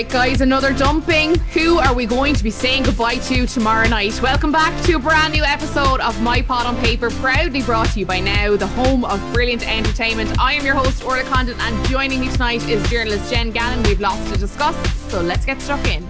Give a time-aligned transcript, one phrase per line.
[0.00, 1.34] right, guys, another dumping.
[1.52, 4.18] Who are we going to be saying goodbye to tomorrow night?
[4.22, 8.00] Welcome back to a brand new episode of My Pod on Paper, proudly brought to
[8.00, 10.30] you by Now, the home of brilliant entertainment.
[10.40, 13.82] I am your host, Orla Condon, and joining me tonight is journalist Jen Gannon.
[13.82, 14.74] We've lots to discuss,
[15.10, 16.02] so let's get stuck in.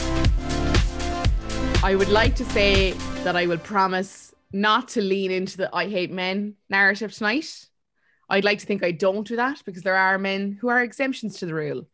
[1.83, 2.93] I would like to say
[3.25, 7.67] that I will promise not to lean into the I hate men narrative tonight.
[8.29, 11.39] I'd like to think I don't do that because there are men who are exemptions
[11.39, 11.89] to the rule.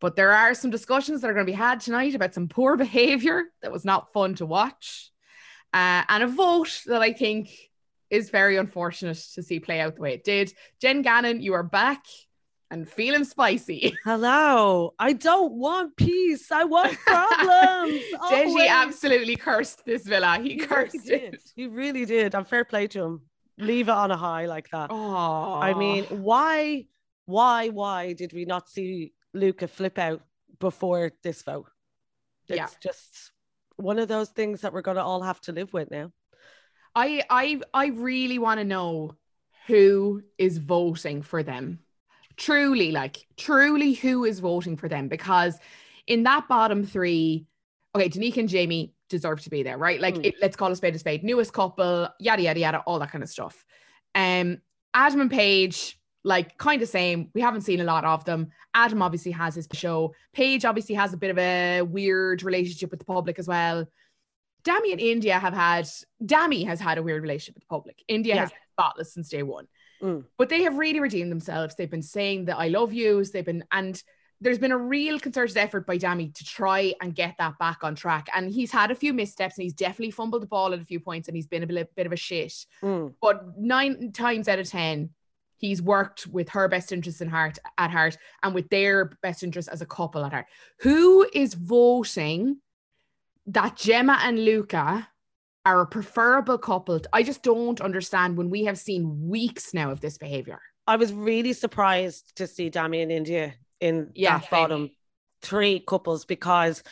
[0.00, 2.76] But there are some discussions that are going to be had tonight about some poor
[2.86, 5.10] behavior that was not fun to watch,
[5.72, 7.50] uh, and a vote that I think
[8.10, 10.52] is very unfortunate to see play out the way it did.
[10.80, 12.04] Jen Gannon, you are back
[12.70, 13.96] and feeling spicy.
[14.04, 14.94] Hello.
[14.98, 16.50] I don't want peace.
[16.50, 18.02] I want problems.
[18.30, 20.38] Deji absolutely cursed this villa.
[20.40, 21.30] He, he cursed really it.
[21.32, 21.40] Did.
[21.56, 22.34] He really did.
[22.34, 23.22] I'm fair play to him.
[23.58, 24.88] Leave it on a high like that.
[24.90, 25.54] Oh.
[25.60, 26.86] I mean, why,
[27.26, 30.22] why, why did we not see Luca flip out
[30.58, 31.68] before this vote.
[32.48, 32.66] It's yeah.
[32.82, 33.32] just
[33.76, 36.12] one of those things that we're going to all have to live with now.
[36.94, 39.16] I I I really want to know
[39.66, 41.80] who is voting for them.
[42.36, 45.58] Truly, like truly who is voting for them because
[46.06, 47.46] in that bottom 3
[47.94, 50.00] okay, Danica and Jamie deserve to be there, right?
[50.00, 50.26] Like mm.
[50.26, 53.22] it, let's call a spade a spade, newest couple, yada yada yada, all that kind
[53.22, 53.64] of stuff.
[54.14, 54.60] Um
[54.92, 57.30] Adam and Paige like kind of same.
[57.34, 58.48] We haven't seen a lot of them.
[58.74, 60.14] Adam obviously has his show.
[60.32, 63.86] Paige obviously has a bit of a weird relationship with the public as well.
[64.64, 65.88] Dami and Indiyah have had
[66.22, 68.02] Dami has had a weird relationship with the public.
[68.10, 68.40] Indiyah yeah.
[68.40, 69.66] has been spotless since day one.
[70.02, 70.24] Mm.
[70.38, 71.74] But they have really redeemed themselves.
[71.74, 73.30] They've been saying that I love yous.
[73.30, 74.02] They've been and
[74.42, 77.94] there's been a real concerted effort by Dami to try and get that back on
[77.94, 78.28] track.
[78.34, 80.98] And he's had a few missteps and he's definitely fumbled the ball at a few
[80.98, 82.54] points and he's been a bit, bit of a shit.
[82.82, 83.14] Mm.
[83.20, 85.10] But nine times out of 10,
[85.60, 89.70] he's worked with her best interests in heart at heart and with their best interests
[89.70, 90.46] as a couple at heart.
[90.80, 92.56] Who is voting
[93.46, 95.08] that Gemma and Luca
[95.64, 97.00] are a preferable couple?
[97.12, 100.60] I just don't understand when we have seen weeks now of this behavior.
[100.86, 104.90] I was really surprised to see Dami and Indiyah in yeah, that bottom
[105.42, 106.82] three couples because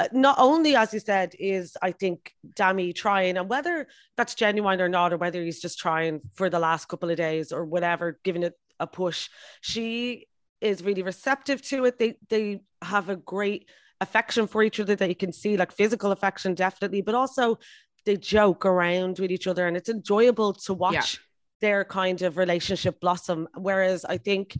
[0.00, 4.80] Uh, not only, as you said, is I think Dami trying, and whether that's genuine
[4.80, 8.18] or not, or whether he's just trying for the last couple of days or whatever,
[8.24, 9.28] giving it a push,
[9.60, 10.26] she
[10.62, 11.98] is really receptive to it.
[11.98, 13.68] They they have a great
[14.00, 17.58] affection for each other that you can see, like physical affection, definitely, but also
[18.06, 21.20] they joke around with each other, and it's enjoyable to watch yeah.
[21.60, 23.48] their kind of relationship blossom.
[23.54, 24.56] Whereas I think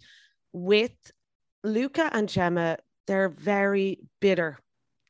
[0.52, 0.92] with
[1.64, 2.76] Luca and Gemma,
[3.06, 4.58] they're very bitter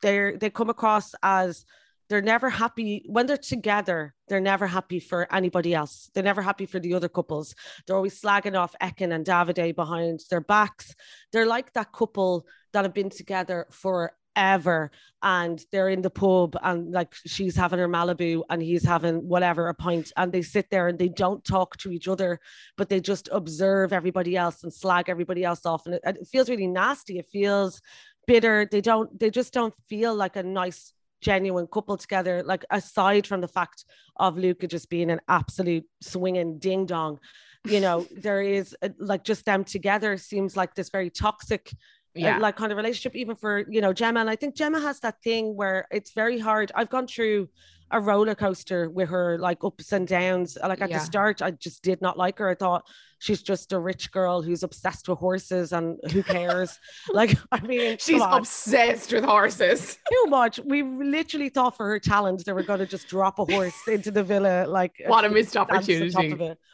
[0.02, 1.64] they're they come across as
[2.10, 4.14] they're never happy when they're together.
[4.26, 6.10] They're never happy for anybody else.
[6.12, 7.54] They're never happy for the other couples.
[7.86, 10.92] They're always slagging off Ekin and Davide behind their backs.
[11.32, 14.90] They're like that couple that have been together forever
[15.22, 19.68] and they're in the pub and like she's having her Malibu and he's having whatever
[19.68, 22.40] a pint and they sit there and they don't talk to each other
[22.76, 26.48] but they just observe everybody else and slag everybody else off and it, it feels
[26.48, 27.82] really nasty it feels
[28.30, 28.68] bitter.
[28.70, 32.42] They don't, they just don't feel like a nice, genuine couple together.
[32.44, 33.84] Like aside from the fact
[34.16, 37.18] of Luca just being an absolute swinging ding dong,
[37.64, 41.72] you know, there is a, like just them together seems like this very toxic.
[42.16, 42.38] Uh, yeah.
[42.38, 45.22] Like kind of relationship, even for you know Gemma, and I think Gemma has that
[45.22, 46.72] thing where it's very hard.
[46.74, 47.48] I've gone through
[47.92, 50.56] a roller coaster with her, like ups and downs.
[50.62, 50.98] Like at yeah.
[50.98, 52.48] the start, I just did not like her.
[52.48, 52.84] I thought
[53.18, 56.78] she's just a rich girl who's obsessed with horses and who cares?
[57.12, 59.98] like, I mean, she's obsessed with horses.
[60.10, 60.60] Too much.
[60.64, 64.10] We literally thought for her talent they were going to just drop a horse into
[64.10, 64.66] the villa.
[64.66, 66.16] Like, what a missed opportunity.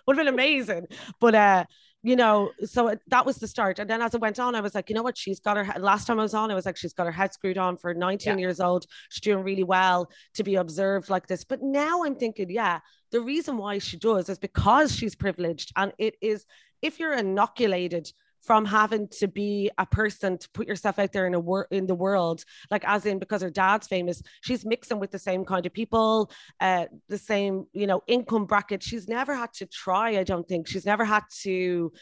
[0.06, 0.86] Would have been amazing.
[1.20, 1.64] But, uh,
[2.06, 3.80] you know, so it, that was the start.
[3.80, 5.18] And then as it went on, I was like, you know what?
[5.18, 7.34] She's got her last time I was on, I was like, she's got her head
[7.34, 8.38] screwed on for 19 yeah.
[8.38, 8.86] years old.
[9.08, 11.42] She's doing really well to be observed like this.
[11.42, 12.78] But now I'm thinking, yeah,
[13.10, 15.72] the reason why she does is because she's privileged.
[15.74, 16.46] And it is,
[16.80, 18.08] if you're inoculated
[18.46, 21.86] from having to be a person to put yourself out there in a wor- in
[21.86, 25.66] the world like as in because her dad's famous she's mixing with the same kind
[25.66, 28.82] of people uh the same you know income bracket.
[28.82, 30.68] She's never had to try i don't think.
[30.68, 31.92] She's never had to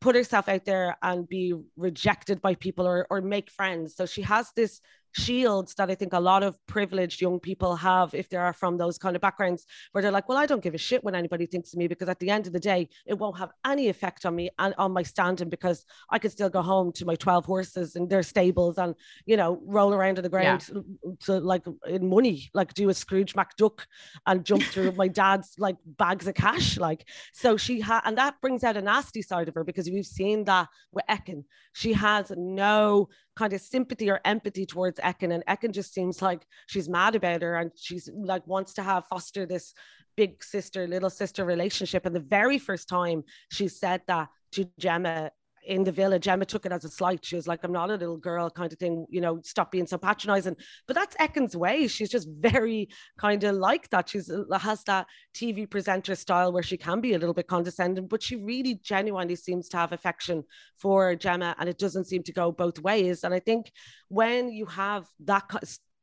[0.00, 3.94] put herself out there and be rejected by people or, or make friends.
[3.94, 4.80] So she has this
[5.12, 8.76] shields that I think a lot of privileged young people have if they are from
[8.76, 11.46] those kind of backgrounds where they're like, well, I don't give a shit when anybody
[11.46, 14.26] thinks of me because at the end of the day, it won't have any effect
[14.26, 17.44] on me and on my standing because I can still go home to my 12
[17.44, 18.94] horses and their stables and,
[19.26, 20.74] you know, roll around on the ground yeah.
[20.74, 23.80] to, to, like in money, like do a Scrooge McDuck
[24.26, 26.78] and jump through my dad's like bags of cash.
[26.78, 30.06] Like, so she had, and that brings out a nasty side of her because we've
[30.06, 31.44] seen that with Ekin.
[31.72, 36.46] She has no kind of sympathy or empathy towards Ekin, and Ekin just seems like
[36.66, 39.74] she's mad about her and she's like wants to have foster this
[40.16, 42.04] big sister, little sister relationship.
[42.06, 45.30] And the very first time she said that to Gemma
[45.64, 47.24] in the village, Gemma took it as a slight.
[47.24, 49.86] She was like, I'm not a little girl kind of thing, you know, stop being
[49.86, 50.56] so patronizing.
[50.86, 51.86] But that's Ekin's way.
[51.86, 52.88] She's just very
[53.18, 54.08] kind of like that.
[54.08, 58.06] She's uh, has that TV presenter style where she can be a little bit condescending,
[58.08, 60.44] but she really genuinely seems to have affection
[60.78, 63.24] for Gemma and it doesn't seem to go both ways.
[63.24, 63.72] And I think
[64.08, 65.50] when you have that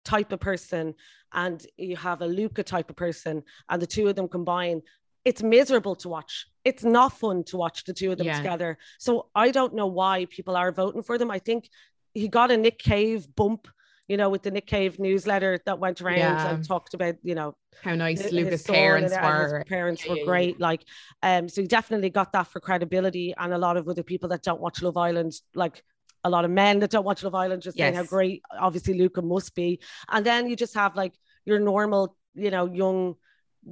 [0.06, 0.96] type of person
[1.34, 4.82] and you have a Luca type of person and the two of them combine,
[5.26, 6.48] it's miserable to watch.
[6.64, 8.38] It's not fun to watch the two of them yeah.
[8.38, 8.78] together.
[9.00, 11.32] So I don't know why people are voting for them.
[11.32, 11.70] I think
[12.14, 13.68] he got a Nick Cave bump,
[14.08, 16.50] you know, with the Nick Cave newsletter that went around yeah.
[16.50, 19.64] and talked about, you know, how nice his, Luca's parents and, were.
[19.68, 20.60] Parents yeah, were great.
[20.60, 20.84] Like,
[21.22, 23.34] um, so he definitely got that for credibility.
[23.38, 25.84] And a lot of other people that don't watch Love Island, like
[26.24, 27.86] a lot of men that don't watch Love Island, just yes.
[27.86, 29.80] saying how great obviously Luca must be.
[30.10, 31.14] And then you just have like
[31.46, 33.16] your normal, you know, young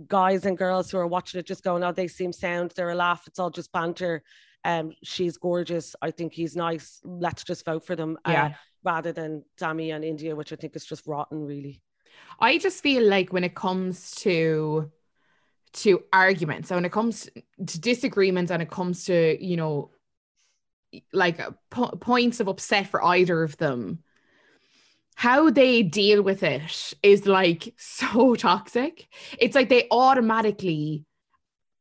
[0.08, 2.96] guys and girls who are watching it just going, oh, they seem sound, they're a
[2.96, 4.24] laugh, it's all just banter.
[4.64, 5.96] Um, she's gorgeous.
[6.02, 7.00] I think he's nice.
[7.04, 8.18] Let's just vote for them.
[8.26, 8.32] Uh,
[8.84, 11.82] rather than Dami and Indiyah, which I think is just rotten, really.
[12.40, 14.92] I just feel like when it comes to
[15.74, 17.30] to arguments, so when it comes
[17.66, 19.92] to disagreements, and it comes to you know,
[21.14, 24.00] like po- points of upset for either of them,
[25.18, 29.08] how they deal with it is like so toxic.
[29.40, 31.06] It's like they automatically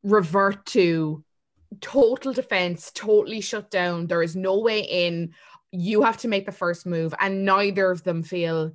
[0.02, 1.22] revert to
[1.82, 4.06] total defense, totally shut down.
[4.06, 5.34] There is no way in.
[5.70, 8.72] You have to make the first move, and neither of them feel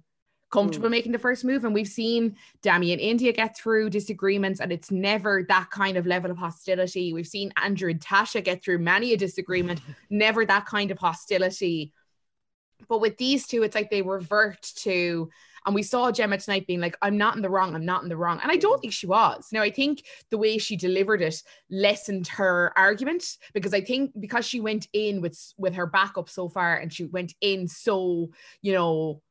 [0.52, 0.92] comfortable mm.
[0.92, 1.66] making the first move.
[1.66, 6.06] And we've seen Dami and Indiyah get through disagreements, and it's never that kind of
[6.06, 7.13] level of hostility.
[7.13, 9.81] We've seen Andrew and Tasha get through many a disagreement,
[10.12, 11.94] never that kind of hostility.
[12.88, 15.30] But with these two, it's like they revert to,
[15.66, 18.10] and we saw Gemma tonight being like, I'm not in the wrong, I'm not in
[18.10, 18.39] the wrong.
[18.42, 19.50] And I don't think she was.
[19.51, 24.45] Now, I think the way she delivered it lessened her argument because I think because
[24.45, 28.31] she went in with with her backup so far and she went in so,
[28.62, 29.22] you know,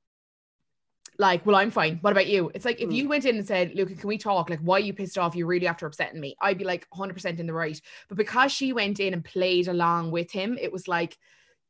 [1.20, 1.99] like, well, I'm fine.
[2.00, 2.50] What about you?
[2.55, 2.94] It's like if mm.
[2.94, 4.49] you went in and said, Luca, can we talk?
[4.49, 5.37] Like, why are you pissed off?
[5.37, 6.35] You're really after upsetting me.
[6.41, 7.79] I'd be like 100% in the right.
[8.08, 11.19] But because she went in and played along with him, it was like,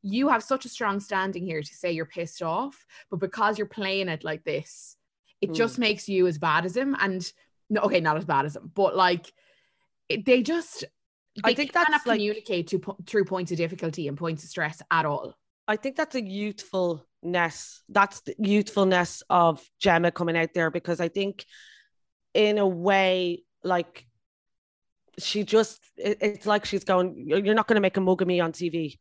[0.03, 3.67] you have such a strong standing here to say you're pissed off, but because you're
[3.67, 4.97] playing it like this,
[5.41, 5.55] it mm.
[5.55, 6.95] just makes you as bad as him.
[6.99, 7.31] And
[7.69, 9.31] no, okay, not as bad as him, but like
[10.09, 10.85] it, they just
[11.43, 14.49] they I think cannot that's communicate like, to through points of difficulty and points of
[14.49, 15.35] stress at all.
[15.67, 17.83] I think that's a youthfulness.
[17.87, 21.45] That's the youthfulness of Gemma coming out there because I think,
[22.33, 24.05] in a way, like
[25.19, 28.27] she just, it, it's like she's going, You're not going to make a mug of
[28.27, 28.97] me on TV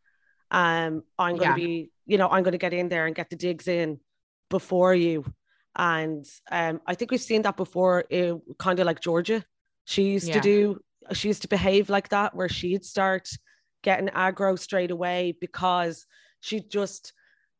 [0.50, 1.66] um, I'm going to yeah.
[1.66, 4.00] be, you know, I'm going to get in there and get the digs in
[4.48, 5.24] before you.
[5.76, 8.04] And um, I think we've seen that before,
[8.58, 9.44] kind of like Georgia.
[9.84, 10.34] She used yeah.
[10.34, 10.80] to do,
[11.12, 13.28] she used to behave like that, where she'd start
[13.82, 16.06] getting aggro straight away because
[16.40, 17.12] she just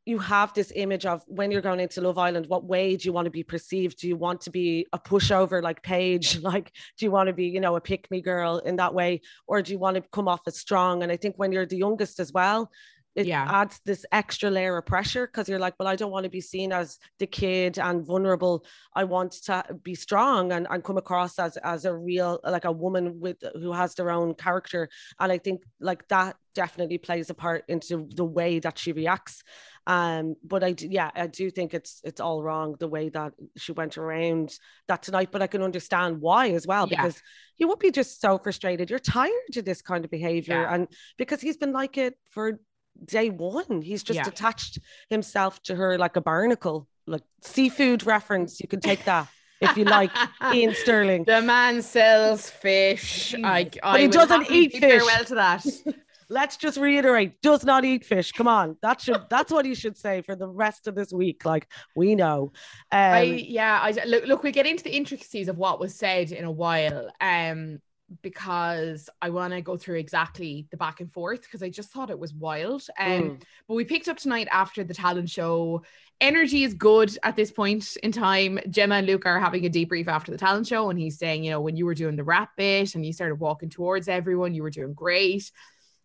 [0.05, 3.13] you have this image of when you're going into Love Island, what way do you
[3.13, 3.99] want to be perceived?
[3.99, 6.39] Do you want to be a pushover like Paige?
[6.51, 9.21] Like, do you want to be, you know, a pick me girl in that way?
[9.47, 11.03] Or do you want to come off as strong?
[11.03, 12.71] And I think when you're the youngest as well,
[13.15, 13.45] it yeah.
[13.49, 16.39] adds this extra layer of pressure because you're like, well, I don't want to be
[16.39, 18.65] seen as the kid and vulnerable.
[18.95, 22.71] I want to be strong and, and come across as as a real like a
[22.71, 24.89] woman with who has their own character.
[25.19, 29.43] And I think like that definitely plays a part into the way that she reacts.
[29.87, 33.33] Um, but I do, yeah, I do think it's it's all wrong the way that
[33.57, 34.57] she went around
[34.87, 35.29] that tonight.
[35.31, 37.21] But I can understand why as well because
[37.57, 38.89] you would be just so frustrated.
[38.89, 40.73] You're tired of this kind of behavior, yeah.
[40.73, 42.59] and because he's been like it for
[43.03, 43.81] day one.
[43.81, 44.27] He's just yeah.
[44.27, 48.59] attached himself to her like a barnacle, like seafood reference.
[48.59, 49.27] You can take that.
[49.61, 50.11] if you like,
[50.41, 51.23] Iain Stirling.
[51.23, 53.35] The man sells fish.
[53.43, 54.81] I, but he doesn't eat fish.
[54.81, 55.65] Farewell to that.
[56.31, 58.31] Let's just reiterate: does not eat fish.
[58.31, 61.43] Come on, that should that's what he should say for the rest of this week.
[61.43, 62.53] Like we know.
[62.91, 64.25] Um, I, yeah, I look.
[64.25, 67.11] Look, we get into the intricacies of what was said in a while.
[67.19, 67.79] Um,
[68.21, 72.09] because I want to go through exactly the back and forth because I just thought
[72.09, 72.85] it was wild.
[72.99, 73.41] Um, mm.
[73.67, 75.83] But we picked up tonight after the talent show.
[76.19, 78.59] Energy is good at this point in time.
[78.69, 81.51] Gemma and Luke are having a debrief after the talent show, and he's saying, you
[81.51, 84.61] know, when you were doing the rap bit and you started walking towards everyone, you
[84.61, 85.51] were doing great.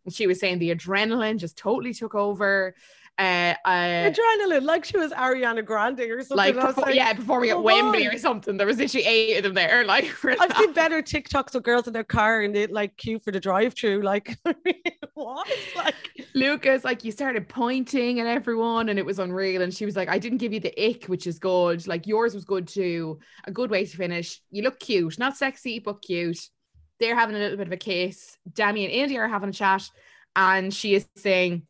[0.06, 2.74] And she was saying the adrenaline just totally took over.
[3.18, 6.36] Uh, uh, adrenaline, like she was Ariana Grande or something.
[6.36, 8.58] Like, perfor- like yeah, performing at Wembley or something.
[8.58, 9.84] There was literally eight of them there.
[9.86, 13.30] Like, I've seen better TikToks of girls in their car and they like queue for
[13.30, 14.02] the drive-through.
[14.02, 14.36] Like,
[15.14, 15.48] what?
[15.74, 15.94] Like,
[16.34, 19.62] Luca's, like you started pointing at everyone and it was unreal.
[19.62, 21.86] And she was like, I didn't give you the ick, which is good.
[21.86, 23.18] Like yours was good too.
[23.44, 24.42] A good way to finish.
[24.50, 26.50] You look cute, not sexy, but cute.
[27.00, 28.38] They're having a little bit of a case.
[28.52, 29.88] Dami and Indiyah are having a chat.
[30.34, 31.66] And she is saying,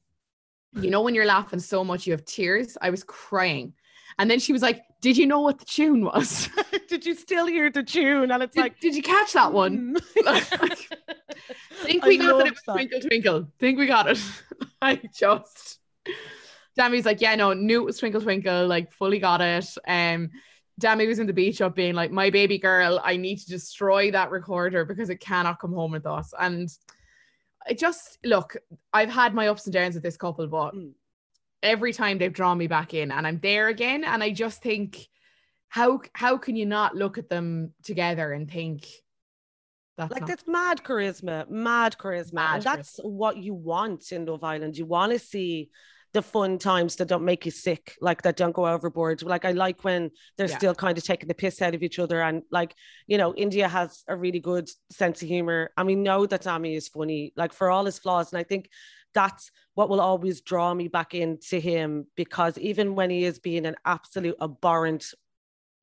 [0.75, 2.77] You know, when you're laughing so much, you have tears.
[2.81, 3.75] I was crying.
[4.19, 6.49] And then she was like, Did you know what the tune was?
[6.89, 8.31] did you still hear the tune?
[8.31, 9.97] And it's did, like, Did you catch that one?
[11.83, 12.73] think we I got that it was that.
[12.73, 13.49] Twinkle Twinkle.
[13.59, 14.19] Think we got it.
[14.81, 15.79] I just
[16.79, 19.67] Dami's like, yeah, no, knew it was Twinkle Twinkle, like fully got it.
[19.87, 20.31] Um
[20.81, 24.11] Dami was in the beach up being like, my baby girl, I need to destroy
[24.11, 26.35] that recorder because it cannot come home with us.
[26.39, 26.69] And
[27.67, 28.57] I just look,
[28.93, 30.93] I've had my ups and downs with this couple, but mm.
[31.63, 34.05] every time they've drawn me back in and I'm there again.
[34.05, 35.09] And I just think,
[35.69, 38.87] how how can you not look at them together and think
[39.97, 42.35] that's like not- that's mad charisma, mad charisma.
[42.35, 43.11] Mad and that's charisma.
[43.11, 44.77] what you want in Love Island.
[44.77, 45.71] You want to see
[46.17, 49.23] the fun times that don't make you sick, like that don't go overboard.
[49.23, 50.57] Like I like when they're yeah.
[50.57, 52.23] still kind of taking the piss out of each other.
[52.23, 52.75] And like,
[53.07, 55.73] you know, Indiyah has a really good sense of humor.
[55.77, 58.33] And we know that Dami is funny, like for all his flaws.
[58.33, 58.71] And I think
[59.13, 63.67] that's what will always draw me back into him because even when he is being
[63.67, 65.13] an absolute abhorrent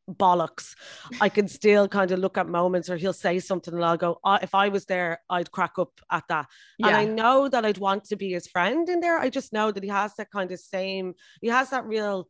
[0.10, 0.76] bollocks,
[1.22, 4.20] I can still kind of look at moments or he'll say something and I'll go,
[4.24, 6.48] oh, if I was there, I'd crack up at that.
[6.78, 6.88] Yeah.
[6.88, 9.20] And I know that I'd want to be his friend in there.
[9.20, 12.28] I just know that he has that kind of same, he has that real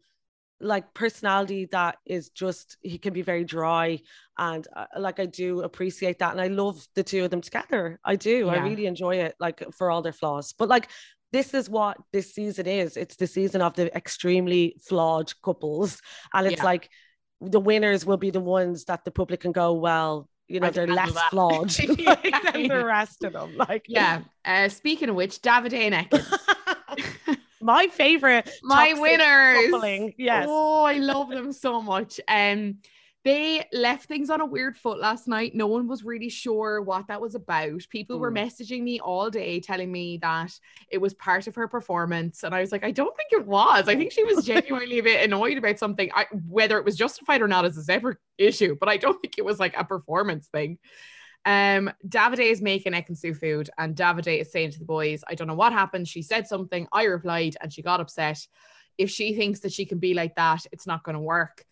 [0.61, 3.99] like personality that is just he can be very dry
[4.37, 7.99] and uh, like I do appreciate that and I love the two of them together
[8.05, 8.53] I do yeah.
[8.53, 10.87] I really enjoy it like for all their flaws but like
[11.33, 16.01] this is what this season is it's the season of the extremely flawed couples
[16.33, 16.63] and it's yeah.
[16.63, 16.89] like
[17.49, 20.71] the winners will be the ones that the public can go, well, you know, I
[20.71, 21.69] they're less flawed
[22.51, 23.55] than the rest of them.
[23.57, 24.21] Like, yeah.
[24.45, 27.37] Uh, speaking of which, Davide and Ekin.
[27.61, 29.71] My favorite, my winners.
[29.71, 30.13] Coupling.
[30.17, 30.47] Yes.
[30.49, 32.19] Oh, I love them so much.
[32.27, 32.79] Um,
[33.23, 35.55] they left things on a weird foot last night.
[35.55, 37.81] No one was really sure what that was about.
[37.89, 38.19] People mm.
[38.19, 40.51] were messaging me all day telling me that
[40.89, 42.43] it was part of her performance.
[42.43, 43.87] And I was like, I don't think it was.
[43.87, 46.09] I think she was genuinely a bit annoyed about something.
[46.13, 49.37] I, whether it was justified or not is a separate issue, but I don't think
[49.37, 50.77] it was like a performance thing.
[51.45, 55.47] Um, Davide is making Ekin food, and Davide is saying to the boys, I don't
[55.47, 56.07] know what happened.
[56.07, 58.45] She said something, I replied, and she got upset.
[58.97, 61.65] If she thinks that she can be like that, it's not going to work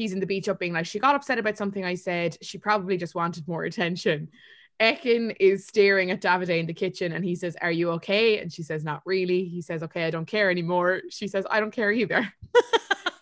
[0.00, 2.38] he's in the beach up being like, she got upset about something I said.
[2.40, 4.28] She probably just wanted more attention.
[4.80, 8.38] Ekin is staring at Davide in the kitchen and he says, Are you okay?
[8.38, 9.44] And she says, Not really.
[9.44, 11.02] He says, Okay, I don't care anymore.
[11.10, 12.32] She says, I don't care either.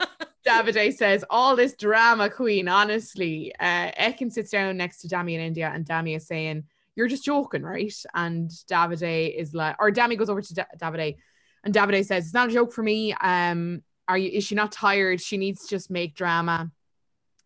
[0.47, 3.53] Davide says, All this drama, Queen, honestly.
[3.59, 6.63] Uh, Ekin sits down next to Dami in Indiyah and Dami is saying,
[6.95, 7.93] You're just joking, right?
[8.15, 11.17] And Davide is like, or Dami goes over to da- Davide
[11.65, 13.15] and Davide says, It's not a joke for me.
[13.15, 15.21] Um, are you is she not tired?
[15.21, 16.71] She needs to just make drama.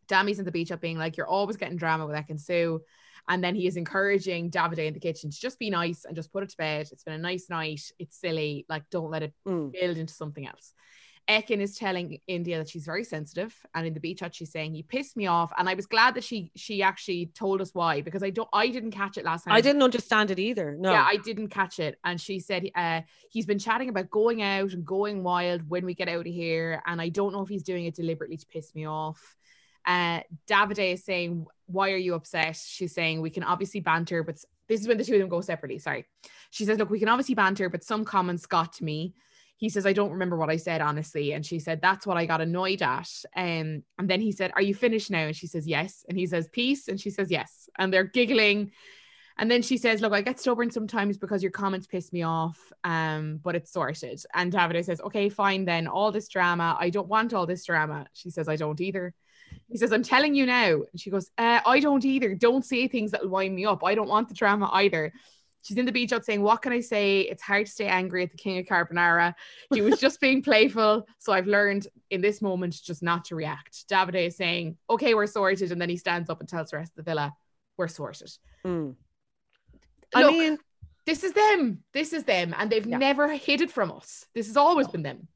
[0.08, 2.80] Dami's in the beach up being like, You're always getting drama with Ekin-Su.
[3.28, 6.32] And then he is encouraging Davide in the kitchen to just be nice and just
[6.32, 6.88] put it to bed.
[6.90, 7.82] It's been a nice night.
[7.98, 8.66] It's silly.
[8.68, 9.72] Like, don't let it mm.
[9.72, 10.74] build into something else.
[11.28, 14.74] Ekin is telling Indiyah that she's very sensitive, and in the beach hut she's saying
[14.74, 15.52] he pissed me off.
[15.56, 18.68] And I was glad that she she actually told us why because I don't I
[18.68, 19.54] didn't catch it last time.
[19.54, 20.76] I didn't understand it either.
[20.78, 21.98] No, yeah, I didn't catch it.
[22.04, 25.94] And she said uh, he's been chatting about going out and going wild when we
[25.94, 28.74] get out of here, and I don't know if he's doing it deliberately to piss
[28.74, 29.36] me off.
[29.86, 34.38] Uh, Davide is saying, "Why are you upset?" She's saying, "We can obviously banter, but
[34.66, 36.04] this is when the two of them go separately." Sorry,
[36.50, 39.14] she says, "Look, we can obviously banter, but some comments got to me."
[39.62, 41.34] He says, I don't remember what I said, honestly.
[41.34, 43.08] And she said, That's what I got annoyed at.
[43.36, 45.26] Um, and then he said, Are you finished now?
[45.26, 46.04] And she says, Yes.
[46.08, 46.88] And he says, Peace.
[46.88, 47.68] And she says, Yes.
[47.78, 48.72] And they're giggling.
[49.38, 52.58] And then she says, Look, I get stubborn sometimes because your comments piss me off,
[52.82, 54.20] um, but it's sorted.
[54.34, 55.86] And Davide says, Okay, fine then.
[55.86, 56.76] All this drama.
[56.80, 58.08] I don't want all this drama.
[58.14, 59.14] She says, I don't either.
[59.68, 60.72] He says, I'm telling you now.
[60.90, 62.34] And she goes, uh, I don't either.
[62.34, 63.84] Don't say things that will wind me up.
[63.84, 65.12] I don't want the drama either.
[65.62, 67.20] She's in the beach out saying, What can I say?
[67.20, 69.34] It's hard to stay angry at the king of carbonara.
[69.72, 71.06] He was just being playful.
[71.18, 73.88] So I've learned in this moment just not to react.
[73.88, 75.72] Davide is saying, Okay, we're sorted.
[75.72, 77.32] And then he stands up and tells the rest of the villa,
[77.76, 78.32] We're sorted.
[78.66, 78.96] Mm.
[80.14, 80.58] I Look, mean,
[81.06, 81.82] this is them.
[81.92, 82.54] This is them.
[82.58, 82.98] And they've yeah.
[82.98, 84.26] never hid it from us.
[84.34, 85.28] This has always been them.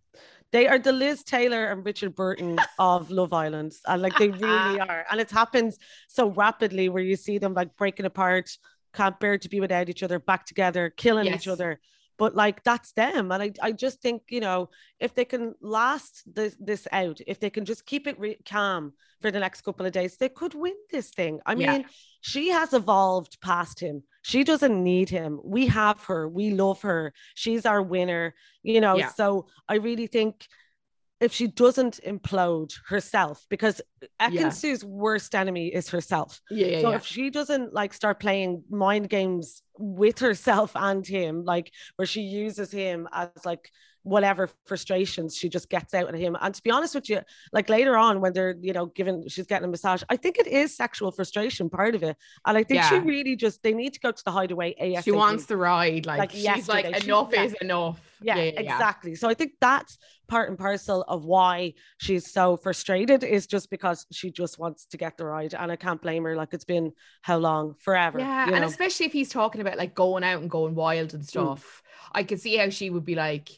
[0.52, 3.74] They are the Liz Taylor and Richard Burton of Love Island.
[3.86, 5.04] And like they really are.
[5.10, 5.78] And it happens
[6.08, 8.56] so rapidly where you see them like breaking apart
[8.96, 11.42] can't bear to be without each other, back together, killing yes.
[11.42, 11.78] each other.
[12.18, 13.30] but like that's them.
[13.32, 17.40] And I, I just think, you know, if they can last this, this out, if
[17.40, 20.54] they can just keep it re- calm for the next couple of days, they could
[20.54, 21.40] win this thing.
[21.44, 21.86] I mean, yeah.
[22.20, 24.02] she has evolved past him.
[24.22, 25.40] She doesn't need him.
[25.44, 26.28] We have her.
[26.28, 27.12] We love her.
[27.34, 28.96] She's our winner, you know.
[28.96, 29.10] Yeah.
[29.10, 30.46] So I really think
[31.20, 33.80] if she doesn't implode herself, because
[34.20, 34.88] Ekin yeah.
[34.88, 36.40] worst enemy is herself.
[36.50, 36.96] Yeah, yeah so yeah.
[36.96, 42.20] if she doesn't like start playing mind games with herself and him, like where she
[42.22, 43.70] uses him as like
[44.06, 46.36] whatever frustrations she just gets out of him.
[46.40, 47.20] And to be honest with you,
[47.52, 50.46] like later on when they're, you know, giving she's getting a massage, I think it
[50.46, 52.16] is sexual frustration part of it.
[52.46, 52.88] And I think yeah.
[52.88, 55.04] she really just they need to go to the hideaway ASAP.
[55.04, 56.06] She wants the ride.
[56.06, 57.64] Like, like she's like enough she, is yeah.
[57.64, 58.00] enough.
[58.22, 59.14] Yeah, yeah, exactly.
[59.16, 59.98] So I think that's
[60.28, 64.96] part and parcel of why she's so frustrated is just because she just wants to
[64.96, 65.52] get the ride.
[65.52, 66.36] And I can't blame her.
[66.36, 67.74] Like it's been how long?
[67.80, 68.20] Forever.
[68.20, 68.44] Yeah.
[68.44, 68.66] And know?
[68.66, 71.28] especially if he's talking about like going out and going wild and mm.
[71.28, 71.82] stuff.
[71.82, 72.10] Mm.
[72.12, 73.50] I could see how she would be like,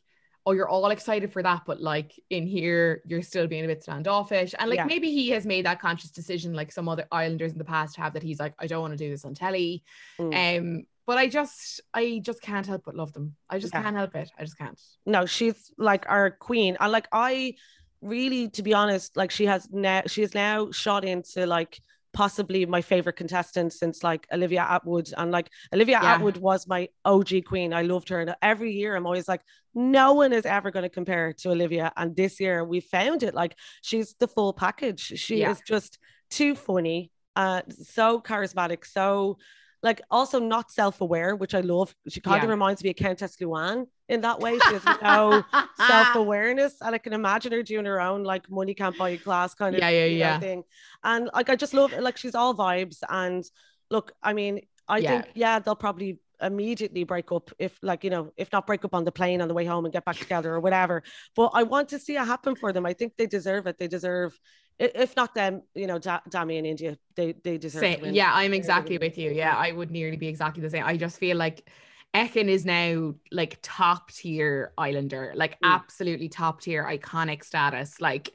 [0.49, 3.83] oh, you're all excited for that, but like in here, you're still being a bit
[3.83, 4.55] standoffish.
[4.59, 4.87] And like yeah.
[4.87, 8.15] maybe he has made that conscious decision, like some other Islanders in the past have
[8.15, 9.85] that he's like, I don't want to do this on telly.
[10.19, 10.59] Mm.
[10.59, 13.37] Um, but I just, I just can't help but love them.
[13.51, 13.83] I just yeah.
[13.83, 14.31] can't help it.
[14.39, 14.81] I just can't.
[15.05, 16.79] No, she's like our queen.
[16.81, 17.55] And like I
[18.01, 21.79] really, to be honest, like she has now, she is now shot into like
[22.13, 25.13] possibly my favorite contestant since like Olivia Attwood.
[25.17, 26.19] And like Olivia yeah.
[26.19, 27.73] Attwood was my OG queen.
[27.73, 28.21] I loved her.
[28.21, 29.43] And every year I'm always like,
[29.75, 31.93] no one is ever going to compare to Olivia.
[31.97, 33.35] And this year we found it.
[33.35, 35.01] Like she's the full package.
[35.01, 35.51] She yeah.
[35.51, 35.99] is just
[36.31, 39.39] too funny, uh, so charismatic, so
[39.83, 41.95] like also not self-aware, which I love.
[42.09, 42.45] She kind yeah.
[42.45, 44.59] of reminds me of Countess Luann in that way.
[44.59, 45.45] She has no
[45.77, 46.77] self-awareness.
[46.81, 49.75] And I can imagine her doing her own like money can't buy you class kind
[49.75, 50.35] of yeah, yeah, yeah.
[50.35, 50.63] Know, thing.
[51.05, 52.99] And like I just love like she's all vibes.
[53.09, 53.45] And
[53.91, 55.11] look, I mean, I yeah.
[55.11, 58.95] think yeah, they'll probably immediately break up if like you know if not break up
[58.95, 61.03] on the plane on the way home and get back together or whatever
[61.35, 63.89] but i want to see it happen for them i think they deserve it they
[63.89, 64.39] deserve
[64.79, 67.81] if not them, you know, da- Dami in Indiyah, they they deserve.
[67.81, 68.05] Same.
[68.15, 69.31] Yeah, I'm exactly with you.
[69.33, 70.85] Yeah, I would nearly be exactly the same.
[70.85, 71.69] I just feel like
[72.15, 75.59] Ekin is now like top tier Islander, like mm.
[75.65, 78.01] absolutely top tier iconic status.
[78.01, 78.33] Like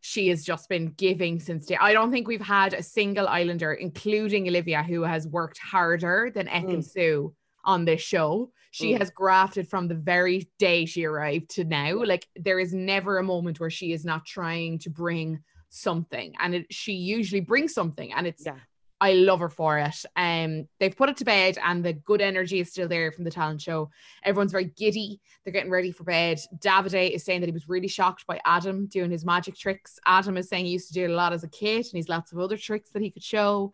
[0.00, 1.76] she has just been giving since day.
[1.80, 6.46] I don't think we've had a single Islander, including Olivia, who has worked harder than
[6.46, 6.84] Ekin mm.
[6.84, 8.50] Su on this show.
[8.70, 8.98] She mm.
[8.98, 12.02] has grafted from the very day she arrived to now.
[12.04, 16.54] Like there is never a moment where she is not trying to bring something and
[16.54, 18.56] it, she usually brings something and it's yeah.
[19.00, 20.04] I love her for it.
[20.14, 23.30] Um, they've put it to bed, and the good energy is still there from the
[23.30, 23.90] talent show.
[24.22, 25.20] Everyone's very giddy.
[25.42, 26.38] They're getting ready for bed.
[26.58, 29.98] Davide is saying that he was really shocked by Adam doing his magic tricks.
[30.04, 32.10] Adam is saying he used to do it a lot as a kid, and he's
[32.10, 33.72] lots of other tricks that he could show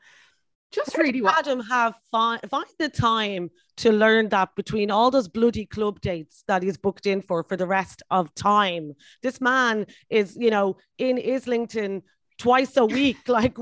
[0.72, 5.28] just really what Adam have find, find the time to learn that between all those
[5.28, 8.92] bloody club dates that he's booked in for for the rest of time.
[9.22, 12.02] This man is, you know, in Islington
[12.38, 13.56] twice a week, like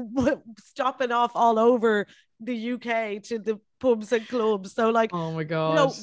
[0.59, 2.07] stopping off all over
[2.41, 4.73] the UK to the pubs and clubs.
[4.73, 5.95] So, like, oh my god, you know,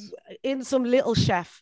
[0.43, 1.61] in some little chef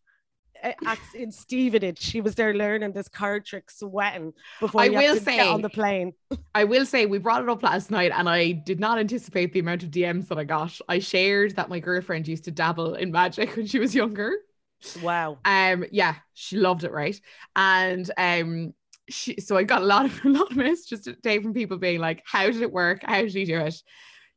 [0.63, 1.99] at, in Stevenage.
[1.99, 6.13] She was there learning this card trick, sweating before I will say on the plane.
[6.55, 9.59] I will say we brought it up last night, and I did not anticipate the
[9.59, 10.77] amount of DMs that I got.
[10.87, 14.33] I shared that my girlfriend used to dabble in magic when she was younger.
[15.01, 15.39] Wow.
[15.45, 15.85] Um.
[15.91, 17.19] Yeah, she loved it, right?
[17.55, 18.73] And um.
[19.11, 21.99] She, so I got a lot of a lot of messages today from people being
[21.99, 23.01] like, "How did it work?
[23.03, 23.81] How did you do it?"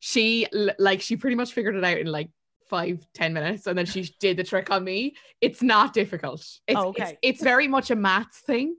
[0.00, 0.46] She
[0.78, 2.30] like she pretty much figured it out in like
[2.72, 5.14] five ten minutes and then she did the trick on me.
[5.42, 6.40] It's not difficult.
[6.66, 7.02] It's, oh, okay.
[7.02, 8.76] it's, it's very much a maths thing.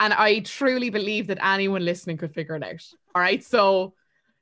[0.00, 2.84] And i truly believe that anyone listening could figure it out.
[3.14, 3.94] All right so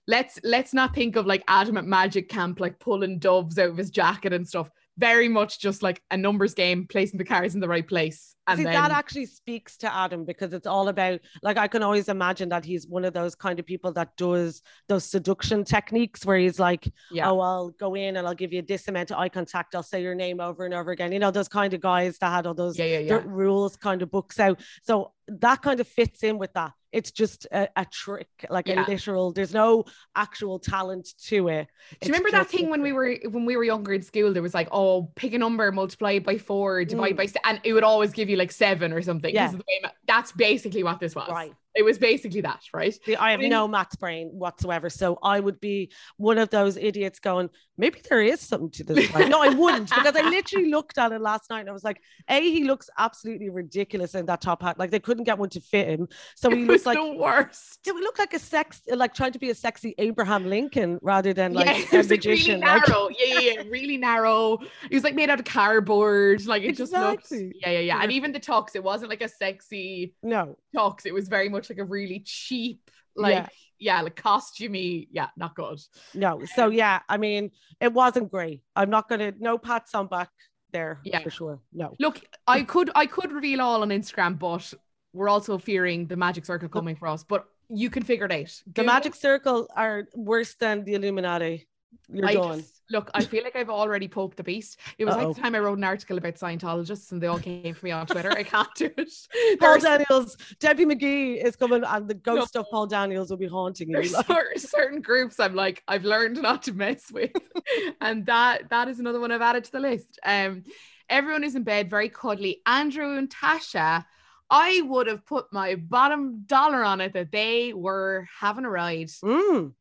[0.06, 3.76] let's let's not think of like adam at magic camp like pulling doves out of
[3.76, 7.60] his jacket and stuff very much just like a numbers game, placing the cards in
[7.60, 8.34] the right place.
[8.46, 8.72] And See, then...
[8.72, 12.64] that actually speaks to Adam because it's all about like I can always imagine that
[12.64, 16.92] he's one of those kind of people that does those seduction techniques where he's like,
[17.10, 17.30] yeah.
[17.30, 19.74] oh, I'll go in and I'll give you this amount of eye contact.
[19.74, 21.12] I'll say your name over and over again.
[21.12, 23.22] You know, those kind of guys that had all those yeah, yeah, yeah.
[23.24, 24.60] rules kind of books out.
[24.82, 28.84] So that kind of fits in with that it's just a, a trick, like yeah.
[28.84, 29.32] a literal.
[29.32, 31.66] There's no actual talent to it.
[32.00, 34.32] Do you remember that thing when we were when we were younger in school?
[34.32, 37.32] There was like, oh, pick a number, multiply it by four, divide mm.
[37.34, 39.34] by, and it would always give you like seven or something.
[39.34, 39.50] Yeah.
[39.50, 41.30] that's that's basically what this was.
[41.30, 41.54] Right.
[41.74, 42.94] It was basically that, right?
[43.18, 44.90] I have When- no maths brain whatsoever.
[44.90, 49.12] So I would be one of those idiots going, maybe there is something to this.
[49.14, 52.00] No, I wouldn't because I literally looked at it last night and I was like,
[52.28, 54.78] A, he looks absolutely ridiculous in that top hat.
[54.78, 56.08] Like they couldn't get one to fit him.
[56.36, 57.78] So he looks like the worst.
[57.86, 61.32] it would look like a sex, like trying to be a sexy Abraham Lincoln rather
[61.32, 62.60] than like yeah, a was like really magician.
[62.60, 63.08] like- narrow.
[63.18, 64.58] yeah, yeah, yeah, really narrow.
[64.90, 66.44] It was like made out of cardboard.
[66.46, 67.28] Like it just looked.
[67.32, 67.98] Yeah, yeah, yeah.
[68.02, 71.06] And even the tux, it wasn't like a sexy no, tux.
[71.06, 73.48] It was very much like a really cheap, like Yeah.
[73.78, 75.08] yeah, like costumey.
[75.10, 75.80] Yeah, not good.
[76.14, 76.40] no.
[76.54, 78.62] So um, yeah, I mean, it wasn't great.
[78.76, 80.30] I'm not gonna no pats on back
[80.72, 81.20] there Yeah.
[81.20, 81.60] for sure.
[81.72, 81.94] No.
[81.98, 84.72] Look, I could I could reveal all on Instagram, but
[85.12, 87.22] we're also fearing the magic circle coming for us.
[87.24, 88.62] But you can figure it out.
[88.74, 91.68] The magic circle are worse than the Illuminati.
[92.08, 94.78] You're I look, I feel like I've already poked the beast.
[94.98, 95.26] It was Uh-oh.
[95.28, 97.90] like the time I wrote an article about Scientologists and they all came for me
[97.92, 98.30] on Twitter.
[98.30, 99.10] I can't do it.
[99.60, 103.88] Paul Daniels, Debbie McGee is coming, and the ghost of Paul Daniels will be haunting
[103.88, 103.94] you.
[103.96, 107.32] there's Like, certain groups I'm like, I've learned not to mess with.
[108.02, 110.18] and that that is another one I've added to the list.
[110.24, 110.64] Um,
[111.08, 112.60] everyone is in bed, very cuddly.
[112.66, 114.04] Andrew and Tasha,
[114.50, 119.08] I would have put my bottom dollar on it that they were having a ride.
[119.24, 119.72] mm,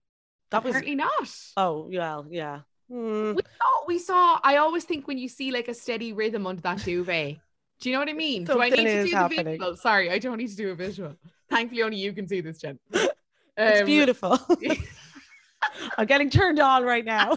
[0.51, 0.71] that was.
[0.71, 1.29] Apparently not.
[1.57, 2.59] Oh, yeah, yeah.
[2.91, 4.39] Mm, We saw, we saw.
[4.43, 7.37] I always think when you see like a steady rhythm under that duvet.
[7.79, 8.43] Do you know what I mean?
[8.43, 9.43] do I need to do happening.
[9.45, 9.75] the visual?
[9.77, 11.15] Sorry, I don't need to do a visual.
[11.49, 12.77] Thankfully, only you can see this, Jen.
[13.57, 14.37] it's Um, beautiful.
[15.97, 17.35] I'm getting turned on right now.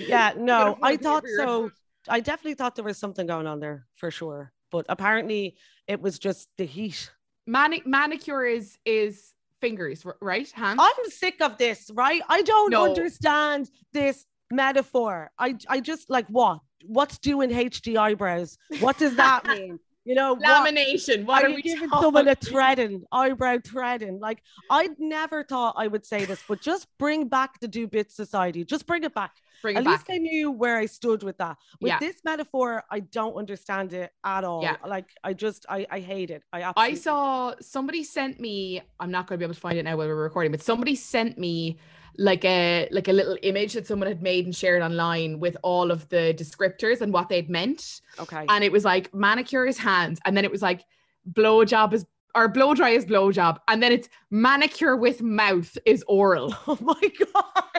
[0.00, 1.70] yeah, no, I thought so.
[2.08, 4.52] I definitely thought there was something going on there for sure.
[4.70, 5.56] But apparently
[5.86, 7.10] it was just the heat.
[7.46, 10.50] Manic manicure is is fingers, right?
[10.50, 10.78] Hands.
[10.80, 12.22] I'm sick of this, right?
[12.28, 12.84] I don't No.
[12.84, 15.30] understand this metaphor.
[15.38, 16.60] I I just like what?
[16.84, 18.56] What's doing HD eyebrows?
[18.80, 19.78] What does that mean?
[20.04, 20.42] You know, what,
[20.72, 21.26] Lamination.
[21.26, 24.20] What are are, you we giving someone a threading, eyebrow threading?
[24.20, 28.10] Like I'd never thought I would say this, but just bring back the do bit
[28.10, 28.64] society.
[28.64, 29.32] Just bring it back.
[29.62, 30.14] Bring At least back.
[30.14, 31.56] I knew where I stood with that.
[31.80, 31.98] With Yeah.
[31.98, 34.62] this metaphor, I don't understand it at all.
[34.62, 34.76] Yeah.
[34.86, 36.42] Like I just I I hate it.
[36.52, 38.82] I absolutely- I saw somebody sent me.
[39.00, 40.94] I'm not going to be able to find it now while we're recording, but somebody
[40.94, 41.78] sent me
[42.20, 45.90] like a like a little image that someone had made and shared online with all
[45.90, 48.00] of the descriptors and what they'd meant.
[48.18, 48.44] okay.
[48.48, 50.84] and it was like manicure is hands, and then it was like
[51.26, 55.76] blow job is or blow dry is blow job, and then it's manicure with mouth
[55.86, 56.54] is oral.
[56.66, 57.00] oh my
[57.34, 57.72] god.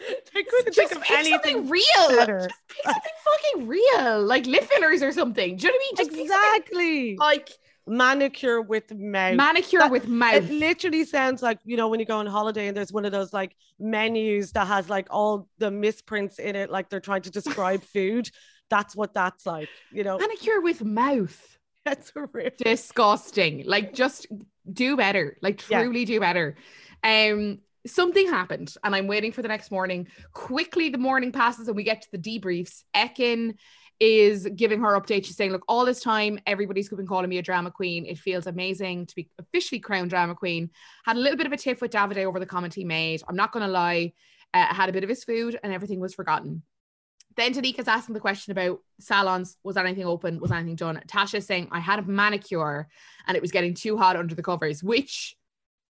[0.34, 2.08] I couldn't Just think of pick anything something real.
[2.16, 2.38] better.
[2.48, 5.56] Just pick something fucking real, like lip fillers or something.
[5.56, 6.06] Do you know what I mean?
[6.10, 7.16] Just Exactly.
[7.16, 7.50] like
[7.86, 9.34] Manicure with mouth.
[9.36, 10.34] manicure That- with mouth.
[10.34, 13.10] it literally sounds like you know when you go on holiday and there's one of
[13.10, 17.30] those like menus that has like all the misprints in it, like they're trying to
[17.30, 18.30] describe food.
[18.68, 19.68] That's what that's like.
[19.92, 21.58] You know, manicure with mouth.
[21.84, 22.58] that's horrific.
[22.58, 23.64] disgusting.
[23.66, 24.26] Like just
[24.70, 25.36] do better.
[25.42, 25.82] Like Yeah.
[25.82, 26.56] truly do better.
[27.02, 30.08] Um something happened and I'm waiting for the next morning.
[30.32, 32.84] Quickly the morning passes and we get to the debriefs.
[32.94, 33.54] Ekin
[34.00, 35.26] is giving her update.
[35.26, 38.06] She's saying, look, all this time, everybody's been calling me a drama queen.
[38.06, 40.70] It feels amazing to be officially crowned drama queen.
[41.04, 43.22] Had a little bit of a tiff with Davide over the comment he made.
[43.28, 44.14] I'm not going to lie.
[44.52, 46.62] Uh, had a bit of his food and everything was forgotten.
[47.36, 49.56] Then Danica's asking the question about salons.
[49.62, 50.40] Was anything open?
[50.40, 51.00] Was anything done?
[51.06, 52.88] Tasha's saying, I had a manicure
[53.26, 55.36] and it was getting too hot under the covers, which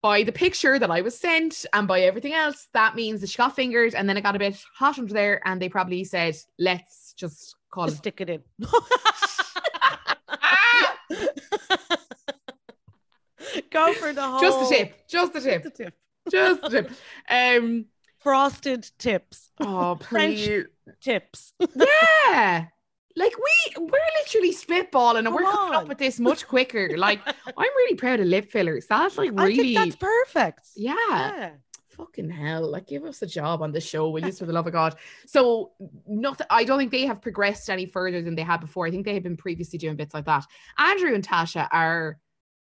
[0.01, 3.37] by the picture that I was sent and by everything else, that means that she
[3.37, 5.41] got fingered and then it got a bit hot under there.
[5.47, 7.99] And they probably said, let's just call Just it.
[7.99, 8.41] stick it in.
[13.69, 14.39] Go for the whole.
[14.39, 15.07] Just the tip.
[15.07, 15.63] Just the tip.
[15.63, 15.93] Just the tip.
[16.31, 16.91] Just the tip.
[17.29, 17.85] Um,
[18.19, 19.49] Frosted tips.
[19.59, 20.45] oh, French.
[20.45, 20.65] please.
[21.01, 21.53] Tips.
[21.75, 22.65] Yeah.
[23.15, 26.97] Like we we're literally spitballing and we're Come coming up with this much quicker.
[26.97, 28.87] Like I'm really proud of lip fillers.
[28.87, 30.69] That's like I really think that's perfect.
[30.75, 30.95] yeah.
[31.09, 31.49] Yeah.
[31.89, 32.71] Fucking hell.
[32.71, 34.95] Like give us a job on the show, will you, for the love of God.
[35.27, 35.71] So
[36.07, 38.87] nothing I don't think they have progressed any further than they had before.
[38.87, 40.45] I think they had been previously doing bits like that.
[40.77, 42.17] Andrew and Tasha are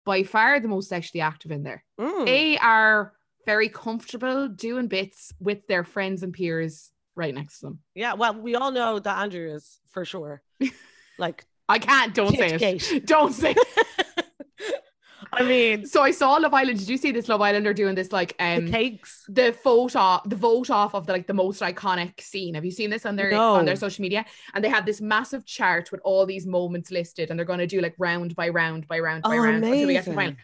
[0.06, 1.84] by far the most sexually active in there.
[2.00, 2.26] Mm.
[2.26, 3.14] They are
[3.46, 7.80] very comfortable doing bits with their friends and peers right next to them.
[7.94, 8.14] Yeah.
[8.14, 10.42] Well, we all know that Andrew is for sure.
[11.18, 13.06] Like, I can't, don't say it.
[13.08, 14.26] Don't say it.
[15.32, 16.80] I mean, So I saw Love Island.
[16.80, 19.24] Did you see this Love Islander doing this like um the cakes.
[19.30, 22.54] the photo the vote off of the like the most iconic scene?
[22.56, 23.54] Have you seen this on their No.
[23.56, 24.26] on their social media?
[24.54, 27.68] And they have this massive chart with all these moments listed, and they're going to
[27.68, 30.16] do like round by round by round by Oh, round until we get to the
[30.16, 30.36] final.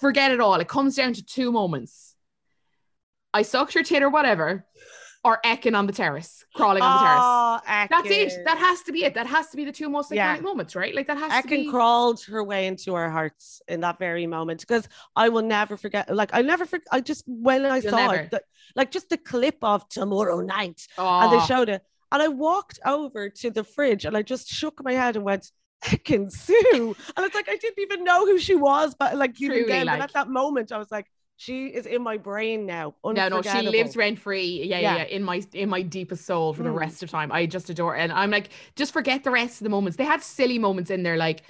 [0.00, 0.54] Forget it all.
[0.54, 2.14] It comes down to two moments.
[3.32, 4.66] I sucked your tit or whatever,
[5.24, 7.88] or Ekin on the terrace, crawling on the terrace.
[7.90, 8.44] That's it.
[8.44, 9.14] That has to be it.
[9.14, 10.40] That has to be the two most iconic yeah.
[10.40, 10.94] moments, right?
[10.94, 11.70] Like that has Ekin to be.
[11.70, 16.14] crawled her way into our hearts in that very moment because I will never forget.
[16.14, 16.86] Like I never forget.
[16.92, 18.14] I just when I You'll saw never.
[18.14, 18.42] it, the,
[18.76, 21.20] like just the clip of tomorrow night, oh.
[21.20, 24.82] and they showed it, and I walked over to the fridge and I just shook
[24.82, 25.50] my head and went.
[25.84, 26.96] Ekin-Su.
[27.16, 29.86] and it's like I didn't even know who she was, but like Truly, even then,
[29.86, 30.00] like...
[30.00, 31.06] but at that moment, I was like,
[31.38, 32.96] she is in my brain now.
[33.04, 34.64] No, no, she lives rent free.
[34.64, 36.64] Yeah, yeah, yeah, in my in my deepest soul for mm.
[36.64, 37.30] the rest of time.
[37.30, 38.00] I just adore, it.
[38.00, 39.96] and I'm like, just forget the rest of the moments.
[39.96, 41.44] They had silly moments in there, like,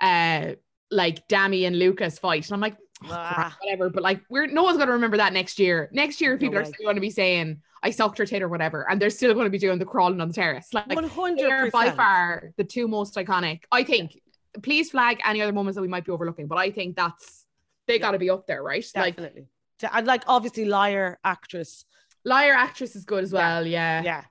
[0.00, 0.52] uh,
[0.90, 3.54] like Dami and Luca's fight, and I'm like, oh, ah.
[3.62, 3.90] whatever.
[3.90, 5.90] But like, we're no one's gonna remember that next year.
[5.92, 8.48] Next year, people no are still going to be saying I sucked her tit or
[8.48, 10.72] whatever, and they're still going to be doing the crawling on the terrace.
[10.72, 13.60] Like, one hundred by far the two most iconic.
[13.70, 14.18] I think.
[14.62, 17.43] Please flag any other moments that we might be overlooking, but I think that's
[17.86, 18.00] they yeah.
[18.00, 18.84] got to be up there, right?
[18.94, 19.48] Definitely.
[19.82, 21.84] Like, and like obviously, liar actress.
[22.24, 23.66] Liar actress is good as well.
[23.66, 24.02] Yeah.
[24.02, 24.24] Yeah.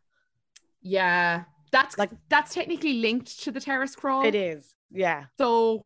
[0.82, 1.44] Yeah.
[1.72, 4.26] That's like that's technically linked to the terrace crawl.
[4.26, 4.74] It is.
[4.92, 5.26] Yeah.
[5.38, 5.86] So.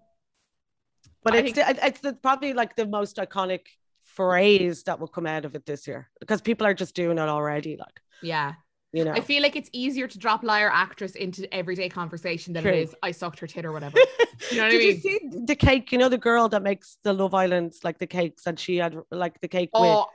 [1.23, 3.61] But I it's think- the, it's the, probably like the most iconic
[4.03, 7.29] phrase that will come out of it this year because people are just doing it
[7.29, 7.75] already.
[7.77, 7.99] Like.
[8.21, 8.53] Yeah.
[8.93, 12.63] You know, I feel like it's easier to drop liar actress into everyday conversation than
[12.63, 12.71] True.
[12.71, 13.97] it is I sucked her tit or whatever.
[14.51, 14.95] You know what Did I mean?
[14.95, 15.91] you see the cake?
[15.91, 18.95] You know the girl that makes the Love Islands like the cakes, and she had
[19.09, 19.71] like the cake.
[19.73, 20.05] Oh,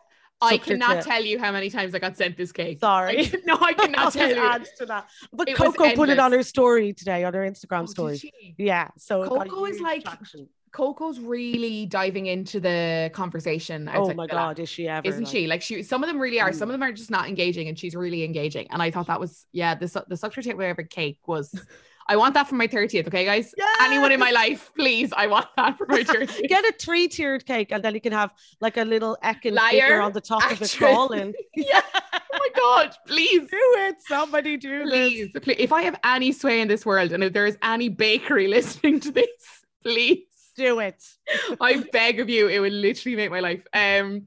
[0.40, 2.78] with, I cannot tell you how many times I got sent this cake.
[2.78, 4.36] Sorry, I, no, I cannot tell you.
[4.36, 5.08] Adds to that.
[5.32, 8.32] But it Coco put it on her story today on her Instagram oh, story.
[8.58, 10.48] Yeah, so Coco is like traction.
[10.72, 13.90] Coco's really diving into the conversation.
[13.92, 15.06] Oh my god, is she ever?
[15.06, 15.32] Isn't like...
[15.32, 15.46] she?
[15.46, 16.50] Like she, some of them really are.
[16.50, 16.54] Mm.
[16.54, 18.66] Some of them are just not engaging, and she's really engaging.
[18.70, 21.54] And I thought that was yeah, the the sucker tape whatever cake was.
[22.08, 23.54] I want that for my 30th, okay, guys?
[23.56, 23.76] Yes!
[23.80, 26.48] Anyone in my life, please, I want that for my 30th.
[26.48, 30.00] Get a three tiered cake, and then you can have like a little Ekin figure
[30.00, 30.74] on the top actress.
[30.74, 31.32] of it crawling.
[31.56, 31.80] yeah.
[31.94, 33.96] Oh my god, please do it.
[34.08, 35.44] Somebody do please, this.
[35.44, 35.56] Please.
[35.60, 38.98] If I have any sway in this world, and if there is any bakery listening
[39.00, 41.02] to this, please do it.
[41.60, 43.66] I beg of you, it would literally make my life.
[43.72, 44.26] Um,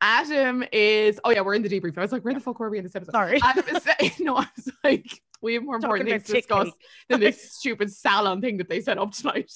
[0.00, 1.18] Adam is.
[1.24, 1.96] Oh yeah, we're in the debrief.
[1.96, 3.12] I was like, where the fuck were we in this episode?
[3.12, 3.40] Sorry.
[3.42, 3.84] Adam is.
[4.20, 6.70] No, I was like, we have more important things to discuss
[7.08, 9.52] than this stupid salon thing that they set up tonight.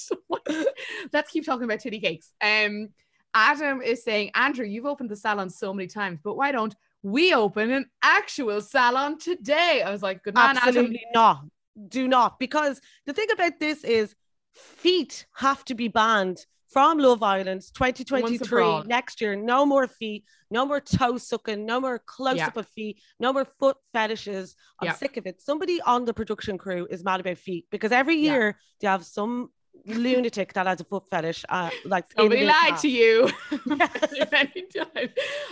[1.12, 2.32] let's keep talking about titty cakes.
[2.40, 2.90] Um,
[3.34, 7.34] Adam is saying, Andrew, you've opened the salon so many times, but why don't we
[7.34, 9.82] open an actual salon today?
[9.84, 11.12] I was like, good man, Absolutely Adam.
[11.14, 11.44] not.
[11.88, 12.38] Do not.
[12.38, 14.14] Because the thing about this is
[14.58, 19.34] feet have to be banned from Love Island 2023 next year.
[19.34, 22.48] No more feet, no more toe sucking, no more close yeah.
[22.48, 24.54] up of feet, no more foot fetishes.
[24.80, 24.94] I'm yeah.
[24.94, 25.40] sick of it.
[25.40, 28.52] Somebody on the production crew is mad about feet because every year yeah.
[28.80, 29.50] they have some
[29.86, 31.44] lunatic that has a foot fetish.
[31.48, 33.30] Uh, like somebody lied to you.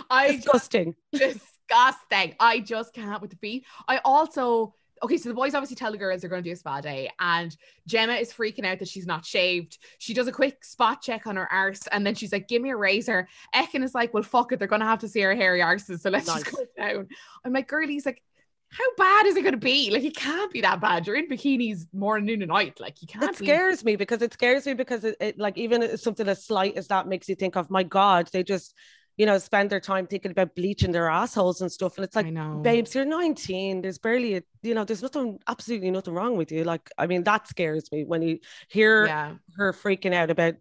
[0.09, 0.95] I disgusting.
[1.15, 2.35] Just, disgusting.
[2.39, 3.65] I just can't with the feet.
[3.87, 6.55] I also okay, so the boys obviously tell the girls they're going to do a
[6.55, 7.55] spa day, and
[7.85, 9.77] Gemma is freaking out that she's not shaved.
[9.99, 12.71] She does a quick spot check on her arse, and then she's like, "Give me
[12.71, 15.35] a razor." Ekin is like, "Well, fuck it, they're going to have to see her
[15.35, 16.43] hairy arses, so let's nice.
[16.43, 17.07] just go down."
[17.45, 18.21] I'm like, "Girlie's like."
[18.69, 19.91] How bad is it going to be?
[19.91, 21.07] Like, it can't be that bad.
[21.07, 22.81] You're in bikinis morning, noon, and night.
[22.81, 23.23] Like, you can't.
[23.23, 26.75] It scares me because it scares me because it, it like even something as slight
[26.75, 28.27] as that makes you think of my God.
[28.33, 28.75] They just
[29.17, 31.97] you know, spend their time thinking about bleaching their assholes and stuff.
[31.97, 33.81] And it's like, babes, you're 19.
[33.81, 36.63] There's barely, a, you know, there's nothing, absolutely nothing wrong with you.
[36.63, 39.33] Like, I mean, that scares me when you hear yeah.
[39.57, 40.55] her freaking out about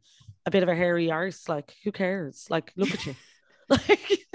[0.47, 1.49] a bit of a hairy arse.
[1.49, 2.47] Like, who cares?
[2.49, 3.14] Like, look at you.
[3.69, 4.27] like,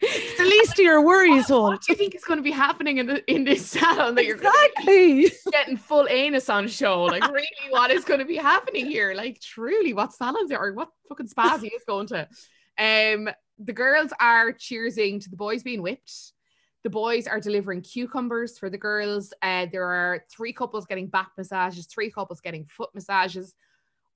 [0.00, 2.50] it's the least of your worries, what, what do you think is going to be
[2.50, 7.04] happening in the in this salon that you're exactly getting full anus on show?
[7.04, 9.14] Like, really, what is going to be happening here?
[9.14, 12.28] Like, truly, what salons are or what fucking spas he is going to?
[12.76, 16.32] Um, the girls are cheersing to the boys being whipped.
[16.82, 19.32] The boys are delivering cucumbers for the girls.
[19.40, 23.54] Uh, there are three couples getting back massages, three couples getting foot massages.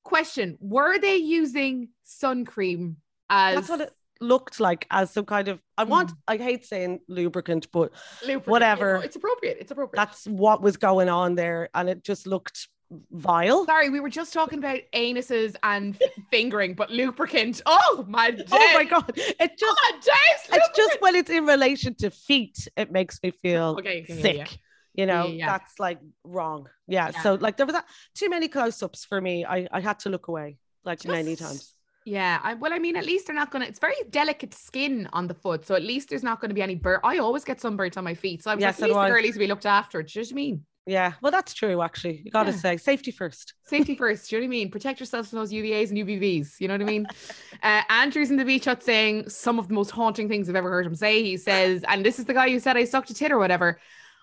[0.02, 2.96] Question Were they using sun cream
[3.30, 3.54] as.
[3.54, 6.16] That's what it looked like as some kind of I want mm.
[6.26, 8.96] I hate saying lubricant, but lubricant, whatever.
[9.02, 9.58] it's appropriate.
[9.60, 10.00] It's appropriate.
[10.00, 11.68] That's what was going on there.
[11.74, 12.68] And it just looked
[13.10, 13.66] vile.
[13.66, 15.98] Sorry, we were just talking about anuses and
[16.30, 17.60] fingering, but lubricant.
[17.66, 18.46] Oh my oh days.
[18.52, 19.12] Oh my god.
[19.16, 20.10] It oh, just
[20.52, 24.24] oh it's just when it's in relation to feet, it makes me feel okay, sick.
[24.24, 24.46] Yeah, yeah.
[24.94, 26.68] You know, yeah, that's like wrong.
[26.88, 29.44] Yeah, So like there was that too many close-ups for me.
[29.44, 31.74] I, I had to look away like just, many times.
[32.04, 33.66] Yeah, I, well, I mean, at least they're not gonna.
[33.66, 36.62] It's very delicate skin on the foot, so at least there's not going to be
[36.62, 37.00] any burn.
[37.04, 39.34] I always get sunburnt on my feet, so I'm yes, like, at least the girlies
[39.34, 40.02] will be looked after.
[40.02, 40.64] Do you know what I mean?
[40.88, 41.82] Yeah, well, that's true.
[41.82, 42.56] Actually, you got to yeah.
[42.56, 43.52] say safety first.
[43.66, 44.30] Safety first.
[44.30, 44.70] Do you know what I mean?
[44.70, 46.58] Protect yourself from those UVAs and UVBs.
[46.60, 47.06] You know what I mean?
[47.62, 50.70] uh, Andrew's in the beach hut saying some of the most haunting things I've ever
[50.70, 51.22] heard him say.
[51.22, 53.78] He says, and this is the guy who said I sucked a tit or whatever.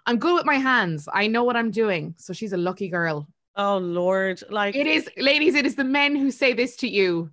[0.07, 1.07] I'm good with my hands.
[1.13, 2.15] I know what I'm doing.
[2.17, 3.27] So she's a lucky girl.
[3.55, 5.53] Oh Lord, like it is, ladies.
[5.53, 7.29] It is the men who say this to you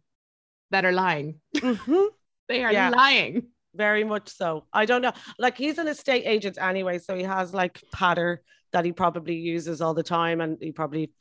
[0.71, 1.41] that are lying.
[1.57, 2.05] Mm-hmm.
[2.49, 2.91] they are yeah.
[2.91, 3.49] lying.
[3.75, 4.67] Very much so.
[4.75, 5.13] I don't know.
[5.39, 9.81] Like he's an estate agent anyway, so he has like patter that he probably uses
[9.81, 11.13] all the time, and he probably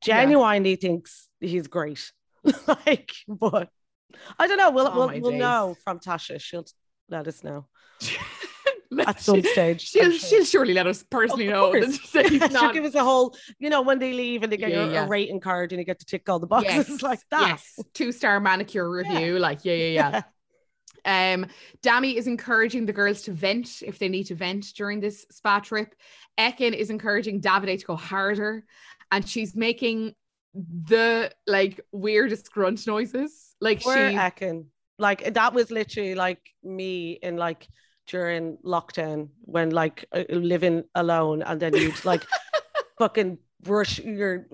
[0.00, 0.76] genuinely yeah.
[0.76, 2.12] thinks he's great.
[2.86, 3.68] like, but
[4.38, 4.70] I don't know.
[4.70, 6.40] We'll oh, we'll, we'll know from Tasha.
[6.40, 6.66] She'll
[7.08, 7.66] let us know.
[9.06, 9.82] at some stage.
[9.82, 10.18] She'll, sure.
[10.18, 11.72] she'll surely let us personally know.
[11.90, 14.92] She'll give us a whole, you know, when they leave and they get yeah, your,
[14.92, 15.04] yeah.
[15.04, 17.02] a rating card and you get to tick all the boxes yes.
[17.02, 17.48] like that.
[17.48, 17.78] Yes.
[17.94, 19.38] Two star manicure review.
[19.38, 20.22] Like, yeah, yeah, yeah.
[21.08, 21.46] Um,
[21.82, 25.58] Dami is encouraging the girls to vent if they need to vent during this spa
[25.58, 25.94] trip.
[26.38, 28.64] Ekin is encouraging Davide to go harder,
[29.10, 30.14] and she's making
[30.54, 33.56] the like weirdest grunt noises.
[33.58, 34.66] Like she Ekin.
[34.98, 37.66] Like that was literally like me in like
[38.06, 42.24] during lockdown when like uh, living alone and then you'd like
[42.98, 44.46] fucking brush your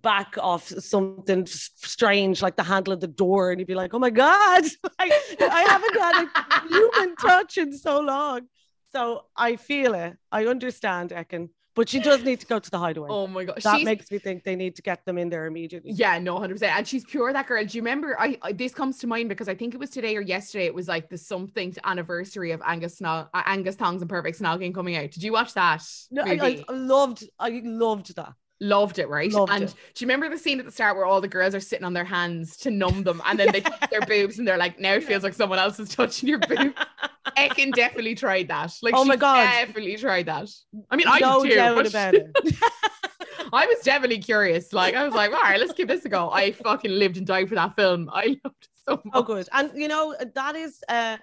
[0.00, 3.98] back off something strange like the handle of the door and you'd be like oh
[3.98, 4.64] my god
[4.98, 8.42] I, I haven't had a human touch in so long
[8.90, 12.78] so I feel it I understand Ekin but she does need to go to the
[12.78, 13.08] hideaway.
[13.10, 13.84] Oh my god, that she's...
[13.84, 15.92] makes me think they need to get them in there immediately.
[15.92, 16.76] Yeah, no, hundred percent.
[16.76, 17.64] And she's pure that girl.
[17.64, 18.14] Do you remember?
[18.20, 20.66] I, I, this comes to mind because I think it was today or yesterday.
[20.66, 24.74] It was like the something anniversary of Angus Snog, uh, Angus Thongs and Perfect Snogging
[24.74, 25.10] coming out.
[25.12, 25.82] Did you watch that?
[26.10, 27.26] No, I, I, loved.
[27.38, 28.34] I loved that.
[28.62, 29.32] Loved it, right?
[29.32, 29.74] Loved and it.
[29.94, 31.94] do you remember the scene at the start where all the girls are sitting on
[31.94, 34.92] their hands to numb them, and then they touch their boobs, and they're like, "Now
[34.92, 36.72] it feels like someone else is touching your boobs."
[37.36, 38.72] Ekin definitely tried that.
[38.80, 40.48] Like, oh my god, definitely tried that.
[40.92, 41.74] I mean, I no did too.
[41.74, 41.88] But...
[41.88, 42.30] About it.
[43.52, 44.72] I was definitely curious.
[44.72, 46.30] Like, I was like, all right, let's give this a go.
[46.30, 48.08] I fucking lived and died for that film.
[48.12, 49.12] I loved it so oh, much.
[49.12, 49.48] Oh, good.
[49.52, 51.16] And you know, uh, that is, uh,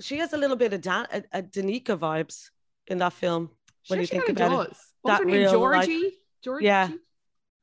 [0.00, 2.48] she has a little bit of Dan- a, a Danica vibes
[2.86, 3.50] in that film.
[3.88, 4.72] When sure, you think about does.
[4.72, 6.04] it, that real, Georgie.
[6.04, 6.66] Like, Georgie.
[6.66, 6.88] Yeah,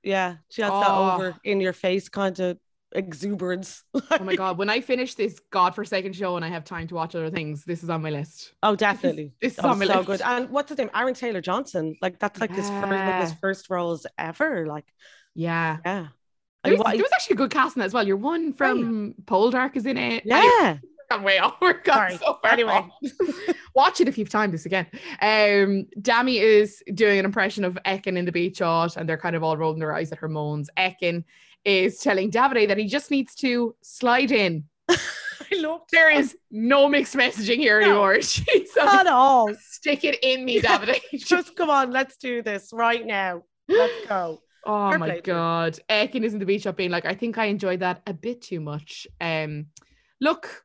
[0.03, 0.35] yeah.
[0.49, 0.79] She has oh.
[0.79, 1.15] that ah.
[1.15, 2.57] over in your face kind of
[2.93, 3.83] exuberance.
[3.93, 4.57] oh my god!
[4.57, 7.83] When I finish this godforsaken show and I have time to watch other things, this
[7.83, 8.53] is on my list.
[8.63, 9.33] Oh, definitely.
[9.41, 10.07] This is, this is oh, on my so list.
[10.07, 10.21] good.
[10.21, 10.89] And what's his name?
[10.93, 11.95] Aaron Taylor Johnson.
[12.01, 12.55] Like that's like yeah.
[12.55, 14.65] his first, like his first roles ever.
[14.67, 14.85] Like,
[15.33, 16.07] yeah, yeah.
[16.63, 18.07] There was, there was actually a good casting as well.
[18.07, 19.25] Your one from right.
[19.25, 20.23] Poldark is in it.
[20.25, 20.77] Yeah.
[21.09, 21.55] Gone way off.
[21.61, 22.87] We're gone so far anyway,
[23.75, 24.87] watch it if you've timed this again.
[25.21, 29.35] Um, Dami is doing an impression of Ekin in the beach shot, and they're kind
[29.35, 30.69] of all rolling their eyes at her moans.
[30.77, 31.23] Ekin
[31.63, 34.65] is telling Davide that he just needs to slide in.
[35.51, 38.21] I love there is no mixed messaging here no, anymore.
[38.21, 39.53] She's not like, all.
[39.59, 40.99] Stick it in me, Davide.
[41.13, 43.43] just come on, let's do this right now.
[43.67, 44.41] Let's go.
[44.67, 45.77] Oh Fair my god.
[45.91, 48.41] Ekin is in the beach up being like, I think I enjoyed that a bit
[48.41, 49.05] too much.
[49.21, 49.67] Um
[50.19, 50.64] look,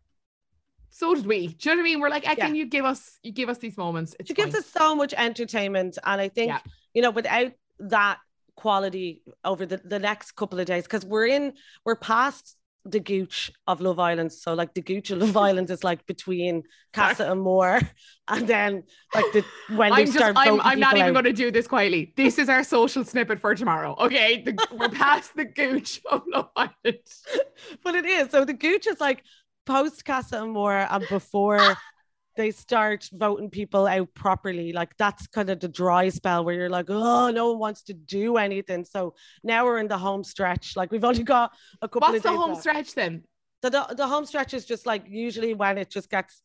[1.01, 1.47] so did we.
[1.47, 2.01] Do you know what I mean?
[2.01, 2.49] We're like, yeah.
[2.49, 4.15] you give us you give us these moments.
[4.21, 5.97] It's she gives us so much entertainment.
[6.05, 6.61] And I think, yeah.
[6.93, 8.19] you know, without that
[8.55, 11.55] quality over the, the next couple of days because we're in
[11.87, 14.31] we're past the gooch of Love Island.
[14.31, 17.81] So like the gooch of Love Island is like between Casa Amor
[18.29, 18.83] and then
[19.15, 22.13] like the when I'm just I'm, I'm not even going to do this quietly.
[22.17, 23.97] This is our social snippet for tomorrow.
[23.99, 26.75] Okay, the, we're past the gooch of Love Island.
[27.85, 29.25] but it is so the gooch is like
[29.67, 31.77] post Casa Amor and before
[32.37, 34.73] they start voting people out properly.
[34.73, 37.95] Like that's kind of the dry spell where you're like, oh, no one wants to
[37.95, 38.85] do anything.
[38.85, 40.77] So now we're in the home stretch.
[40.77, 42.25] Like we've only got a couple What's of.
[42.25, 42.61] What's the home left.
[42.63, 43.25] stretch then?
[43.63, 46.43] So the, the home stretch is just like usually when it just gets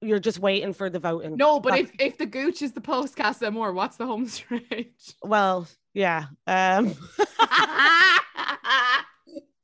[0.00, 1.36] you're just waiting for the voting.
[1.36, 5.14] No, but if, if the gooch is the post Casa Amor, what's the home stretch?
[5.22, 6.26] Well, yeah.
[6.46, 6.94] Um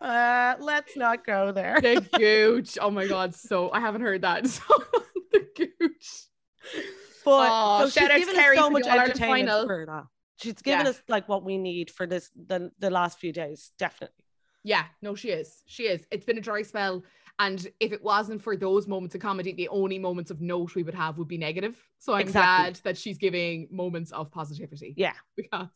[0.04, 1.80] uh let's not go there.
[1.80, 2.78] The gooch.
[2.80, 4.46] Oh my god, so I haven't heard that.
[4.46, 4.62] So
[5.32, 6.26] the gooch.
[7.24, 10.04] But oh, so she's given us so much entertainment for that.
[10.36, 10.90] She's given yeah.
[10.90, 14.24] us like what we need for this the, the last few days, definitely.
[14.62, 15.62] Yeah, no, she is.
[15.66, 16.06] She is.
[16.10, 17.02] It's been a dry spell.
[17.38, 20.82] And if it wasn't for those moments of comedy, the only moments of note we
[20.82, 21.76] would have would be negative.
[21.98, 22.64] So I'm exactly.
[22.64, 24.94] glad that she's giving moments of positivity.
[24.96, 25.14] Yeah.
[25.36, 25.68] Because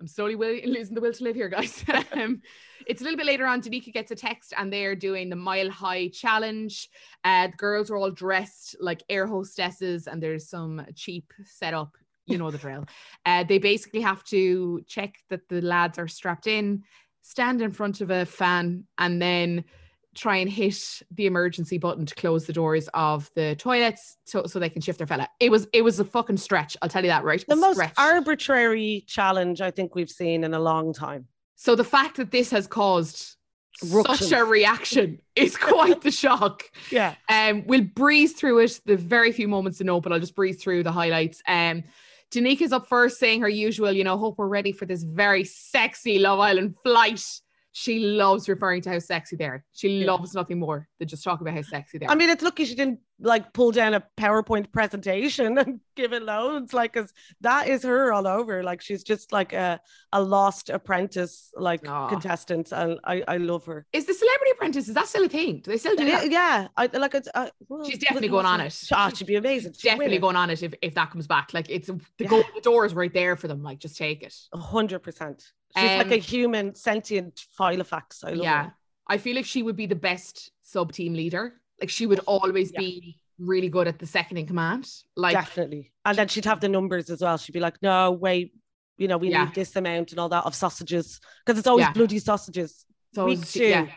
[0.00, 1.84] I'm slowly will- losing the will to live here, guys.
[2.12, 2.40] um,
[2.86, 3.60] it's a little bit later on.
[3.60, 6.88] Danica gets a text and they're doing the mile high challenge.
[7.24, 11.96] Uh, the girls are all dressed like air hostesses and there's some cheap setup.
[12.26, 12.86] You know the drill.
[13.26, 16.82] Uh, they basically have to check that the lads are strapped in,
[17.20, 19.64] stand in front of a fan, and then
[20.14, 24.58] try and hit the emergency button to close the doors of the toilets so, so
[24.58, 25.28] they can shift their fella.
[25.38, 26.76] It was it was a fucking stretch.
[26.82, 27.44] I'll tell you that, right?
[27.46, 27.94] The most stretch.
[27.96, 31.26] arbitrary challenge I think we've seen in a long time.
[31.56, 33.36] so the fact that this has caused
[33.76, 36.64] such a reaction is quite the shock.
[36.90, 37.14] Yeah.
[37.28, 38.80] Um, we'll breeze through it.
[38.84, 41.42] The very few moments to know, but I'll just breeze through the highlights.
[41.46, 41.84] Um,
[42.30, 46.18] Danica's up first, saying her usual, you know, hope we're ready for this very sexy
[46.18, 47.24] Love Island flight.
[47.72, 49.64] She loves referring to how sexy they are.
[49.72, 50.06] She Yeah.
[50.12, 52.10] loves nothing more than just talking about how sexy they are.
[52.12, 56.22] I mean, it's lucky she didn't like pull down a PowerPoint presentation and give it
[56.22, 57.12] loads, like, because
[57.42, 58.62] that is her all over.
[58.62, 59.80] Like, she's just like a,
[60.12, 62.08] a lost apprentice, like Aw.
[62.08, 63.86] contestant, and I, I love her.
[63.92, 64.88] is the Celebrity Apprentice?
[64.88, 65.60] Is that still a thing?
[65.60, 67.28] Do they still do Yeah, yeah, I like it's.
[67.34, 68.78] Uh, well, She's definitely going on it.
[68.92, 69.74] Ah, she'd be amazing.
[69.74, 71.52] She'd Definitely going on it if, if that comes back.
[71.52, 72.28] Like it's the Yeah.
[72.28, 73.62] go the door is right there for them.
[73.62, 74.34] Like just take it.
[74.52, 75.44] A hundred percent.
[75.76, 78.24] She's like Um, a human sentient Filofax.
[78.24, 78.64] I love yeah.
[78.64, 78.74] her.
[79.06, 81.59] I feel like she would be the best sub team leader.
[81.80, 82.80] Like she would always Yeah.
[82.80, 84.86] be really good at the second in command.
[85.16, 85.92] Like definitely.
[86.04, 87.38] And then she'd have the numbers as well.
[87.38, 88.52] She'd be like, no, wait,
[88.98, 89.44] you know, we Yeah.
[89.46, 91.92] need this amount and all that of sausages because it's always Yeah.
[91.92, 92.84] bloody sausages.
[93.14, 93.88] so it's- yeah.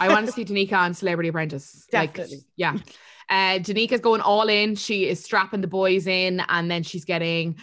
[0.00, 1.86] I want to see Danica on Celebrity Apprentice.
[1.92, 2.46] Like, Definitely.
[2.56, 2.78] yeah.
[3.28, 4.74] Uh Danica's going all in.
[4.76, 7.58] She is strapping the boys in and then she's getting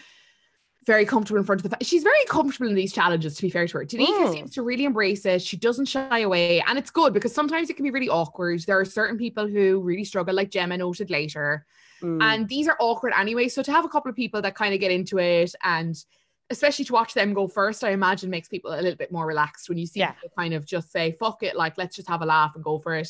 [0.86, 3.50] very comfortable in front of the fa- she's very comfortable in these challenges to be
[3.50, 4.34] fair to her Danica Mm.
[4.34, 7.76] seems to really embrace it she doesn't shy away and it's good because sometimes it
[7.76, 11.66] can be really awkward there are certain people who really struggle like Gemma noted later
[12.02, 12.22] Mm.
[12.22, 13.48] and these are awkward anyway.
[13.48, 15.96] So to have a couple of people that kind of get into it and
[16.50, 19.70] especially to watch them go first, I imagine makes people a little bit more relaxed
[19.70, 20.12] when you see Yeah.
[20.12, 22.78] people kind of just say, fuck it, like let's just have a laugh and go
[22.80, 23.08] for it.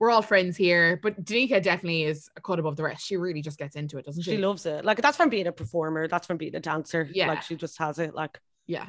[0.00, 0.98] We're all friends here.
[1.02, 3.06] But Danica definitely is a cut above the rest.
[3.06, 4.32] She really just gets into it, doesn't she?
[4.32, 4.84] she loves it.
[4.84, 6.08] Like that's from being a performer.
[6.08, 7.08] That's from being a dancer.
[7.12, 7.28] Yeah.
[7.28, 8.14] Like she just has it.
[8.14, 8.86] Like yeah.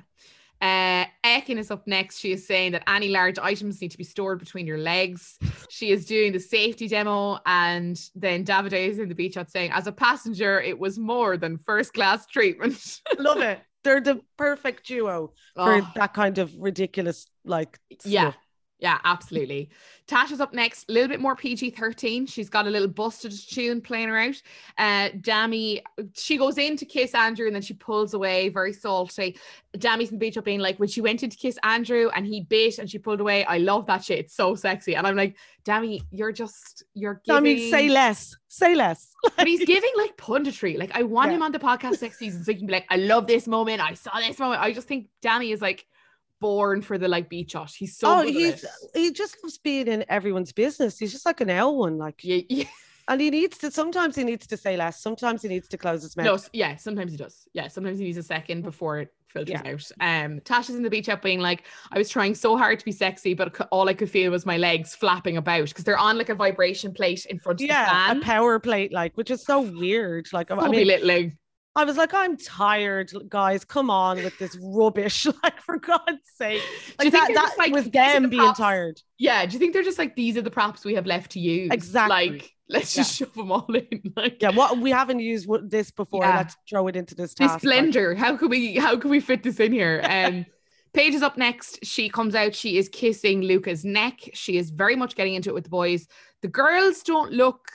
[0.62, 2.20] Uh, Ekin is up next.
[2.20, 5.40] She is saying that any large items need to be stored between your legs.
[5.70, 9.72] She is doing the safety demo, and then Davide is in the beach hut saying,
[9.72, 13.60] "As a passenger, it was more than first class treatment." love it.
[13.84, 15.88] They're the perfect duo for Oh.
[15.96, 18.30] that kind of ridiculous like Yeah.
[18.30, 18.38] stuff.
[18.82, 19.70] Yeah, absolutely.
[20.08, 22.26] Tasha's up next, a little bit more PG 13.
[22.26, 24.42] She's got a little busted tune playing her out.
[24.76, 25.82] Uh, Dami,
[26.16, 29.38] she goes in to kiss Andrew and then she pulls away, very salty.
[29.78, 32.26] Dami's in the beach up being like, when she went in to kiss Andrew and
[32.26, 34.18] he bit and she pulled away, I love that shit.
[34.18, 34.96] It's so sexy.
[34.96, 37.44] And I'm like, Dami, you're just, you're I giving.
[37.44, 38.36] mean, say less.
[38.48, 39.14] Say less.
[39.38, 40.76] But he's giving like punditry.
[40.76, 41.36] Like, I want Yeah.
[41.38, 43.80] him on the podcast next season so he can be like, I love this moment.
[43.80, 44.60] I saw this moment.
[44.60, 45.86] I just think Dami is like
[46.42, 47.72] born for the like beach shot.
[47.72, 51.00] He's so oh, he's he just loves being in everyone's business.
[51.00, 51.98] He's just like an L one.
[51.98, 52.66] Like Yeah, yeah.
[53.08, 55.02] and he needs to sometimes he needs to say less.
[55.02, 56.26] Sometimes he needs to close his mouth.
[56.26, 57.48] No, yeah, sometimes he does.
[57.54, 59.72] Yeah, sometimes he needs a second before it filters Yeah.
[59.72, 60.26] out.
[60.26, 62.92] Um, Tasha's in the beach out being like, I was trying so hard to be
[62.92, 66.30] sexy, but all I could feel was my legs flapping about because they're on like
[66.30, 68.18] a vibration plate in front of the yeah, fan.
[68.18, 70.28] a power plate, like, which is so weird.
[70.34, 71.38] Like, I mean, belittling.
[71.76, 73.64] I was like, I'm tired, guys.
[73.64, 75.26] Come on with this rubbish.
[75.44, 76.62] Like, for God's sake.
[76.62, 79.02] Do you Like think that, that like, was them the being tired.
[79.18, 81.40] Yeah, do you think they're just like these are the props we have left to
[81.40, 81.70] use?
[81.72, 82.32] Exactly.
[82.32, 83.88] Like, let's just shove them all in.
[84.16, 86.24] Like, Yeah, what we haven't used this before.
[86.24, 86.38] Yeah.
[86.38, 87.64] Let's throw it into this this task.
[87.64, 87.86] like.
[87.86, 88.16] blender.
[88.16, 90.02] How can we how can we fit this in here?
[90.10, 90.46] Um
[90.94, 91.86] Paige is up next.
[91.86, 92.54] She comes out.
[92.54, 94.20] She is kissing Luca's neck.
[94.34, 96.06] She is very much getting into it with the boys.
[96.42, 97.66] The girls don't look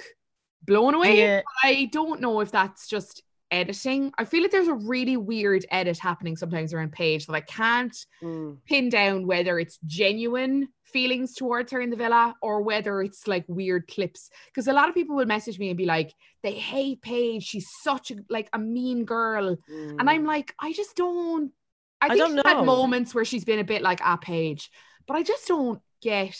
[0.62, 1.18] blown away.
[1.20, 1.40] Yeah.
[1.64, 4.12] I don't know if that's just editing.
[4.18, 7.96] I feel like there's a really weird edit happening sometimes around Paige that I can't
[8.22, 8.58] Mm.
[8.66, 13.44] pin down whether it's genuine feelings towards her in the villa or whether it's like
[13.48, 14.30] weird clips.
[14.46, 17.42] Because a lot of people will message me and be like, they hate Paige.
[17.42, 19.48] She's such a like a mean girl.
[19.48, 20.08] And Mm.
[20.08, 21.52] I'm like, I just don't.
[22.00, 22.64] I I don't she's had know.
[22.64, 24.70] moments where she's been a bit like a page,
[25.06, 26.36] but I just don't get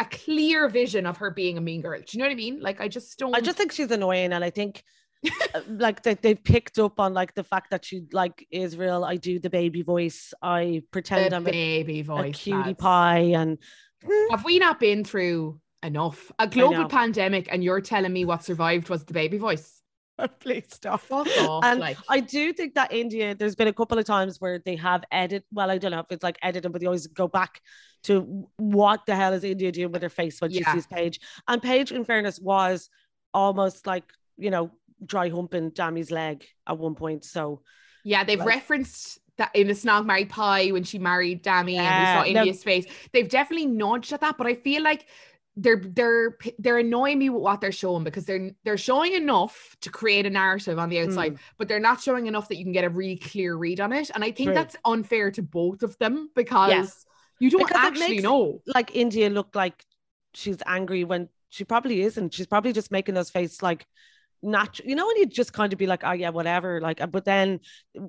[0.00, 1.98] a clear vision of her being a mean girl.
[2.00, 2.60] Do you know what I mean?
[2.60, 3.34] Like, I just don't.
[3.34, 4.82] I just think she's annoying, and I think
[5.68, 9.04] like they they picked up on like the fact that she like Israel.
[9.04, 10.34] I do the baby voice.
[10.42, 12.36] I pretend the I'm a, baby a voice.
[12.36, 12.78] cutie lads.
[12.78, 13.58] pie, and
[14.30, 16.30] Have we not been through enough?
[16.38, 19.82] A global pandemic, and you're telling me what survived was the baby voice.
[20.40, 21.00] please stop.
[21.00, 21.64] Fuck off.
[21.64, 24.76] And like, I do think that Indiyah, there's been a couple of times where they
[24.76, 25.44] have edited.
[25.52, 27.60] Well, I don't know if it's like edited, but they always go back
[28.04, 31.20] to what the hell is Indiyah doing with her face when she sees Paige.
[31.48, 32.88] And Paige, in fairness, was
[33.32, 34.04] almost like
[34.36, 34.70] you know
[35.04, 37.24] dry humping Dami's leg at one point.
[37.24, 37.62] So
[38.04, 41.82] yeah, they've like- referenced that in the Snog Married Pie when she married Dami Yeah,
[41.82, 42.86] and we saw no- Indiyah's face.
[43.12, 45.06] They've definitely nudged at that, but I feel like
[45.56, 49.90] they're they're they're annoying me with what they're showing because they're they're showing enough to
[49.90, 51.06] create a narrative on the mm.
[51.06, 53.92] outside, but they're not showing enough that you can get a really clear read on
[53.92, 54.10] it.
[54.14, 54.54] And I think True.
[54.54, 57.06] that's unfair to both of them because
[57.38, 58.62] you don't Because actually know.
[58.66, 59.84] like Indiyah looked like
[60.34, 62.34] she's angry when she probably isn't.
[62.34, 63.86] She's probably just making those face like
[64.44, 64.88] natural.
[64.88, 66.80] You know, when you just kind of be like, oh yeah, whatever.
[66.80, 67.60] Like, uh, but then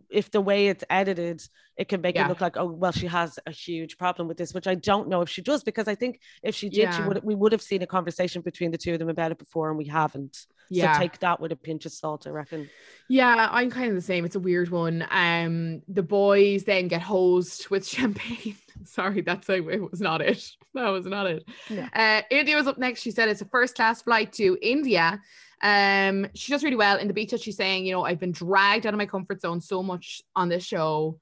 [0.09, 1.41] if the way it's edited,
[1.77, 2.25] it can make yeah.
[2.25, 5.09] it look like, oh well, she has a huge problem with this, which I don't
[5.09, 6.97] know if she does because I think if she did, yeah.
[6.97, 9.39] she would we would have seen a conversation between the two of them about it
[9.39, 10.45] before, and we haven't.
[10.69, 10.93] Yeah.
[10.93, 12.69] So take that with a pinch of salt, I reckon.
[13.07, 14.25] Yeah, I'm kind of the same.
[14.25, 15.05] It's a weird one.
[15.11, 18.57] Um, the boys then get hosed with champagne.
[18.83, 20.43] Sorry, that's a, it was not it.
[20.75, 21.47] That was not it.
[21.69, 21.87] Yeah.
[21.93, 23.01] Uh, Indiyah was up next.
[23.01, 25.21] She said it's a first class flight to India.
[25.65, 27.31] Um, she does really well in the beach.
[27.31, 30.21] That she's saying, you know, I've been dragged out of my comfort zone so much
[30.35, 31.17] on this show,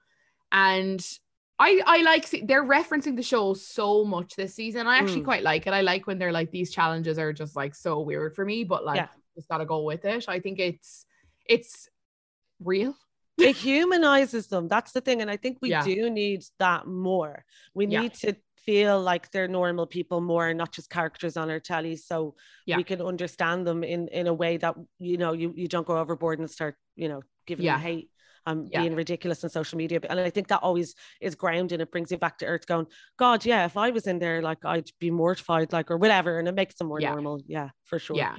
[0.51, 1.01] and
[1.57, 4.85] I I like they're referencing the show so much this season.
[4.85, 5.25] I actually mm.
[5.25, 5.71] quite like it.
[5.71, 8.83] I like when they're like these challenges are just like so weird for me, but
[8.83, 9.07] like yeah.
[9.33, 10.25] just gotta go with it.
[10.27, 11.05] I think it's
[11.45, 11.87] it's
[12.59, 12.97] real.
[13.39, 14.67] it humanizes them.
[14.67, 15.85] That's the thing, and I think we yeah.
[15.85, 17.45] do need that more.
[17.73, 18.01] We yeah.
[18.01, 18.35] need to
[18.65, 22.35] feel like they're normal people more, not just characters on our telly, so
[22.67, 25.97] we can understand them in in a way that you know you you don't go
[25.97, 28.09] overboard and start you know giving them hate
[28.45, 28.81] um, yeah.
[28.81, 29.99] being ridiculous on social media.
[30.09, 31.81] And I think that always is grounding.
[31.81, 32.87] It brings you back to earth going,
[33.17, 36.39] God, yeah, if I was in there, like I'd be mortified, like, or whatever.
[36.39, 37.11] And it makes them more yeah.
[37.11, 37.41] normal.
[37.47, 38.17] Yeah, for sure.
[38.17, 38.35] Yeah.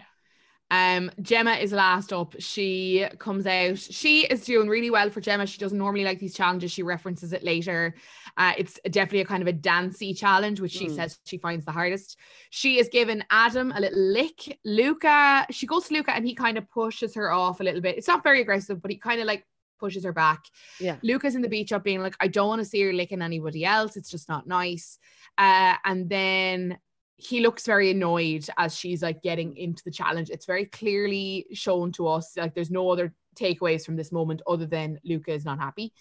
[0.74, 2.34] Um, Gemma is last up.
[2.40, 3.78] She comes out.
[3.78, 5.46] She is doing really well for Gemma.
[5.46, 6.72] She doesn't normally like these challenges.
[6.72, 7.94] She references it later.
[8.36, 10.96] Uh, it's definitely a kind of a dancey challenge, which she mm.
[10.96, 12.18] says she finds the hardest.
[12.50, 14.58] She is given Adam a little lick.
[14.64, 17.96] Luca, she goes to Luca and he kind of pushes her off a little bit.
[17.96, 19.46] It's not very aggressive, but he kind of like
[19.78, 20.44] pushes her back.
[20.80, 20.96] Yeah.
[21.04, 23.64] Luca's in the beach up being like, I don't want to see her licking anybody
[23.64, 23.96] else.
[23.96, 24.98] It's just not nice.
[25.38, 26.78] Uh, and then
[27.16, 30.30] he looks very annoyed as she's like getting into the challenge.
[30.30, 32.36] It's very clearly shown to us.
[32.36, 35.92] Like there's no other takeaways from this moment other than Luca is not happy.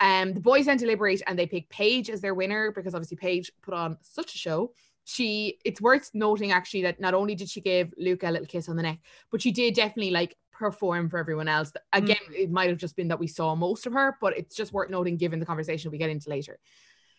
[0.00, 3.50] Um, the boys then deliberate and they pick Paige as their winner because obviously Paige
[3.62, 4.72] put on such a show.
[5.04, 8.68] She, it's worth noting actually that not only did she give Luca a little kiss
[8.68, 8.98] on the neck,
[9.30, 11.72] but she did definitely like perform for everyone else.
[11.92, 12.34] Again, mm.
[12.34, 14.90] it might have just been that we saw most of her, but it's just worth
[14.90, 16.58] noting given the conversation we get into later.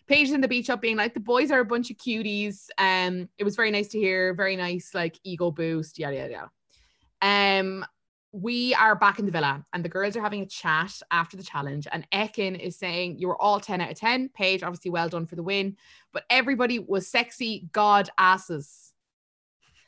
[0.08, 2.70] Paige in the beach up being like, the boys are a bunch of cuties.
[2.78, 7.60] Um, it was very nice to hear, very nice, like ego boost, yada yada yada.
[7.60, 7.86] Um,
[8.32, 11.44] we are back in the villa and the girls are having a chat after the
[11.44, 11.88] challenge.
[11.92, 14.30] And Ekin is saying, You were all 10 out of 10.
[14.30, 15.76] Paige, obviously, well done for the win.
[16.14, 18.94] But everybody was sexy god asses.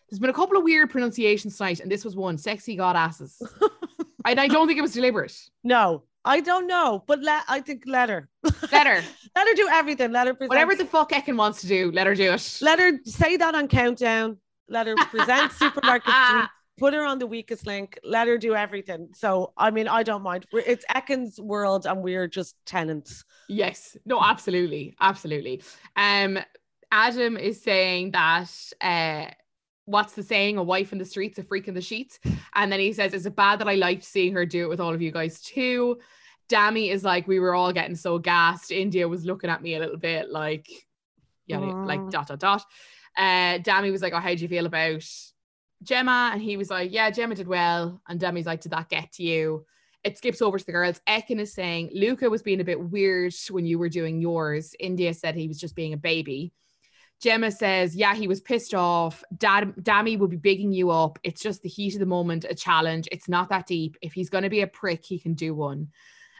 [0.09, 3.41] There's been a couple of weird pronunciations tonight, and this was one sexy god asses.
[4.26, 5.38] and I don't think it was deliberate.
[5.63, 8.30] No, I don't know, but let I think let her.
[8.72, 9.01] Let her.
[9.36, 10.11] let her do everything.
[10.11, 10.49] Let her present.
[10.49, 12.59] Whatever the fuck Ekin wants to do, let her do it.
[12.61, 14.38] Let her say that on countdown.
[14.67, 16.13] Let her present supermarket
[16.78, 17.99] Put her on the weakest link.
[18.05, 19.09] Let her do everything.
[19.13, 20.45] So I mean, I don't mind.
[20.53, 23.26] It's Ekin's world, and we're just tenants.
[23.49, 23.97] Yes.
[24.05, 24.22] No.
[24.22, 24.95] Absolutely.
[24.99, 25.61] Absolutely.
[25.95, 26.39] Um.
[26.91, 28.49] Adam is saying that
[28.82, 29.26] uh
[29.90, 30.58] what's the saying?
[30.58, 32.20] A wife in the streets, a freak in the sheets.
[32.56, 34.80] And then he says, Is it bad that I liked seeing her do it with
[34.80, 36.00] all of you guys too?
[36.48, 38.72] Dami is like, We were all getting so gassed.
[38.72, 40.68] Indiyah was looking at me a little bit like,
[41.48, 42.64] yeah, like dot dot dot.
[43.18, 45.04] Uh, Dami was like, Oh, how do you feel about
[45.84, 46.32] Gemma?
[46.34, 48.02] And he was like, Yeah, Gemma did well.
[48.08, 49.66] And Dami's like, Did that get to you?
[50.04, 51.02] It skips over to the girls.
[51.10, 54.74] Ekin is saying Luca was being a bit weird when you were doing yours.
[54.82, 56.54] Indiyah said he was just being a baby.
[57.20, 59.24] Gemma says, Yeah, he was pissed off.
[59.38, 61.20] Dad, Dami will be bigging you up.
[61.24, 63.07] It's just the heat of the moment, a challenge.
[63.11, 63.97] It's not that deep.
[64.01, 65.89] If he's going to be a prick, he can do one.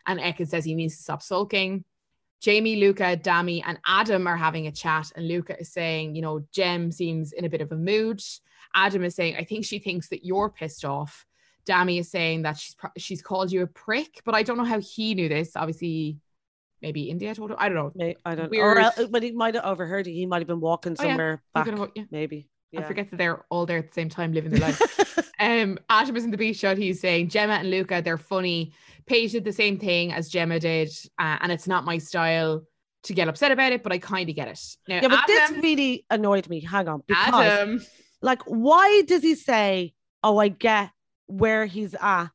[0.06, 1.84] And Ekin says he needs to stop sulking.
[2.42, 5.12] Jamie, Luca, Dami, and Adam are having a chat.
[5.16, 8.22] And Luca is saying, You know, Jem seems in a bit of a mood.
[8.74, 11.26] Adam is saying, I think she thinks that you're pissed off.
[11.66, 14.80] Dami is saying that she's she's called you a prick, but I don't know how
[14.80, 15.56] he knew this.
[15.56, 16.18] Obviously,
[16.82, 17.58] maybe Indiyah told him.
[17.60, 17.92] I don't know.
[17.96, 18.60] Maybe, I don't know.
[18.60, 20.12] Or, but he might have overheard it.
[20.12, 21.76] He might have been walking somewhere oh, yeah.
[21.76, 21.92] back.
[21.96, 22.04] yeah.
[22.12, 22.50] Maybe.
[22.72, 22.82] Yeah.
[22.82, 25.32] I forget that they're all there at the same time living their life.
[25.40, 26.78] um, Adam is in the beach shot.
[26.78, 28.74] He's saying Gemma and Luca, they're funny.
[29.08, 32.64] Paige did the same thing as Gemma did, uh, and it's not my style
[33.04, 34.60] to get upset about it, but I kind of get it.
[34.88, 36.62] Now, yeah, but Adam, this really annoyed me.
[36.62, 37.82] Hang on, because Adam.
[38.22, 40.92] like, why does he say, "Oh, I get
[41.26, 42.28] where he's at,"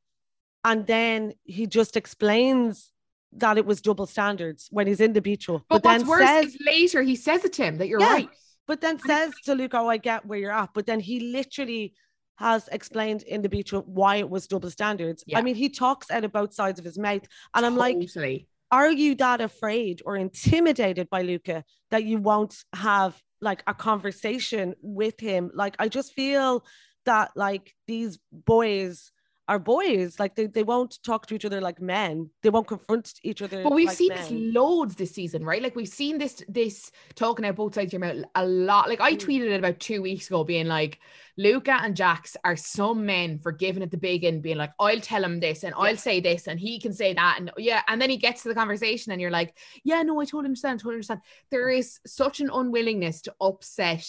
[0.65, 2.91] and then he just explains
[3.37, 6.27] that it was double standards when he's in the beach But, but what's then worse
[6.27, 8.29] says, is later he says it to him that you're yeah, right.
[8.67, 11.95] But then says to Luke, "Oh, I get where you're at." But then he literally
[12.37, 15.23] has explained in the beach why it was double standards.
[15.27, 15.39] Yeah.
[15.39, 17.23] I mean, he talks out of both sides of his mouth,
[17.55, 18.33] and I'm totally.
[18.33, 23.75] like, are you that afraid or intimidated by Luca that you won't have like a
[23.75, 25.51] conversation with him?
[25.55, 26.65] Like, I just feel
[27.05, 29.13] that like these boys
[29.47, 30.19] are boys.
[30.19, 32.31] Like they, they won't talk to each other like men.
[32.43, 33.63] They won't confront each other.
[33.63, 34.19] But we've like seen men.
[34.19, 35.63] this loads this season, right?
[35.63, 38.89] Like we've seen this this talking out both sides of your mouth a lot.
[38.89, 39.19] Like I Mm.
[39.21, 40.99] tweeted it about two weeks ago, being like,
[41.37, 45.01] Luca and Jacques are some men for giving it the big end, being like, I'll
[45.01, 47.37] tell him this and I'll say this and he can say that.
[47.39, 50.25] And yeah, and then he gets to the conversation and you're like, Yeah, no, I
[50.25, 51.21] totally understand, totally understand.
[51.51, 54.09] There is such an unwillingness to upset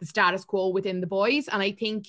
[0.00, 1.48] the status quo within the boys.
[1.48, 2.08] And I think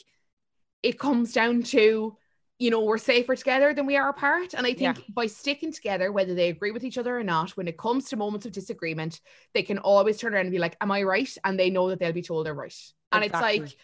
[0.84, 2.18] it comes down to
[2.58, 4.54] you know, we're safer together than we are apart.
[4.54, 5.04] And I think Yeah.
[5.10, 8.16] by sticking together, whether they agree with each other or not, when it comes to
[8.16, 9.20] moments of disagreement,
[9.54, 11.38] they can always turn around and be like, Am I right?
[11.44, 12.74] And they know that they'll be told they're right.
[13.12, 13.58] And Exactly.
[13.58, 13.78] it's like,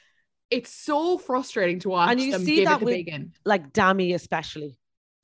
[0.49, 3.07] it's so frustrating to watch And you see that with-
[3.45, 4.77] like Dami especially.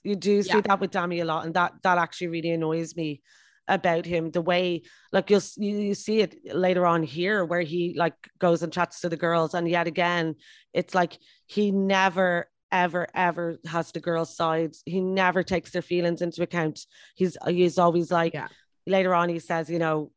[0.03, 0.61] You do see Yeah.
[0.61, 3.21] that with Dami a lot, and that that actually really annoys me
[3.67, 4.31] about him.
[4.31, 8.71] The way, like you'll you see it later on here, where he like goes and
[8.71, 10.35] chats to the girls, and yet again,
[10.73, 14.75] it's like he never ever ever has the girls' side.
[14.85, 16.85] He never takes their feelings into account.
[17.15, 18.47] He's he's always like Yeah.
[18.85, 20.11] later on he says, you know,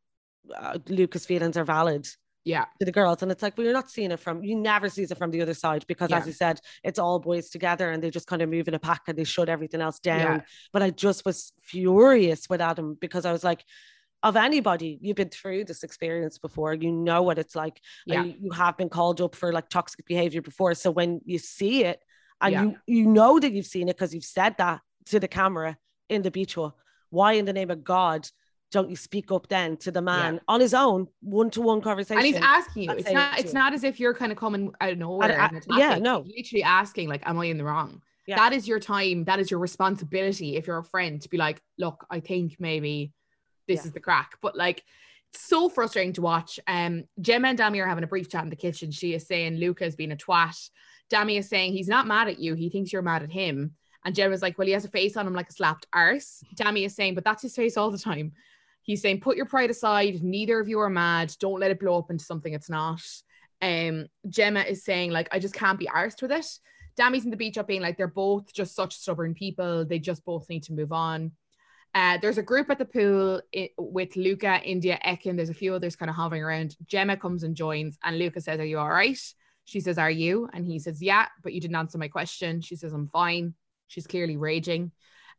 [0.57, 2.09] uh, Luca's feelings are valid
[2.45, 2.65] Yeah.
[2.81, 3.23] to the girls.
[3.23, 5.43] And it's like, well, you're not seeing it from, you never sees it from the
[5.43, 6.19] other side because, Yeah.
[6.19, 8.79] as you said, it's all boys together and they just kind of move in a
[8.79, 10.19] pack and they shut everything else down.
[10.39, 10.41] Yeah.
[10.73, 13.65] But I just was furious with Adam because I was like,
[14.23, 17.81] of anybody, you've been through this experience before, you know what it's like.
[18.07, 18.25] Yeah.
[18.25, 20.75] You, you have been called up for like toxic behavior before.
[20.75, 22.03] So when you see it
[22.41, 22.63] and Yeah.
[22.63, 25.77] you, you know that you've seen it because you've said that to the camera
[26.09, 26.77] in the beach hall,
[27.11, 28.29] why in the name of God
[28.73, 32.19] don't you speak up then to the man on his own, one to one conversation?
[32.19, 32.91] And he's asking you.
[32.93, 33.39] It's not.
[33.41, 33.59] It's too.
[33.59, 35.41] not as if you're kind of coming out of nowhere.
[35.41, 36.23] I- and yeah, no.
[36.23, 38.37] He's literally asking, like, "Am I in the wrong?" Yeah.
[38.37, 39.25] That is your time.
[39.25, 40.57] That is your responsibility.
[40.57, 43.13] If you're a friend, to be like, "Look, I think maybe
[43.67, 43.87] this Yeah.
[43.87, 44.85] is the crack." But like,
[45.35, 46.61] it's so frustrating to watch.
[46.69, 48.93] Um, Gemma and Dami are having a brief chat in the kitchen.
[48.93, 50.71] She is saying Luca has been a twat.
[51.11, 52.55] Dami is saying he's not mad at you.
[52.55, 53.75] He thinks you're mad at him.
[54.05, 56.43] And Gemma's like, well, he has a face on him like a slapped arse.
[56.55, 58.33] Dami is saying, but that's his face all the time.
[58.83, 60.23] He's saying, put your pride aside.
[60.23, 61.35] Neither of you are mad.
[61.39, 63.03] Don't let it blow up into something it's not.
[63.61, 66.47] Um, Gemma is saying, like, I just can't be arsed with it.
[66.99, 69.85] Dami's in the beach up being like, they're both just such stubborn people.
[69.85, 71.33] They just both need to move on.
[71.95, 75.37] Uh, there's a group at the pool i- with Luca, Indiyah, Ekin.
[75.37, 76.77] There's a few others kind of hovering around.
[76.87, 79.19] Gemma comes and joins, and Luca says, Are you all right?
[79.65, 80.49] She says, Are you?
[80.53, 82.61] And he says, Yeah, but you didn't answer my question.
[82.61, 83.55] She says, I'm fine.
[83.89, 84.93] She's clearly raging.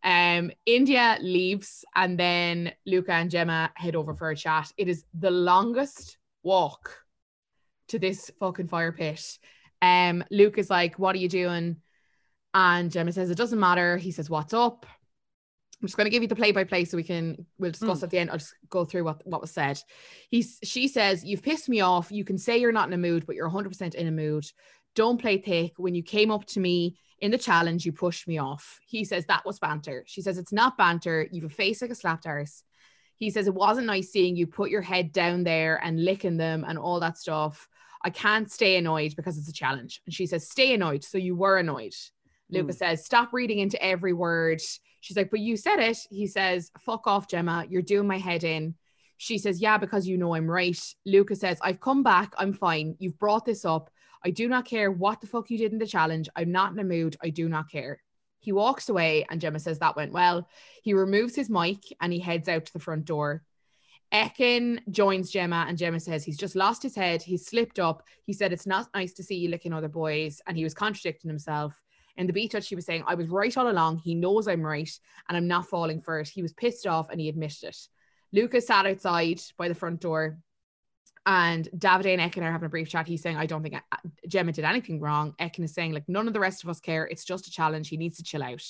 [0.03, 4.71] Um, Indiyah leaves, and then Luca and Gemma head over for a chat.
[4.77, 6.97] It is the longest walk
[7.89, 9.37] to this fucking fire pit.
[9.81, 11.77] Um, Luke is like, What are you doing?
[12.53, 13.97] And Gemma says, It doesn't matter.
[13.97, 14.85] He says, What's up?
[15.81, 17.99] I'm just going to give you the play by play so we can we'll discuss
[17.99, 18.03] Mm.
[18.03, 18.29] at the end.
[18.29, 19.81] I'll just go through what, what was said.
[20.29, 22.11] He's she says, You've pissed me off.
[22.11, 24.45] You can say you're not in a mood, but you're 100% in a mood.
[24.95, 25.73] Don't play thick.
[25.77, 28.79] When you came up to me in the challenge, you pushed me off.
[28.85, 30.03] He says that was banter.
[30.05, 31.27] She says it's not banter.
[31.31, 32.63] You've a face like a slapped arse.
[33.15, 36.63] He says it wasn't nice seeing you put your head down there and licking them
[36.67, 37.67] and all that stuff.
[38.03, 40.01] I can't stay annoyed because it's a challenge.
[40.05, 41.03] And she says, Stay annoyed.
[41.03, 41.93] So you were annoyed.
[42.51, 42.77] Luca Mm.
[42.77, 44.61] says, Stop reading into every word.
[44.99, 45.97] She's like, But you said it.
[46.09, 47.65] He says, Fuck off, Gemma.
[47.69, 48.75] You're doing my head in.
[49.17, 50.79] She says, Yeah, because you know I'm right.
[51.05, 52.33] Luca says, I've come back.
[52.37, 52.95] I'm fine.
[52.99, 53.89] You've brought this up.
[54.23, 56.29] I do not care what the fuck you did in the challenge.
[56.35, 57.17] I'm not in a mood.
[57.23, 58.01] I do not care.
[58.39, 60.47] He walks away, and Gemma says that went well.
[60.83, 63.43] He removes his mic and he heads out to the front door.
[64.13, 67.21] Ekin joins Gemma, and Gemma says he's just lost his head.
[67.21, 68.03] He's slipped up.
[68.23, 71.29] He said it's not nice to see you licking other boys, and he was contradicting
[71.29, 71.73] himself.
[72.17, 73.99] In the beach, she was saying, I was right all along.
[73.99, 74.91] He knows I'm right,
[75.27, 76.27] and I'm not falling for it.
[76.27, 77.77] He was pissed off and he admitted it.
[78.33, 80.37] Luca's sat outside by the front door,
[81.25, 83.07] and Davide and Ekin are having a brief chat.
[83.07, 83.97] He's saying, I don't think uh,
[84.27, 85.35] Gemma did anything wrong.
[85.39, 87.05] Ekin is saying, like, none of the rest of us care.
[87.05, 87.89] It's just a challenge.
[87.89, 88.63] He needs to chill out.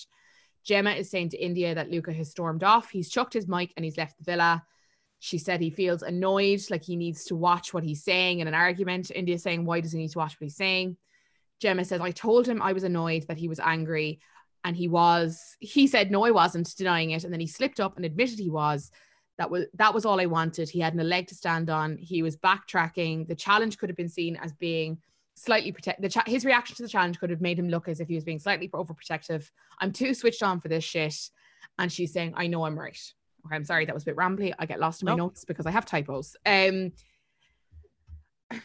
[0.63, 2.89] Gemma is saying to Indiyah that Luca has stormed off.
[2.89, 4.63] He's chucked his mic and he's left the villa.
[5.19, 8.53] She said he feels annoyed, like he needs to watch what he's saying in an
[8.53, 9.11] argument.
[9.15, 10.97] Indiyah saying, Why does he need to watch what he's saying?
[11.61, 14.19] Gemma says, I told him I was annoyed that he was angry.
[14.63, 17.23] And he was, he said, No, I wasn't denying it.
[17.23, 18.91] And then he slipped up and admitted he was.
[19.37, 20.69] That was that was all I wanted.
[20.69, 21.97] He had no leg to stand on.
[21.97, 23.27] He was backtracking.
[23.27, 24.99] The challenge could have been seen as being
[25.33, 26.01] slightly protect.
[26.01, 28.13] The cha- his reaction to the challenge could have made him look as if he
[28.13, 29.49] was being slightly overprotective.
[29.79, 31.15] I'm too switched on for this shit.
[31.79, 32.99] And she's saying, I know I'm right.
[33.47, 34.53] Okay, I'm sorry that was a bit rambly.
[34.59, 35.25] I get lost in my No.
[35.25, 36.35] notes because I have typos.
[36.45, 36.91] Um.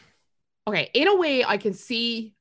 [0.67, 2.35] Okay, in a way, I can see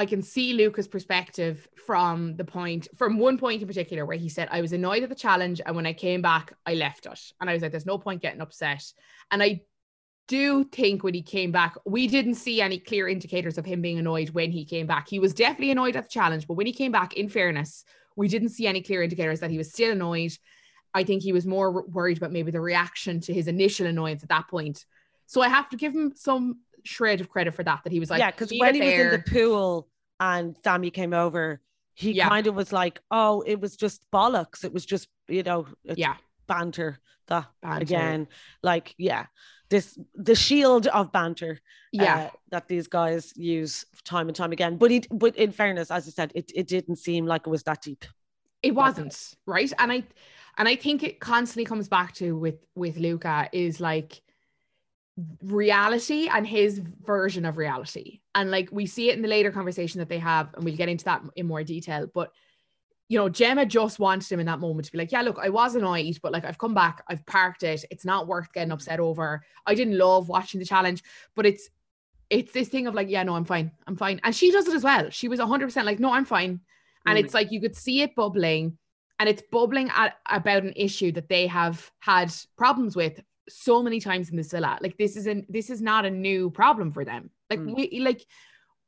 [0.00, 4.30] I can see Luca's perspective from the point, from one point in particular, where he
[4.30, 5.60] said, I was annoyed at the challenge.
[5.66, 7.20] And when I came back, I left it.
[7.38, 8.82] And I was like, there's no point getting upset.
[9.30, 9.60] And I
[10.26, 13.98] do think when he came back, we didn't see any clear indicators of him being
[13.98, 15.06] annoyed when he came back.
[15.06, 17.84] He was definitely annoyed at the challenge, but when he came back, in fairness,
[18.16, 20.32] we didn't see any clear indicators that he was still annoyed.
[20.94, 24.30] I think he was more worried about maybe the reaction to his initial annoyance at
[24.30, 24.86] that point.
[25.26, 27.80] So I have to give him some shred of credit for that.
[27.84, 29.04] That he was like, yeah, because when he there.
[29.04, 29.89] was in the pool
[30.20, 31.60] and Sammy came over,
[31.94, 32.28] he yeah.
[32.28, 34.64] kind of was like, "Oh, it was just bollocks.
[34.64, 36.16] It was just you know, yeah,
[36.46, 37.82] banter." That banter.
[37.82, 38.28] again,
[38.62, 39.26] like yeah,
[39.70, 41.60] this the shield of banter
[41.92, 45.90] yeah uh, that these guys use time and time again but it but in fairness
[45.90, 48.04] as i said it, it didn't seem like it was that deep
[48.62, 50.02] it wasn't right and i
[50.58, 54.20] and i think it constantly comes back to with with luca is like
[55.42, 59.98] reality and his version of reality and like we see it in the later conversation
[59.98, 62.32] that they have and we'll get into that in more detail but
[63.10, 65.48] you know, Gemma just wanted him in that moment to be like, yeah, look, I
[65.48, 67.84] was annoyed, but like I've come back, I've parked it.
[67.90, 69.44] It's not worth getting upset over.
[69.66, 71.02] I didn't love watching the challenge,
[71.34, 71.68] but it's
[72.30, 73.72] it's this thing of like, yeah, no, I'm fine.
[73.88, 74.20] I'm fine.
[74.22, 75.10] And she does it as well.
[75.10, 76.60] She was 100% like, no, I'm fine.
[77.04, 77.24] And mm.
[77.24, 78.78] it's like you could see it bubbling
[79.18, 84.00] and it's bubbling at, about an issue that they have had problems with so many
[84.00, 84.78] times in this villa.
[84.80, 87.30] Like this is an this is not a new problem for them.
[87.48, 87.76] Like mm.
[87.76, 88.24] we like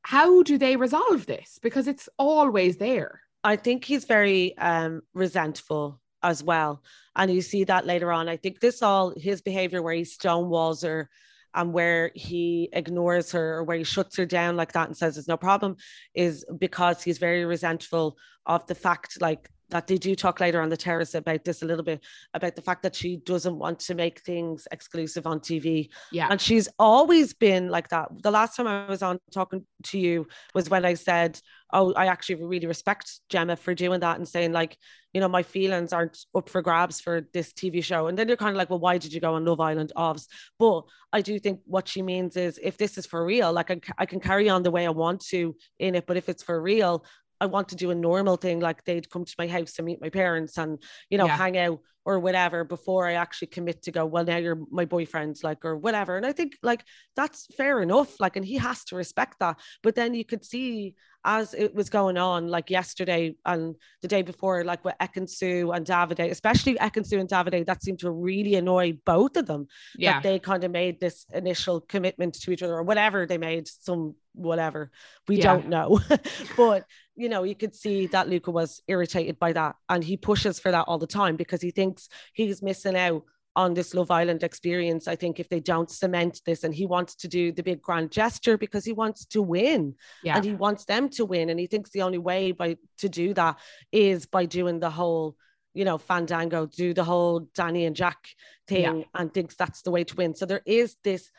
[0.03, 1.59] how do they resolve this?
[1.63, 3.21] Because it's always there.
[3.45, 6.83] I think he's very um, resentful as well.
[7.17, 8.29] And you see that later on.
[8.29, 11.09] I think this all his behavior where he stonewalls her
[11.55, 15.15] and where he ignores her or where he shuts her down like that and says
[15.15, 15.77] there's no problem
[16.15, 20.69] is because he's very resentful of the fact like that they do talk later on
[20.69, 22.05] the terrace about this a little bit
[22.35, 25.89] about the fact that she doesn't want to make things exclusive on TV.
[26.13, 26.29] Yeah.
[26.31, 28.11] And she's always been like that.
[28.23, 31.41] The last time I was on talking to you was when I said,
[31.75, 34.77] Oh, I actually really respect Gemma for doing that and saying, like,
[35.15, 38.09] you know, my feelings aren't up for grabs for this TV show.
[38.09, 39.91] And then you're kind of like, well, why did you go on Love Island?
[39.97, 40.27] Ovs.
[40.59, 40.83] But
[41.15, 44.05] I do think what she means is if this is for real, like I, I
[44.05, 47.05] can carry on the way I want to in it, but if it's for real,
[47.43, 50.01] I want to do a normal thing, like they'd come to my house to meet
[50.01, 50.81] my parents and,
[51.11, 51.37] you know, yeah.
[51.37, 55.39] hang out or whatever before I actually commit to go, well, now you're my boyfriend,
[55.43, 56.17] like, or whatever.
[56.17, 56.85] And I think like
[57.17, 58.21] that's fair enough.
[58.21, 59.59] Like, and he has to respect that.
[59.83, 64.23] But then you could see as it was going on, like yesterday and the day
[64.23, 68.99] before, like with Ekin-Su and Davide, especially Ekin-Su and Davide, that seemed to really annoy
[69.05, 69.69] both of them.
[69.97, 70.15] Yeah.
[70.15, 73.69] That they kind of made this initial commitment to each other or whatever they made,
[73.69, 74.91] some whatever.
[75.29, 75.45] We yeah.
[75.45, 76.01] don't know.
[76.57, 76.85] but
[77.17, 79.77] you know, you could see that Luca was irritated by that.
[79.89, 83.75] And he pushes for that all the time because he thinks he's missing out on
[83.75, 85.07] this Love Island experience.
[85.07, 88.11] I think if they don't cement this, and he wants to do the big grand
[88.11, 89.95] gesture because he wants to win,
[90.25, 90.37] yeah.
[90.37, 93.35] and he wants them to win, and he thinks the only way by to do
[93.35, 93.59] that
[93.91, 95.37] is by doing the whole,
[95.75, 98.27] you know, fandango, do the whole Dani and Jack
[98.67, 99.05] thing, yeah.
[99.15, 100.35] and thinks that's the way to win.
[100.35, 101.31] So there is this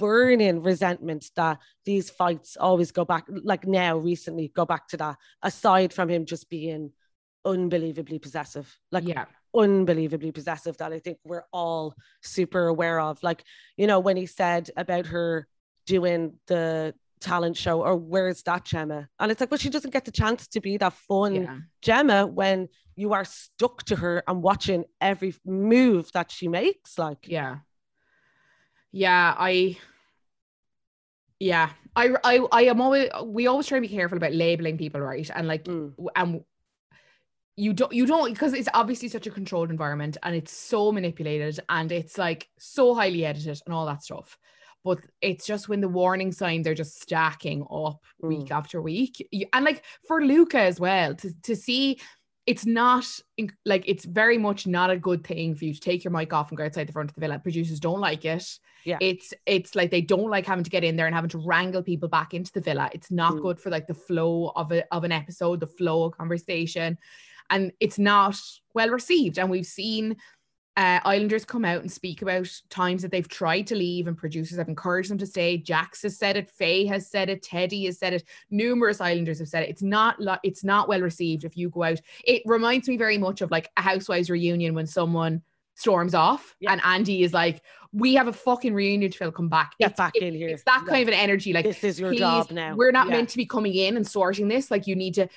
[0.00, 5.16] burning resentment that these fights always go back, like now recently, go back to that.
[5.42, 6.92] Aside from him just being
[7.44, 13.22] unbelievably possessive, like yeah unbelievably possessive that I think we're all super aware of.
[13.22, 13.44] Like,
[13.76, 15.46] you know, when he said about her
[15.86, 19.08] doing the talent show, or where's that Gemma?
[19.18, 21.58] And it's like, well, she doesn't get the chance to be that fun yeah.
[21.82, 26.98] Gemma when you are stuck to her and watching every move that she makes.
[26.98, 27.58] Like, yeah.
[28.92, 29.78] Yeah, I
[31.40, 35.00] yeah I, I i am always we always try to be careful about labeling people
[35.00, 35.92] right and like mm.
[36.14, 36.42] and
[37.56, 41.58] you don't you don't because it's obviously such a controlled environment and it's so manipulated
[41.68, 44.38] and it's like so highly edited and all that stuff
[44.84, 48.28] but it's just when the warning signs are just stacking up mm.
[48.28, 51.98] week after week and like for luca as well to, to see
[52.50, 53.06] it's not
[53.64, 56.48] like it's very much not a good thing for you to take your mic off
[56.48, 57.38] and go outside the front of the villa.
[57.38, 58.44] Producers don't like it.
[58.84, 58.98] Yeah.
[59.00, 61.80] It's it's like they don't like having to get in there and having to wrangle
[61.80, 62.90] people back into the villa.
[62.92, 63.42] It's not mm.
[63.42, 66.98] good for like the flow of a of an episode, the flow of conversation
[67.50, 68.36] and it's not
[68.74, 69.38] well received.
[69.38, 70.16] And we've seen
[70.80, 74.56] uh, Islanders come out and speak about times that they've tried to leave and producers
[74.56, 75.62] have encouraged them to stay.
[75.62, 79.48] Jacques has said it, Faye has said it, Teddy has said it, numerous Islanders have
[79.48, 79.68] said it.
[79.68, 82.00] It's not it's not well received if you go out.
[82.24, 85.42] It reminds me very much of like a Housewives reunion when someone
[85.74, 86.72] storms off yeah.
[86.72, 87.62] and Andy is like,
[87.92, 89.72] we have a fucking reunion to come back.
[89.78, 90.48] Get it's, back it, in here.
[90.48, 91.52] It's that kind of an energy.
[91.52, 92.74] Like this is your job now.
[92.74, 93.16] We're not yeah.
[93.16, 94.70] meant to be coming in and sorting this.
[94.70, 95.28] Like you need to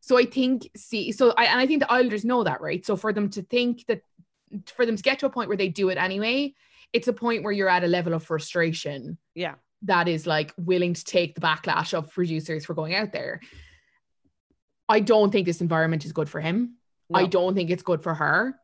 [0.00, 2.84] so I think, see, so I, and I think the Islanders know that, right?
[2.84, 4.02] So for them to think that,
[4.74, 6.54] for them to get to a point where they do it anyway,
[6.92, 9.18] it's a point where you're at a level of frustration.
[9.34, 9.54] Yeah.
[9.82, 13.40] That is like willing to take the backlash of producers for going out there.
[14.88, 16.76] I don't think this environment is good for him.
[17.08, 17.20] No.
[17.20, 18.56] I don't think it's good for her.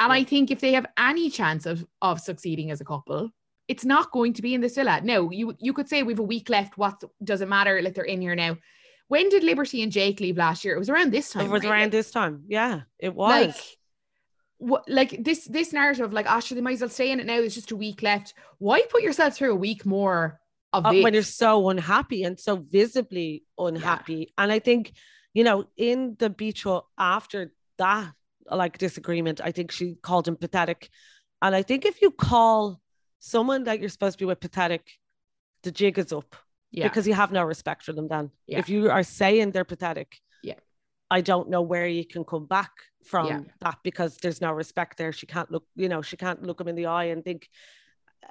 [0.00, 0.14] And no.
[0.14, 3.30] I think if they have any chance of of succeeding as a couple,
[3.66, 5.00] It's not going to be in the villa.
[5.02, 6.76] No, you you could say we've a week left.
[6.76, 7.80] What does it matter?
[7.80, 8.58] Like they're in here now.
[9.08, 10.74] When did Liberty and Jake leave last year?
[10.74, 11.46] It was around this time.
[11.46, 11.70] It was right?
[11.70, 12.44] around this time.
[12.48, 13.46] Yeah, it was.
[13.46, 13.56] Like,
[14.58, 17.26] what, like this this narrative, like, oh, sure, they might as well stay in it
[17.26, 17.36] now.
[17.40, 18.34] There's just a week left.
[18.58, 20.40] Why put yourself through a week more
[20.72, 21.04] of Uh, this?
[21.04, 24.32] when you're so unhappy and so visibly unhappy.
[24.38, 24.92] And I think,
[25.32, 28.12] you know, in the beach hut after that
[28.50, 30.90] like disagreement, I think she called him pathetic.
[31.42, 32.80] And I think if you call
[33.18, 34.82] someone that you're supposed to be with pathetic,
[35.62, 36.36] the jig is up
[36.70, 38.30] yeah, because you have no respect for them then.
[38.46, 38.58] Yeah.
[38.58, 40.23] If you are saying they're pathetic, Yeah.
[41.10, 42.70] I don't know where you can come back
[43.04, 43.40] from Yeah.
[43.60, 45.12] that because there's no respect there.
[45.12, 47.48] She can't look, you know, she can't look him in the eye and think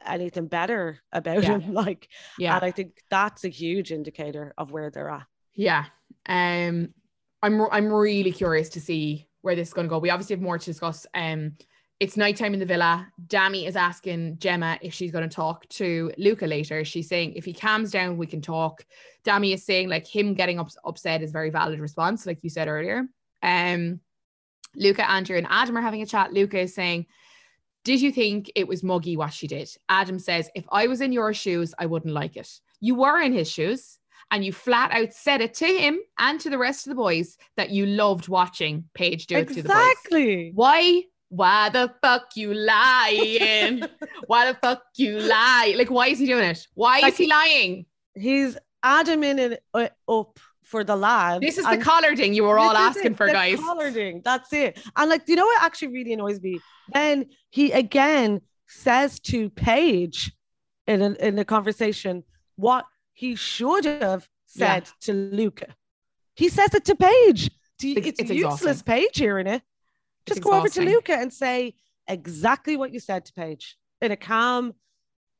[0.06, 1.60] anything better about Yeah.
[1.60, 1.74] him.
[1.74, 2.10] Like,
[2.40, 2.56] yeah.
[2.56, 5.28] and I think that's a huge indicator of where they're at.
[5.54, 5.86] Yeah.
[6.28, 6.94] Um
[7.42, 10.00] I'm I'm really curious to see where this is going to go.
[10.00, 11.06] We obviously have more to discuss.
[11.14, 11.58] Um
[12.00, 13.08] it's nighttime in the villa.
[13.28, 16.84] Dami is asking Gemma if she's going to talk to Luca later.
[16.84, 18.86] She's saying if he calms down, we can talk.
[19.24, 22.68] Dami is saying like him getting ups- upset is very valid response, like you said
[22.68, 23.06] earlier.
[23.42, 24.00] Um,
[24.76, 26.34] Luca, Andrew, and Adam are having a chat.
[26.34, 27.06] Luca is saying,
[27.84, 31.12] "Did you think it was muggy what she did?" Adam says, "If I was in
[31.12, 32.50] your shoes, I wouldn't like it.
[32.80, 34.00] You were in his shoes."
[34.32, 37.38] And you flat out said it to him and to the rest of the boys
[37.56, 39.78] that you loved watching Paige do it to the boys.
[39.78, 40.52] Exactly.
[40.56, 41.04] Why?
[41.34, 43.82] Why the fuck you lying?
[44.28, 45.74] why the fuck you lie?
[45.76, 46.68] Like, why is he doing it?
[46.76, 47.88] Why Like is he lying?
[48.14, 51.42] He's it uh, up for the lad.
[51.42, 53.60] This is the and collar thing you were all asking it, for, the guys.
[53.60, 54.22] Collaring.
[54.24, 54.80] That's it.
[54.96, 56.60] And like, you know what actually really annoys me?
[56.94, 60.34] Then he again says to Paige
[60.86, 62.24] in a, in a conversation
[62.58, 65.76] what he should have said to Luca.
[66.36, 67.48] He says it to Paige.
[67.48, 68.86] It's- It's, it's useless, exhausting.
[68.86, 69.64] Paige, hearing it.
[70.26, 70.82] Just go over to.
[70.82, 71.76] Luca and say
[72.08, 74.74] exactly what you said to Paige in a calm,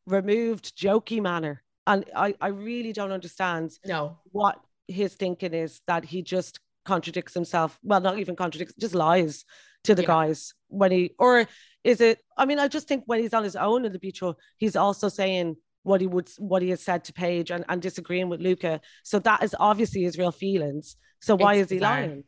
[0.06, 1.64] removed, jokey manner.
[1.88, 4.18] And I, I really don't understand No.
[4.32, 7.78] what his thinking is that he just contradicts himself.
[7.84, 9.46] Well, not even contradicts, just lies
[9.86, 10.08] to the Yeah.
[10.08, 11.46] guys when he, or
[11.84, 12.20] is it?
[12.38, 14.76] I mean, I just think when he's on his own in the beach hall, he's
[14.76, 18.40] also saying what he would, what he has said to Paige and, and disagreeing with
[18.42, 18.80] Luca.
[19.04, 20.96] So that is obviously his real feelings.
[21.22, 22.02] So why It's is he bizarre.
[22.02, 22.24] lying?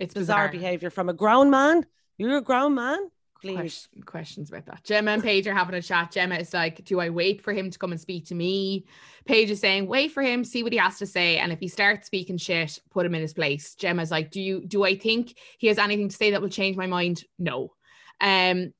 [0.00, 0.52] It's Bizarre, bizarre.
[0.52, 1.86] behavior from a grown man.
[2.18, 3.10] You're a grown man.
[3.40, 3.56] Please.
[3.56, 4.84] Question, questions about that.
[4.84, 6.10] Gemma and Paige are having a chat.
[6.12, 8.86] Gemma is like, Do I wait for him to come and speak to me?
[9.26, 11.36] Paige is saying, Wait for him, see what he has to say.
[11.36, 13.74] And if he starts speaking shit, put him in his place.
[13.74, 16.76] Gemma's like, Do you do I think he has anything to say that will change
[16.76, 17.24] my mind?
[17.38, 17.72] No.
[18.20, 18.72] Um,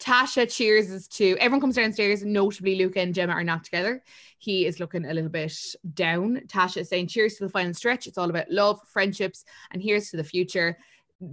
[0.00, 2.24] Tasha cheers to everyone comes downstairs.
[2.24, 4.02] Notably, Luca and Gemma are not together.
[4.38, 5.52] He is looking a little bit
[5.94, 6.40] down.
[6.46, 8.06] Tasha is saying, Cheers to the final stretch.
[8.06, 10.78] It's all about love, friendships, and here's to the future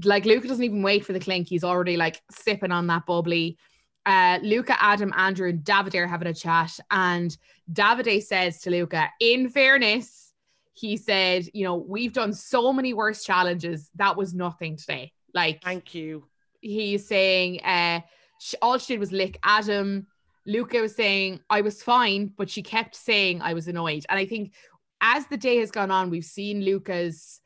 [0.03, 1.47] like Luca doesn't even wait for the clink.
[1.47, 3.57] He's already like sipping on that bubbly.
[4.05, 7.37] Uh, Luca, Adam, Andrew, and Davide are having a chat, and
[7.71, 10.33] Davide says to Luca, in fairness,
[10.73, 13.89] he said, you know, we've done so many worse challenges.
[13.95, 15.11] That was nothing today.
[15.33, 16.25] Like Thank you.
[16.61, 18.01] he's saying, uh,
[18.39, 20.07] sh- all she did was lick Adam.
[20.45, 24.05] Luca was saying, I was fine, but she kept saying I was annoyed.
[24.09, 24.53] And I think
[25.01, 27.41] as the day has gone on, we've seen Luca's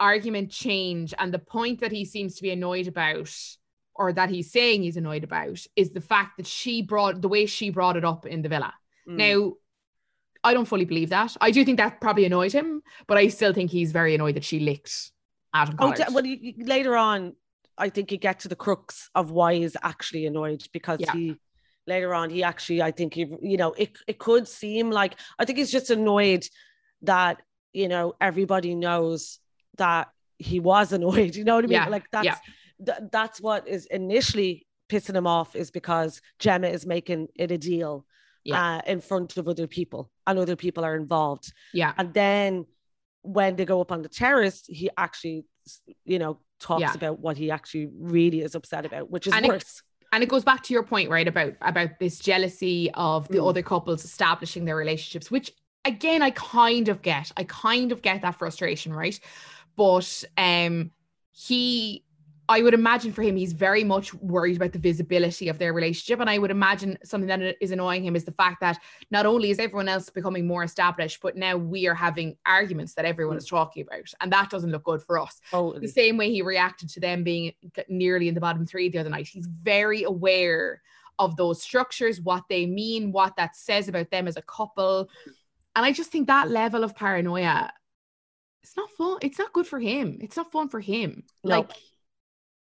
[0.00, 1.12] argument change.
[1.18, 3.30] And the point that he seems to be annoyed about,
[3.94, 7.44] or that he's saying he's annoyed about, is the fact that she brought the way
[7.46, 8.72] she brought it up in the villa.
[9.08, 9.16] Mm.
[9.16, 9.52] Now,
[10.42, 11.36] I don't fully believe that.
[11.40, 14.44] I do think that probably annoyed him, but I still think he's very annoyed that
[14.44, 15.10] she licked
[15.52, 15.96] Adam Oh, Collard.
[15.96, 17.34] de- well, you, you- later on,
[17.78, 21.12] I think you get to the crux of why he's actually annoyed because Yeah.
[21.12, 21.36] he
[21.86, 25.44] later on he actually I think he you know it it could seem like I
[25.44, 26.44] think he's just annoyed
[27.02, 29.38] that you know everybody knows
[29.78, 30.08] that
[30.38, 31.34] he was annoyed.
[31.38, 31.72] You know what I mean?
[31.82, 32.38] Yeah, Like that's yeah.
[32.84, 37.58] th- that's what is initially pissing him off is because Gemma is making it a
[37.58, 38.06] deal
[38.44, 38.76] Yeah.
[38.76, 41.52] uh, in front of other people and other people are involved.
[41.72, 41.92] yeah.
[41.98, 42.66] And then
[43.22, 45.44] when they go up on the terrace, he actually,
[46.04, 46.94] you know, talks Yeah.
[46.94, 49.82] about what he actually really is upset about, which is And it- worse.
[50.12, 53.48] and it goes back to your point right about about this jealousy of the Mm.
[53.48, 55.50] other couples establishing their relationships which
[55.84, 59.18] again i kind of get i kind of get that frustration right
[59.76, 60.90] but um
[61.32, 62.02] he
[62.48, 66.20] i would imagine for him he's very much worried about the visibility of their relationship
[66.20, 68.78] and i would imagine something that is annoying him is the fact that
[69.10, 73.04] not only is everyone else becoming more established but now we are having arguments that
[73.04, 73.38] everyone Mm.
[73.38, 76.88] is talking about and that doesn't look good for us the same way he reacted
[76.90, 77.52] to them being
[77.88, 79.26] nearly in the bottom three the other night.
[79.26, 80.82] He's very aware
[81.18, 85.08] of those structures, what they mean, what that says about them as a couple.
[85.74, 87.72] And I just think that level of paranoia,
[88.62, 89.18] it's not fun.
[89.22, 90.18] It's not good for him.
[90.20, 91.24] It's not fun for him.
[91.42, 91.58] No.
[91.60, 91.70] Like,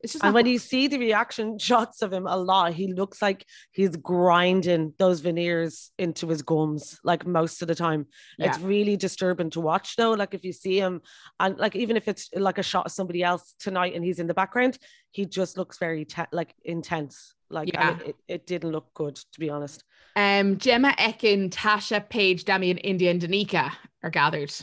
[0.03, 3.21] It's just and when you see the reaction shots of him a lot, he looks
[3.21, 8.07] like he's grinding those veneers into his gums, like most of the time.
[8.37, 8.47] Yeah.
[8.47, 10.11] It's really disturbing to watch, though.
[10.11, 11.01] Like if you see him,
[11.39, 14.27] and like even if it's like a shot of somebody else tonight and he's in
[14.27, 14.77] the background,
[15.11, 17.33] he just looks very te- like intense.
[17.49, 17.97] Like yeah.
[18.05, 19.83] it, it, didn't look good, to be honest.
[20.15, 23.71] Um, Gemma, Ekin, Tasha, Paige, Dami, and Indiyah and Danica
[24.03, 24.53] are gathered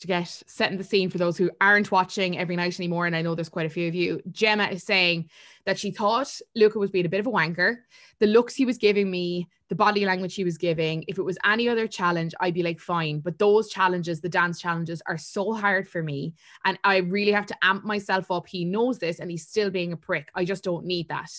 [0.00, 3.22] to get setting the scene for those who aren't watching every night anymore, and I
[3.22, 4.20] know there's quite a few of you.
[4.32, 5.28] Gemma is saying
[5.66, 7.76] that she thought Luca was being a bit of a wanker.
[8.18, 11.36] The looks he was giving me, the body language he was giving, if it was
[11.44, 13.20] any other challenge, I'd be like, fine.
[13.20, 16.34] But those challenges, the dance challenges, are so hard for me.
[16.64, 18.48] And I really have to amp myself up.
[18.48, 20.30] He knows this and he's still being a prick.
[20.34, 21.30] I just don't need that.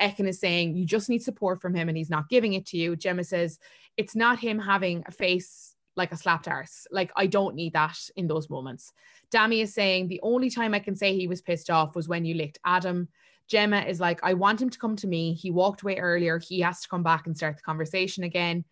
[0.00, 2.76] Ekin is saying, you just need support from him and he's not giving it to
[2.76, 2.94] you.
[2.94, 3.58] Gemma says,
[3.96, 6.86] it's not him having a face like a slapped arse.
[6.90, 8.92] Like I don't need that in those moments.
[9.32, 12.24] Dami is saying the only time I can say he was pissed off was when
[12.24, 13.08] you licked Adam.
[13.48, 15.34] Gemma is like, I want him to come to me.
[15.34, 16.38] He walked away earlier.
[16.38, 18.64] He has to come back and start the conversation again.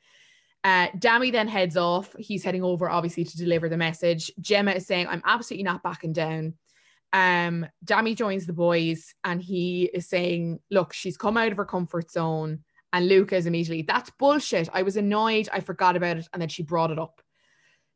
[0.63, 2.15] Uh, Dami then heads off.
[2.19, 4.31] He's heading over, obviously, to deliver the message.
[4.41, 6.55] Gemma is saying, I'm absolutely not backing down.
[7.13, 11.65] Um, Dami joins the boys and he is saying, Look, she's come out of her
[11.65, 12.61] comfort zone.
[12.93, 14.69] And Luca is immediately, that's bullshit.
[14.73, 15.49] I was annoyed.
[15.53, 16.29] I forgot about it.
[16.33, 17.21] And then she brought it up.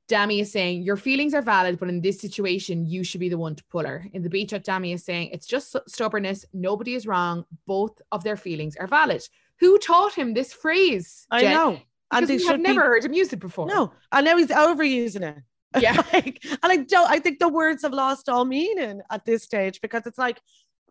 [0.09, 3.39] Dami is saying, Your feelings are valid, but in this situation, you should be the
[3.39, 4.07] one to pull her.
[4.13, 6.45] In the beach chat, Dami is saying, It's just stubbornness.
[6.53, 7.45] Nobody is wrong.
[7.67, 9.27] Both of their feelings are valid.
[9.61, 11.27] Who taught him this phrase?
[11.31, 11.81] I know.
[12.13, 12.87] And they have never be...
[12.87, 13.67] heard him use it before.
[13.67, 13.93] No.
[14.13, 15.43] And now he's overusing it.
[15.81, 16.01] Yeah.
[16.13, 19.81] like, and I don't, I think the words have lost all meaning at this stage
[19.81, 20.41] because it's like,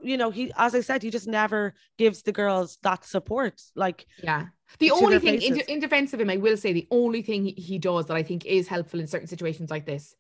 [0.03, 3.61] you know, he, as I said, he just never gives the girls that support.
[3.75, 4.47] Like, yeah.
[4.79, 7.77] The only thing in, in, defense of him, I will say the only thing he,
[7.77, 10.15] does that I think is helpful in certain situations like this,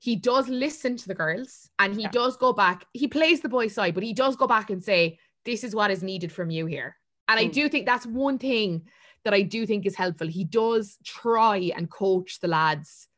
[0.00, 2.10] he does listen to the girls and he yeah.
[2.10, 2.84] does go back.
[2.92, 5.90] He plays the boy side, but he does go back and say, This is what
[5.90, 6.96] is needed from you here.
[7.28, 7.44] And mm.
[7.44, 8.82] I do think that's one thing
[9.24, 10.28] that I do think is helpful.
[10.28, 13.08] He does try and coach the lads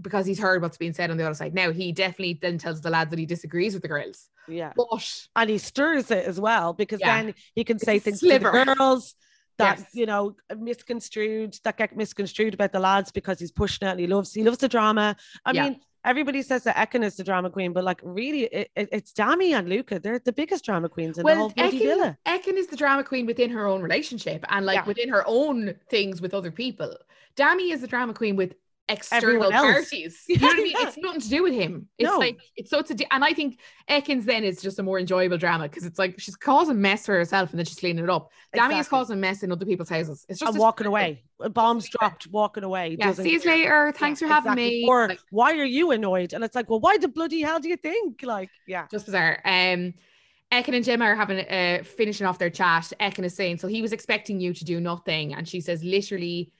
[0.00, 1.54] because he's heard what's being said on the other side.
[1.54, 4.28] Now he definitely then tells the lads that he disagrees with the girls.
[4.48, 4.72] Yeah.
[4.76, 7.22] But and he stirs it as well because yeah.
[7.22, 8.50] then he can say things sliver.
[8.52, 9.14] to the girls
[9.58, 9.88] that yes.
[9.92, 14.06] you know misconstrued that get misconstrued about the lads because he's pushing it and he
[14.06, 15.16] loves he loves the drama.
[15.44, 15.64] I yeah.
[15.64, 19.12] mean, everybody says that Ekin is the drama queen, but like really, it, it, it's
[19.12, 19.98] Dami and Luca.
[19.98, 22.18] They're the biggest drama queens in well, the whole Ekin, villa.
[22.26, 24.84] Ekin is the drama queen within her own relationship and like yeah.
[24.86, 26.94] within her own things with other people.
[27.36, 28.54] Dami is the drama queen with
[28.88, 30.24] external parties.
[30.28, 30.74] You know what I mean?
[30.78, 31.88] It's nothing to do with him.
[31.98, 32.18] It's no.
[32.18, 35.38] like it's so it's to and I think Ekin's then is just a more enjoyable
[35.38, 38.30] drama because it's like she's causing mess for herself and then she's cleaning it up.
[38.52, 38.76] Exactly.
[38.76, 40.26] Dami is causing mess in other people's houses.
[40.28, 41.22] It's just and walking away.
[41.50, 42.96] Bombs dropped, walking away.
[42.98, 43.92] Yeah, see you later.
[43.96, 44.82] Thanks yeah, for having exactly.
[44.82, 44.88] me.
[44.88, 46.32] Or like, why are you annoyed?
[46.32, 48.22] And it's like, well, why the bloody hell do you think?
[48.22, 49.40] Like, yeah, just bizarre.
[49.44, 49.94] Um.
[50.52, 52.92] Ekin and Gemma are having uh, finishing off their chat.
[53.00, 56.52] Ekin is saying, so he was expecting you to do nothing, and she says, literally,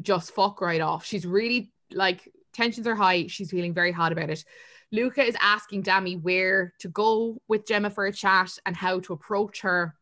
[0.00, 1.04] just fuck right off.
[1.04, 3.26] She's really like tensions are high.
[3.26, 4.44] She's feeling very hot about it.
[4.90, 9.14] Luca is asking Dami where to go with Gemma for a chat and how to
[9.14, 9.94] approach her,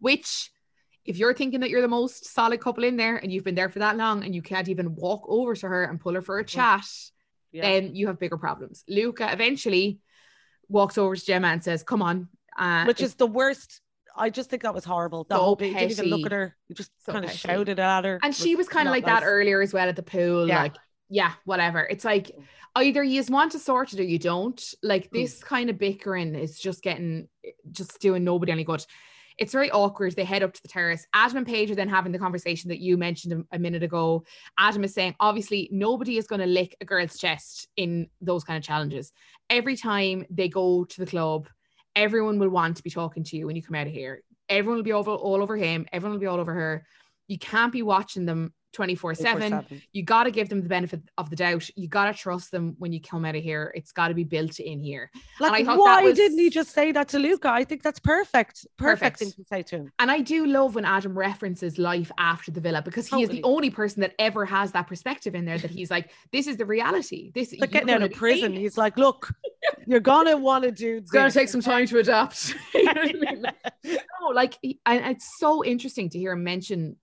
[0.00, 0.50] which
[1.04, 3.68] if you're thinking that you're the most solid couple in there and you've been there
[3.68, 6.38] for that long and you can't even walk over to her and pull her for
[6.38, 6.86] a chat,
[7.52, 7.62] yeah.
[7.62, 8.82] then you have bigger problems.
[8.88, 10.00] Luca eventually
[10.68, 12.28] walks over to Gemma and says, Come on.
[12.56, 13.82] Uh, Which is the worst
[14.16, 15.24] I just think that was horrible.
[15.24, 16.56] The so whole didn't even look at her.
[16.68, 18.20] You just so kind of shouted at her.
[18.22, 19.20] And she was kind of like nice.
[19.20, 20.46] that earlier as well at the pool.
[20.48, 20.62] Yeah.
[20.62, 20.76] Like,
[21.08, 21.80] yeah, whatever.
[21.80, 22.30] It's like
[22.76, 24.62] either you just want to sort it or you don't.
[24.82, 25.18] Like hmm.
[25.18, 25.44] this mm.
[25.44, 27.28] kind of bickering is just getting
[27.70, 28.84] just doing nobody any good.
[29.36, 30.14] It's very awkward.
[30.14, 31.06] They head up to the terrace.
[31.12, 34.24] Adam and Paige are then having the conversation that you mentioned a, a minute ago.
[34.56, 38.56] Adam is saying, obviously, nobody is going to lick a girl's chest in those kind
[38.56, 39.12] of challenges.
[39.50, 41.48] Every time they go to the club,
[41.96, 44.22] everyone will want to be talking to you when you come out of here.
[44.48, 45.86] Everyone will be over all over him.
[45.92, 46.84] Everyone will be all over her.
[47.28, 49.66] You can't be watching them 24 7.
[49.92, 51.68] You got to give them the benefit of the doubt.
[51.76, 53.72] You got to trust them when you come out of here.
[53.74, 55.10] It's got to be built in here.
[55.40, 56.16] Like, why was...
[56.16, 57.48] didn't he just say that to Luca?
[57.48, 58.66] I think that's perfect.
[58.76, 59.18] Perfect, perfect.
[59.18, 59.92] thing to say to him.
[59.98, 63.24] And I do love when Adam references life after the villa because he totally.
[63.24, 66.10] is the oh, only person that ever has that perspective in there that he's like,
[66.32, 67.30] this is the reality.
[67.34, 68.52] This is like getting out of prison.
[68.52, 69.30] He's like, look,
[69.86, 70.96] you're gonna want to do.
[70.96, 72.54] It's gonna take some time to adapt.
[72.74, 73.42] you know I mean?
[73.84, 76.96] no, like, and it's so interesting to hear him mention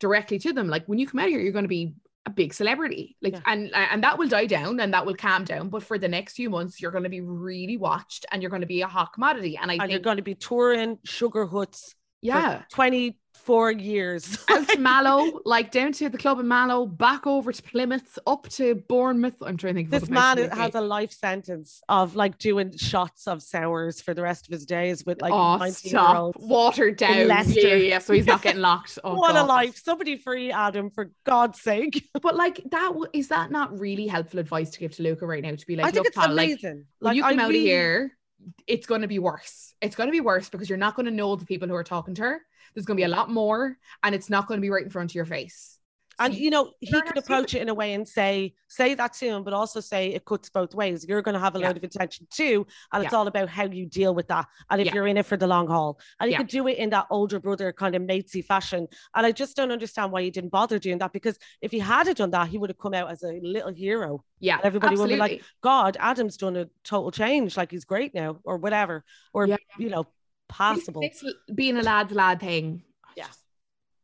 [0.00, 0.68] directly to them.
[0.68, 1.94] Like when you come out here, you're going to be
[2.26, 3.40] a big celebrity like yeah.
[3.46, 6.34] and and that will die down and that will calm down but for the next
[6.34, 9.12] few months you're going to be really watched and you're going to be a hot
[9.12, 13.70] commodity and I and think, you're going to be touring sugar huts yeah 20 for
[13.70, 14.38] years.
[14.48, 18.48] Out to Mallow, like down to the club in Mallow, back over to Plymouth, up
[18.50, 19.36] to Bournemouth.
[19.42, 19.90] I'm trying to think.
[19.90, 24.46] This man has a life sentence of like doing shots of sours for the rest
[24.46, 26.38] of his days with like oh, 19 year olds.
[26.40, 27.28] Watered down.
[27.28, 28.98] Yeah, yeah, yeah, so he's not getting locked.
[29.04, 29.44] Oh, what God.
[29.44, 29.76] a life.
[29.76, 32.08] Somebody free Adam for God's sake.
[32.22, 35.54] But like that is that not really helpful advice to give to Luca right now
[35.54, 36.86] to be like, I think it's pal, amazing.
[37.00, 37.60] Like, like you come I out really...
[37.60, 38.18] of here,
[38.66, 39.74] it's gonna be worse.
[39.80, 42.22] It's gonna be worse because you're not gonna know the people who are talking to
[42.22, 42.40] her
[42.76, 44.90] there's going to be a lot more, and it's not going to be right in
[44.90, 45.78] front of your face.
[46.18, 49.26] And you know, he could approach it in a way and say, say that to
[49.26, 51.04] him, but also say it cuts both ways.
[51.06, 51.66] You're going to have a yeah.
[51.66, 52.66] load of attention too.
[52.92, 53.06] And yeah.
[53.06, 54.46] it's all about how you deal with that.
[54.70, 54.94] And if yeah.
[54.94, 56.00] you're in it for the long haul.
[56.18, 58.88] And he could do it in that older brother kind of matesy fashion.
[59.14, 61.12] And I just don't understand why he didn't bother doing that.
[61.12, 64.24] Because if he had done that, he would have come out as a little hero.
[64.40, 64.56] Yeah.
[64.56, 65.20] And everybody absolutely.
[65.20, 67.58] would be like, God, Adam's done a total change.
[67.58, 69.04] Like he's great now, or whatever.
[69.34, 69.46] Or
[69.78, 70.06] you know,
[70.48, 71.00] possible.
[71.02, 71.24] it's
[71.54, 72.82] being a lad's lad thing
[73.16, 73.26] yeah.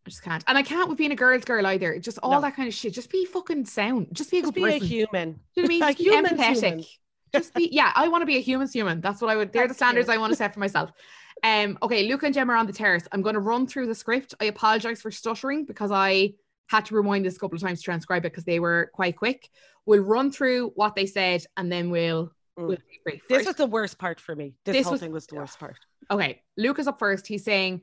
[0.07, 0.43] I just can't.
[0.49, 1.99] And I can't with being a girl's girl either.
[1.99, 2.41] Just all no.
[2.41, 2.93] that kind of shit.
[2.93, 4.09] Just be fucking sound.
[4.13, 4.83] Just be a just good be person.
[4.83, 5.41] a human.
[5.55, 5.81] You know what I mean?
[5.97, 6.63] Just be empathetic.
[6.63, 6.85] Human.
[7.35, 9.01] just be yeah, I want to be a human's human.
[9.01, 10.91] That's what I would they're the standards I want to set for myself.
[11.45, 13.07] Um okay, Luca and Gemma are on the terrace.
[13.13, 14.35] I'm going to run through the script.
[14.41, 16.35] I apologize for stuttering because I
[16.67, 19.17] had to rewind this a couple of times to transcribe it because they were quite
[19.17, 19.49] quick.
[19.87, 22.79] We'll run through what they said and then we'll, mm.
[23.29, 24.55] This was the worst part for me.
[24.65, 25.77] This, this whole was, thing was the worst part.
[26.11, 27.27] Okay, Luke is up first.
[27.27, 27.83] He's saying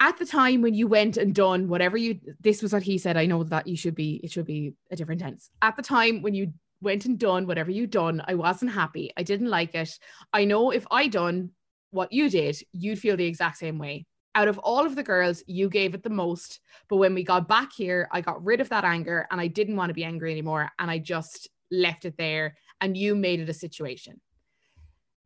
[0.00, 3.16] at the time when you went and done whatever you this was what he said.
[3.16, 5.50] I know that you should be it should be a different tense.
[5.62, 9.12] At the time when you went and done whatever you done i wasn't happy.
[9.16, 9.98] I didn't like it.
[10.32, 11.50] I know if i done
[11.90, 14.06] what you did you'd feel the exact same way.
[14.34, 16.60] Out of all of the girls you gave it the most.
[16.88, 19.76] But when we got back here i got rid of that anger and i didn't
[19.76, 20.70] want to be angry anymore.
[20.78, 24.20] And i just left it there and you made it a situation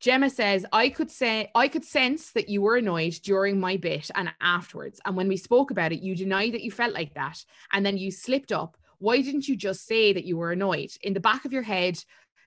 [0.05, 4.11] Gemma says, I could say I could sense that you were annoyed during my bit
[4.15, 5.01] and afterwards.
[5.07, 7.43] And when we spoke about it, you denied that you felt like that.
[7.73, 8.77] And then you slipped up.
[8.99, 10.91] Why didn't you just say that you were annoyed?
[11.05, 12.05] In the back of your head,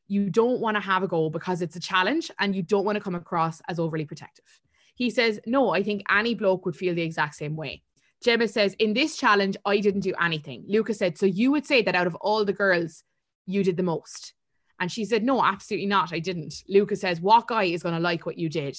[0.07, 2.95] you don't want to have a go because it's a challenge and you don't want
[2.95, 4.61] to come across as overly protective.
[4.93, 7.81] He says, No, I think any bloke would feel the exact same way.
[8.23, 10.63] Gemma says, In this challenge, I didn't do anything.
[10.67, 13.03] Lucas said, So you would say that out of all the girls,
[13.47, 14.35] you did the most.
[14.79, 16.13] And she said, No, absolutely not.
[16.13, 16.63] I didn't.
[16.67, 18.77] Luca says, What guy is going to like what you did?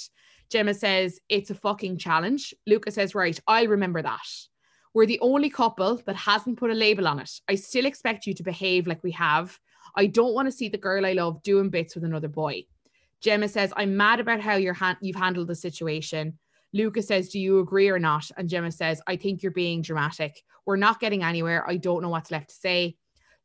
[0.50, 2.54] Gemma says, It's a fucking challenge.
[2.66, 4.26] Luca says, Right, I remember that.
[4.94, 7.30] We're the only couple that hasn't put a label on it.
[7.48, 9.58] I still expect you to behave like we have.
[9.96, 12.64] I don't want to see the girl I love doing bits with another boy.
[13.20, 16.38] Gemma says, I'm mad about how you're you've handled the situation.
[16.72, 18.30] Luca says, Do you agree or not?
[18.36, 20.42] And Gemma says, I think you're being dramatic.
[20.66, 21.68] We're not getting anywhere.
[21.68, 22.96] I don't know what's left to say.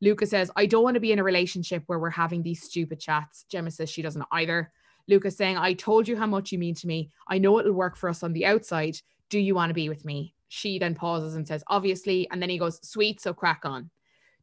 [0.04, 3.00] Luca says, I don't want to be in a relationship where we're having these stupid
[3.00, 3.46] chats.
[3.50, 4.70] Gemma says she doesn't either.
[5.08, 7.10] Luca's saying, I told you how much you mean to me.
[7.26, 8.98] I know it'll work for us on the outside.
[9.30, 10.34] Do you want to be with me?
[10.48, 12.28] She then pauses and says, obviously.
[12.30, 13.90] And then he goes, sweet, so crack on.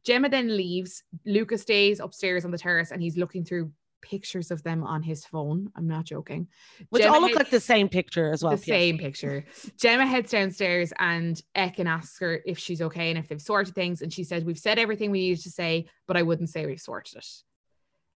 [0.04, 1.04] Gemma then leaves.
[1.24, 3.70] Lucas stays upstairs on the terrace and he's looking through
[4.02, 5.70] pictures of them on his phone.
[5.74, 6.48] I'm not joking.
[6.90, 8.56] Which Gemma all look heads, like the same picture as well.
[8.56, 9.44] The same picture.
[9.78, 14.02] Gemma heads downstairs and Ekin asks her if she's okay and if they've sorted things.
[14.02, 16.80] And she said, We've said everything we needed to say, but I wouldn't say we've
[16.80, 17.28] sorted it.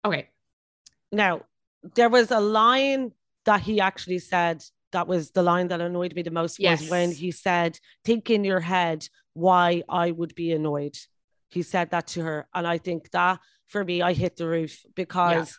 [0.05, 0.29] Okay.
[1.11, 1.41] Now,
[1.95, 3.11] there was a line
[3.45, 4.63] that he actually said
[4.93, 6.81] that was the line that annoyed me the most yes.
[6.81, 10.97] was when he said, Think in your head why I would be annoyed.
[11.49, 12.47] He said that to her.
[12.53, 15.57] And I think that for me, I hit the roof because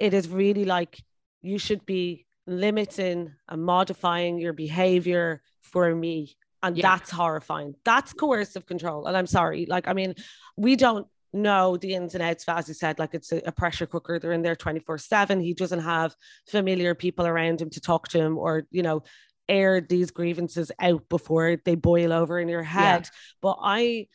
[0.00, 1.00] it is really like
[1.42, 6.36] you should be limiting and modifying your behavior for me.
[6.62, 6.90] And yeah.
[6.90, 7.74] that's horrifying.
[7.84, 9.06] That's coercive control.
[9.06, 9.66] And i'm sorry.
[9.66, 10.14] Like i mean
[10.56, 13.86] we don't know the ins and outs as you said like it's a, a pressure
[13.86, 14.18] cooker.
[14.18, 16.14] They're in there 24 7 he doesn't have
[16.48, 19.02] familiar people around him to talk to him or you know
[19.48, 23.02] air these grievances out before they boil over in your head.
[23.04, 23.10] Yeah.
[23.42, 24.06] but i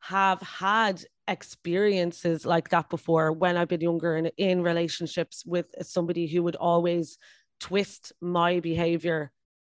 [0.00, 6.26] have had experiences like that before when I've been younger and in relationships with somebody
[6.26, 7.18] who would always
[7.60, 9.32] twist my behavior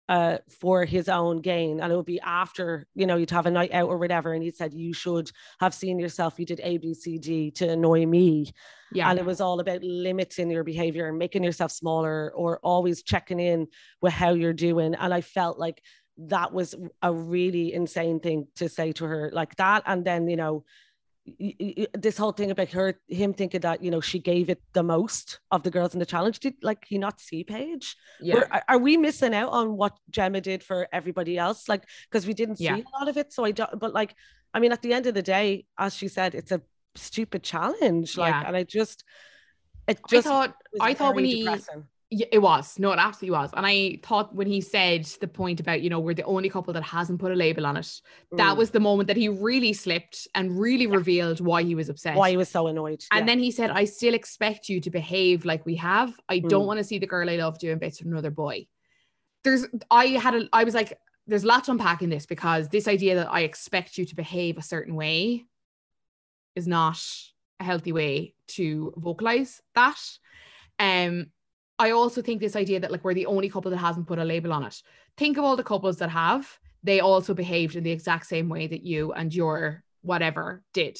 [0.08, 1.80] uh, for his own gain.
[1.80, 4.34] And it would be after, you know, you'd have a night out or whatever.
[4.34, 6.36] And he said, You should have seen yourself.
[6.38, 8.52] You did A, B, C, D to annoy me.
[8.92, 9.10] Yeah.
[9.10, 13.40] And it was all about limiting your behavior and making yourself smaller or always checking
[13.40, 13.68] in
[14.02, 14.94] with how you're doing.
[14.96, 15.82] And I felt like
[16.18, 19.84] that was a really insane thing to say to her like that.
[19.86, 20.64] And then, you know,
[21.94, 25.40] this whole thing about her him thinking that you know she gave it the most
[25.50, 28.78] of the girls in the challenge did like you not see Paige yeah are, are,
[28.78, 32.68] we missing out on what Gemma did for everybody else like because we didn't see
[32.68, 34.14] a lot of it so I don't but like
[34.54, 36.62] I mean at the end of the day as she said it's a
[36.94, 38.44] stupid challenge like yeah.
[38.46, 39.04] and I just
[39.88, 41.86] it just I thought I thought when he depressing.
[42.12, 45.82] It was no it absolutely was and i thought when he said the point about
[45.82, 48.02] you know we're the only couple that hasn't put a label on it mm.
[48.38, 50.96] that was the moment that he really slipped and really yeah.
[50.96, 53.26] revealed why he was upset why he was so annoyed and yeah.
[53.26, 56.48] then he said i still expect you to behave like we have i mm.
[56.48, 58.66] don't want to see the girl i love doing bits with another boy
[59.44, 62.70] there's i had a i was like there's a lot to unpack in this because
[62.70, 65.44] this idea that i expect you to behave a certain way
[66.56, 67.02] is not
[67.60, 70.00] a healthy way to vocalize that
[70.78, 71.26] um
[71.78, 74.24] I also think this idea that like we're the only couple that hasn't put a
[74.24, 74.82] label on it.
[75.18, 78.68] Think of all the couples that have, they also behaved in the exact same way
[78.68, 80.98] that you and your whatever did.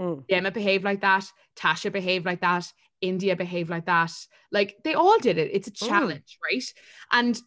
[0.00, 0.28] Mm.
[0.28, 1.26] Gemma behaved like that,
[1.56, 2.70] Tasha behaved like that,
[3.02, 4.12] Indiyah behaved like that.
[4.50, 5.50] Like they all did it.
[5.52, 5.88] It's a mm.
[5.88, 6.54] challenge, mm.
[6.54, 6.64] right?
[7.12, 7.40] And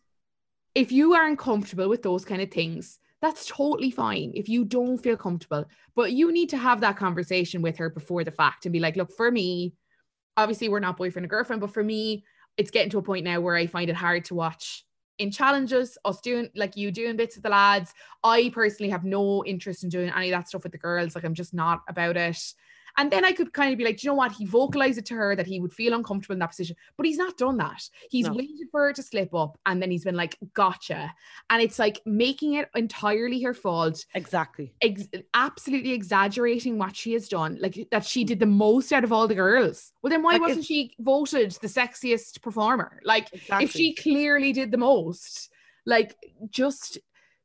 [0.75, 4.97] if you are uncomfortable with those kind of things, that's totally fine if you don't
[4.97, 5.65] feel comfortable.
[5.95, 8.95] But you need to have that conversation with her before the fact and be like,
[8.95, 9.73] look, for me,
[10.37, 12.23] obviously we're not boyfriend and girlfriend, but for me,
[12.59, 14.83] it's getting to a point now where I find it hard to watch
[15.17, 17.93] in challenges, us doing like you doing bits with the lads.
[18.21, 21.15] I personally have no interest in doing any of that stuff with the girls.
[21.15, 22.37] Like I'm just not about it.
[22.99, 24.33] And then I could kind of be like, you know what?
[24.33, 27.17] He vocalized it to her that he would feel uncomfortable in that position, but he's
[27.17, 27.81] not done that.
[28.09, 28.33] He's no.
[28.33, 31.13] waited for her to slip up and then he's been like, gotcha.
[31.49, 34.05] And it's like making it entirely her fault.
[34.15, 34.73] Exactly.
[34.81, 37.57] Ex- absolutely exaggerating what she has done.
[37.61, 39.93] Like that she did the most out of all the girls.
[40.01, 42.99] Well, then why like wasn't she voted the sexiest performer?
[43.05, 43.63] Like exactly.
[43.63, 45.49] if she clearly did the most,
[45.85, 46.17] like
[46.49, 46.97] just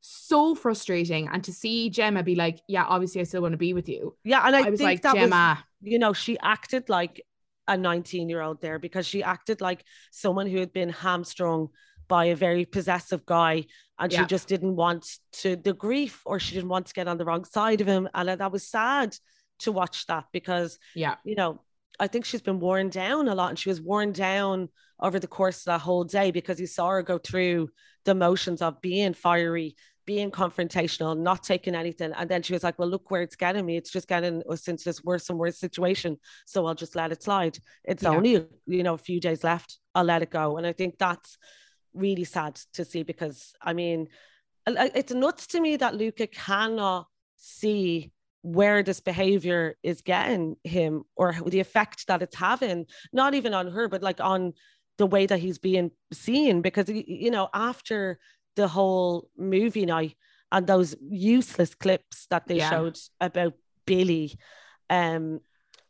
[0.07, 1.27] so frustrating.
[1.27, 4.15] And to see Gemma be like, yeah, obviously I still want to be with you.
[4.23, 4.45] Yeah.
[4.45, 7.21] And I, I was like, Gemma, was, you know, she acted like
[7.67, 11.69] a 19 year old there because she acted like someone who had been hamstrung
[12.07, 13.65] by a very possessive guy
[13.97, 14.19] and yeah.
[14.19, 17.25] she just didn't want to the grief or she didn't want to get on the
[17.25, 19.15] wrong side of him and that was sad
[19.57, 21.59] to watch that because yeah you know
[21.99, 24.69] I think she's been worn down a lot and she was worn down
[24.99, 27.69] over the course of that whole day because you saw her go through
[28.03, 29.75] the motions of being fiery
[30.05, 32.13] being confrontational, not taking anything.
[32.15, 33.77] And then she was like, Well, look where it's getting me.
[33.77, 36.17] It's just getting us into this worse and worse situation.
[36.45, 37.57] So I'll just let it slide.
[37.83, 38.09] It's yeah.
[38.09, 39.79] only, you know, a few days left.
[39.93, 40.57] I'll let it go.
[40.57, 41.37] And I think that's
[41.93, 44.07] really sad to see because I mean,
[44.67, 47.07] it's nuts to me that Luca cannot
[47.37, 48.11] see
[48.41, 53.71] where this behavior is getting him or the effect that it's having, not even on
[53.71, 54.53] her, but like on
[54.97, 56.61] the way that he's being seen.
[56.61, 58.19] Because, you know, after
[58.55, 60.15] the whole movie night
[60.51, 62.69] and those useless clips that they yeah.
[62.69, 63.53] showed about
[63.85, 64.37] Billy.
[64.89, 65.41] Um,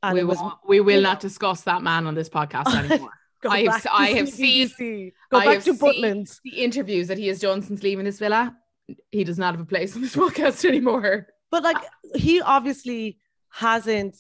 [0.02, 3.10] and we will, was, we will not discuss that man on this podcast anymore.
[3.48, 6.40] I have, I have seen go back to Butlins.
[6.44, 8.56] The interviews that he has done since leaving this villa.
[9.12, 11.28] He does not have a place on this podcast anymore.
[11.52, 11.78] But like
[12.16, 13.20] he obviously
[13.50, 14.18] hasn't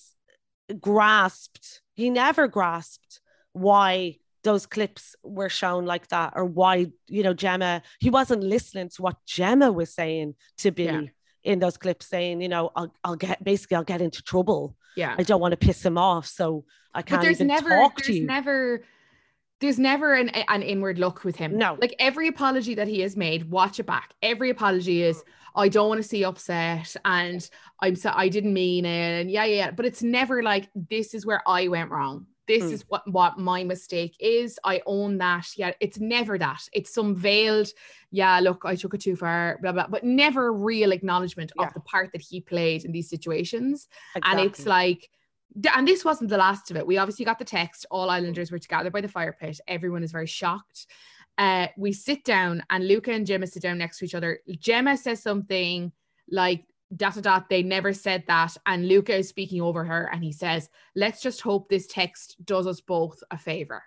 [0.80, 3.19] grasped, he never grasped
[3.53, 8.89] why those clips were shown like that or why you know Gemma he wasn't listening
[8.89, 11.11] to what Gemma was saying to Billy
[11.43, 11.51] yeah.
[11.51, 14.77] in those clips saying you know I'll, I'll get basically I'll get into trouble.
[14.95, 15.15] Yeah.
[15.17, 16.63] I don't want to piss him off so
[16.93, 18.26] I can't but there's even never talk there's to you.
[18.26, 18.84] never
[19.61, 21.57] there's never an, an inward look with him.
[21.57, 21.76] No.
[21.81, 24.13] Like every apology that he has made watch it back.
[24.22, 25.23] Every apology is mm.
[25.55, 27.49] I don't want to see upset and
[27.80, 29.72] I'm so I didn't mean it and yeah yeah.
[29.72, 32.72] But it's never like this is where I went wrong this mm.
[32.72, 34.59] is what what my mistake is.
[34.63, 35.47] I own that.
[35.55, 36.61] Yeah it's never that.
[36.73, 37.69] It's some veiled
[38.11, 41.65] yeah look i took it too far blah blah but never real acknowledgement yeah.
[41.65, 43.88] of the part that he played in these situations.
[44.15, 44.41] Exactly.
[44.41, 45.09] and it's like
[45.73, 46.85] and this wasn't the last of it.
[46.85, 47.85] We obviously got the text.
[47.89, 49.59] All islanders were together by the fire pit.
[49.67, 50.88] Everyone is very shocked.
[51.38, 54.39] Uh, we sit down and Luca and Gemma sit down next to each other.
[54.59, 55.91] Gemma says something
[56.30, 56.65] like,
[56.95, 60.70] dot dot they never said that and Luca is speaking over her and he says
[60.95, 63.84] let's just hope this text does us both a favor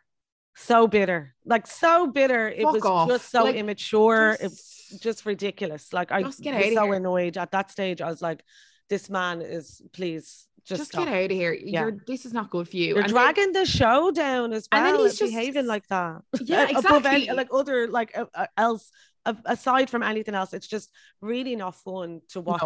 [0.57, 3.09] so bitter like so bitter Fuck it was off.
[3.09, 6.95] just so like, immature just, it's just ridiculous like I was so here.
[6.95, 8.43] annoyed at that stage I was like
[8.89, 11.55] this man is please just, just get out of here.
[11.55, 11.83] Yeah.
[11.83, 12.89] You're, this is not good for you.
[12.89, 14.85] You're and dragging then, the show down as well.
[14.85, 16.21] And then he's just behaving like that.
[16.43, 16.79] Yeah, exactly.
[16.79, 18.91] Above any, like other like uh, uh, else
[19.25, 20.91] aside from anything else, it's just
[21.21, 22.61] really not fun to watch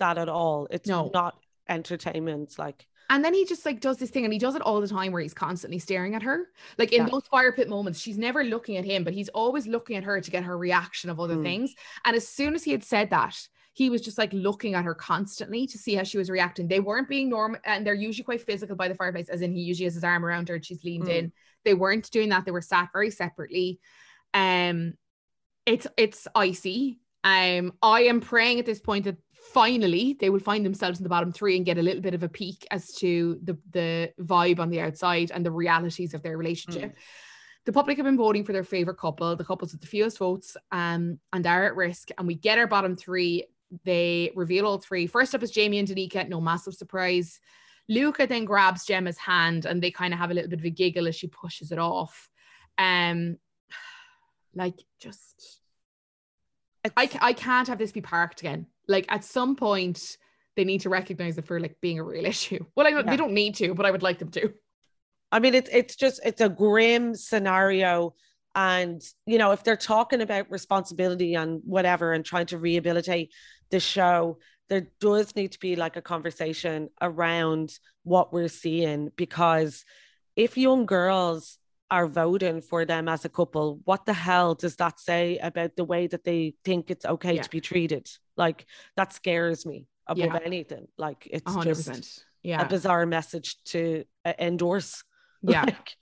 [0.00, 0.06] no.
[0.06, 0.66] that at all.
[0.70, 1.10] It's no.
[1.12, 1.36] not
[1.68, 2.58] entertainment.
[2.58, 4.88] Like, and then he just like does this thing and he does it all the
[4.88, 6.48] time where he's constantly staring at her.
[6.78, 7.08] Like in yeah.
[7.10, 10.20] those fire pit moments, she's never looking at him, but he's always looking at her
[10.20, 11.42] to get her reaction of other mm.
[11.42, 11.74] things.
[12.04, 13.36] And as soon as he had said that,
[13.74, 16.68] he was just like looking at her constantly to see how she was reacting.
[16.68, 19.62] They weren't being normal, and they're usually quite physical by the fireplace, as in he
[19.62, 21.16] usually has his arm around her and she's leaned mm.
[21.16, 21.32] in.
[21.64, 22.44] They weren't doing that.
[22.44, 23.80] They were sat very separately.
[24.34, 24.94] Um,
[25.66, 27.00] it's it's icy.
[27.24, 29.16] Um, I am praying at this point that
[29.52, 32.22] finally they will find themselves in the bottom three and get a little bit of
[32.22, 36.36] a peek as to the the vibe on the outside and the realities of their
[36.36, 36.92] relationship.
[36.92, 36.96] Mm.
[37.64, 40.56] the public have been voting for their favorite couple, the couples with the fewest votes,
[40.72, 42.10] um, and are at risk.
[42.18, 43.44] And we get our bottom three.
[43.84, 45.06] They reveal all three.
[45.06, 47.40] First up is Jamie and Danica, no massive surprise.
[47.88, 50.70] Luca then grabs Gemma's hand and they kind of have a little bit of a
[50.70, 52.28] giggle as she pushes it off.
[52.78, 53.38] Um,
[54.54, 55.60] like just,
[56.96, 58.66] I, I can't have this be parked again.
[58.88, 60.16] Like at some point,
[60.56, 62.64] they need to recognize it for like being a real issue.
[62.74, 63.02] Well, I yeah.
[63.02, 64.52] they don't need to, but I would like them to.
[65.30, 68.14] I mean, it's it's just it's a grim scenario,
[68.54, 73.32] and you know, if they're talking about responsibility and whatever, and trying to rehabilitate
[73.70, 74.38] the show,
[74.68, 79.84] there does need to be like a conversation around what we're seeing because
[80.36, 81.58] if young girls
[81.92, 85.84] are voting for them as a couple, what the hell does that say about the
[85.84, 87.42] way that they think it's okay yeah.
[87.42, 88.10] to be treated?
[88.34, 88.64] Like
[88.96, 90.38] that scares me above yeah.
[90.42, 90.88] anything.
[90.96, 91.64] Like it's 100%.
[91.64, 92.62] just yeah.
[92.62, 95.04] a bizarre message to uh, endorse.
[95.44, 95.64] Yeah.
[95.64, 95.96] like,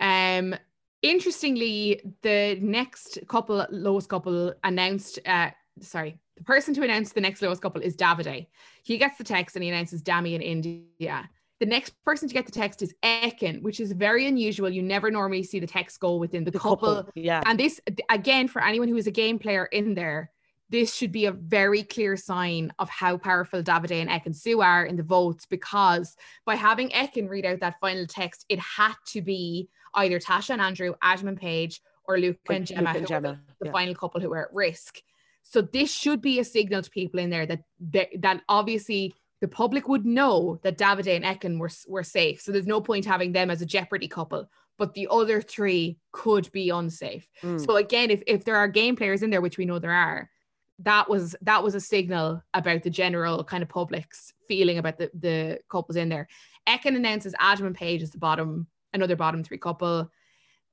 [0.00, 0.54] um
[1.00, 5.48] interestingly, the next couple lowest couple announced uh
[5.80, 8.48] sorry, the person to announce the next lowest couple is Davide.
[8.84, 10.62] He gets the text and he announces Dami in
[11.00, 11.24] Indiyah.
[11.62, 14.68] The next person to get the text is Ekin, which is very unusual.
[14.68, 16.96] You never normally see the text go within the, the couple.
[16.96, 17.12] couple.
[17.14, 17.40] Yeah.
[17.46, 17.80] And this,
[18.10, 20.32] again, for anyone who is a game player in there,
[20.70, 24.96] this should be a very clear sign of how powerful Davide and Ekin-Su are in
[24.96, 29.68] the votes because by having Ekin read out that final text, it had to be
[29.94, 33.40] either Tasha and Andrew, Adam and Paige, or Luke and Gemma, Luke and Gemma.
[33.60, 33.70] the yeah.
[33.70, 35.00] final couple who were at risk.
[35.44, 37.62] So this should be a signal to people in there that
[37.92, 42.40] that, that obviously the public would know that Davide and Ekin were, were safe.
[42.40, 44.48] So there's no point having them as a jeopardy couple,
[44.78, 47.26] but the other three could be unsafe.
[47.42, 47.62] Mm.
[47.66, 50.30] So again, if, if there are game players in there, which we know there are,
[50.78, 55.10] that was that was a signal about the general kind of public's feeling about the,
[55.12, 56.28] the couples in there.
[56.68, 60.08] Ekin announces Adam and Paige as the bottom, another bottom three couple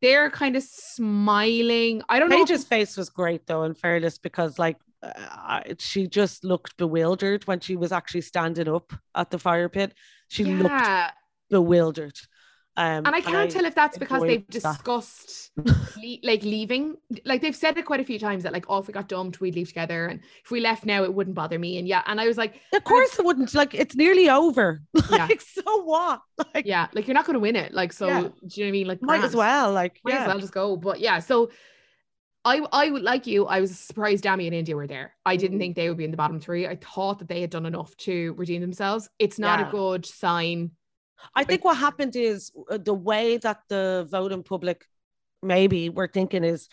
[0.01, 2.01] they're kind of smiling.
[2.07, 2.37] I don't know.
[2.37, 7.59] Paige's face was great though, in fairness, because like uh, she just looked bewildered when
[7.59, 9.93] she was actually standing up at the fire pit.
[10.27, 10.57] She yeah.
[10.57, 11.13] looked
[11.49, 12.17] bewildered.
[12.79, 16.95] Um, and I can't and tell if that's because they've discussed le- like leaving.
[17.25, 19.41] Like they've said it quite a few times that like, oh, if we got dumped,
[19.41, 21.77] we'd leave together, and if we left now, it wouldn't bother me.
[21.77, 23.53] And yeah, and I was like, of course it wouldn't.
[23.53, 24.81] Like it's nearly over.
[25.09, 25.25] Yeah.
[25.25, 26.21] like so what?
[26.53, 27.73] Like yeah, like you're not going to win it.
[27.73, 28.21] Like so, yeah.
[28.21, 28.87] do you know what I mean?
[28.87, 29.73] Like might as well.
[29.73, 30.21] Like might yeah.
[30.21, 30.77] as well just go.
[30.77, 31.49] But yeah, so.
[32.45, 33.45] I, I would like you.
[33.45, 35.13] I was surprised Dami and Indiyah were there.
[35.25, 35.61] I didn't mm.
[35.61, 36.67] think they would be in the bottom three.
[36.67, 39.09] I thought that they had done enough to redeem themselves.
[39.19, 39.67] It's not yeah.
[39.67, 40.71] a good sign
[41.35, 44.85] I think what happened is uh, the way that the voting public
[45.41, 46.69] maybe were thinking is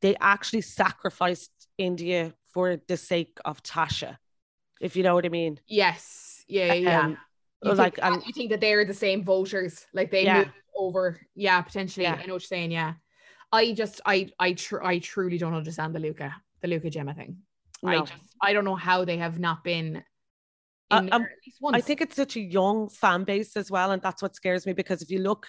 [0.00, 4.16] they actually sacrificed Indiyah for the sake of Tasha,
[4.80, 5.58] if you know what I mean.
[5.66, 6.44] Yes.
[6.48, 6.74] Yeah.
[6.74, 7.00] Yeah.
[7.00, 7.18] Um,
[7.62, 10.38] you like, think, and, you think that they're the same voters, like they yeah.
[10.38, 11.20] moved over.
[11.34, 12.04] Yeah, potentially.
[12.04, 12.14] Yeah.
[12.14, 12.72] I know what you're saying.
[12.72, 12.94] Yeah.
[13.52, 17.38] I just, I, I, tr- I truly don't understand the Luca, the Luca Gemma thing.
[17.82, 17.92] No.
[17.92, 20.02] I just, I don't know how they have not been
[20.92, 21.26] uh, um,
[21.72, 24.74] I think it's such a young fan base as well, and that's what scares me
[24.74, 25.48] because if you look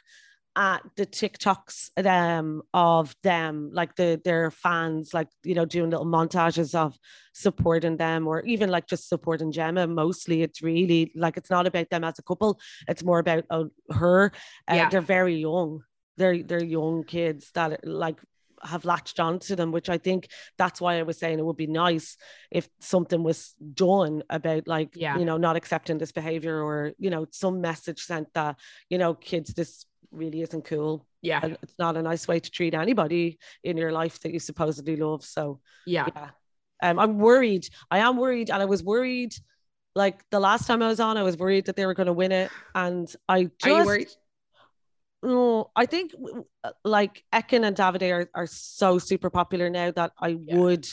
[0.56, 6.06] at the TikToks um, of them, like the their fans, like you know, doing little
[6.06, 6.98] montages of
[7.34, 9.86] supporting them, or even like just supporting Gemma.
[9.86, 13.66] Mostly, it's really like it's not about them as a couple; it's more about uh,
[13.92, 14.32] her.
[14.72, 14.90] Uh, yeah.
[14.90, 15.82] They're very young.
[16.18, 18.20] They're they're young kids that like
[18.66, 21.68] have latched onto them, which I think that's why I was saying it would be
[21.68, 22.18] nice
[22.52, 25.18] if something was done about like, yeah.
[25.18, 28.58] you know, not accepting this behavior or, you know, some message sent that,
[28.90, 31.06] you know, kids, this really isn't cool.
[31.22, 31.40] Yeah.
[31.44, 34.96] And it's not a nice way to treat anybody in your life that you supposedly
[34.96, 35.24] love.
[35.24, 36.08] So yeah.
[36.16, 36.30] yeah.
[36.82, 37.68] Um, I'm worried.
[37.90, 38.50] I am worried.
[38.50, 39.34] And I was worried
[39.96, 42.14] like the last time I was on, I was worried that they were going to
[42.14, 42.52] win it.
[42.76, 44.18] And I just
[45.24, 46.14] no, I think
[46.64, 50.58] uh, like Ekin and Davide are, are so super popular now that I yeah.
[50.58, 50.88] would,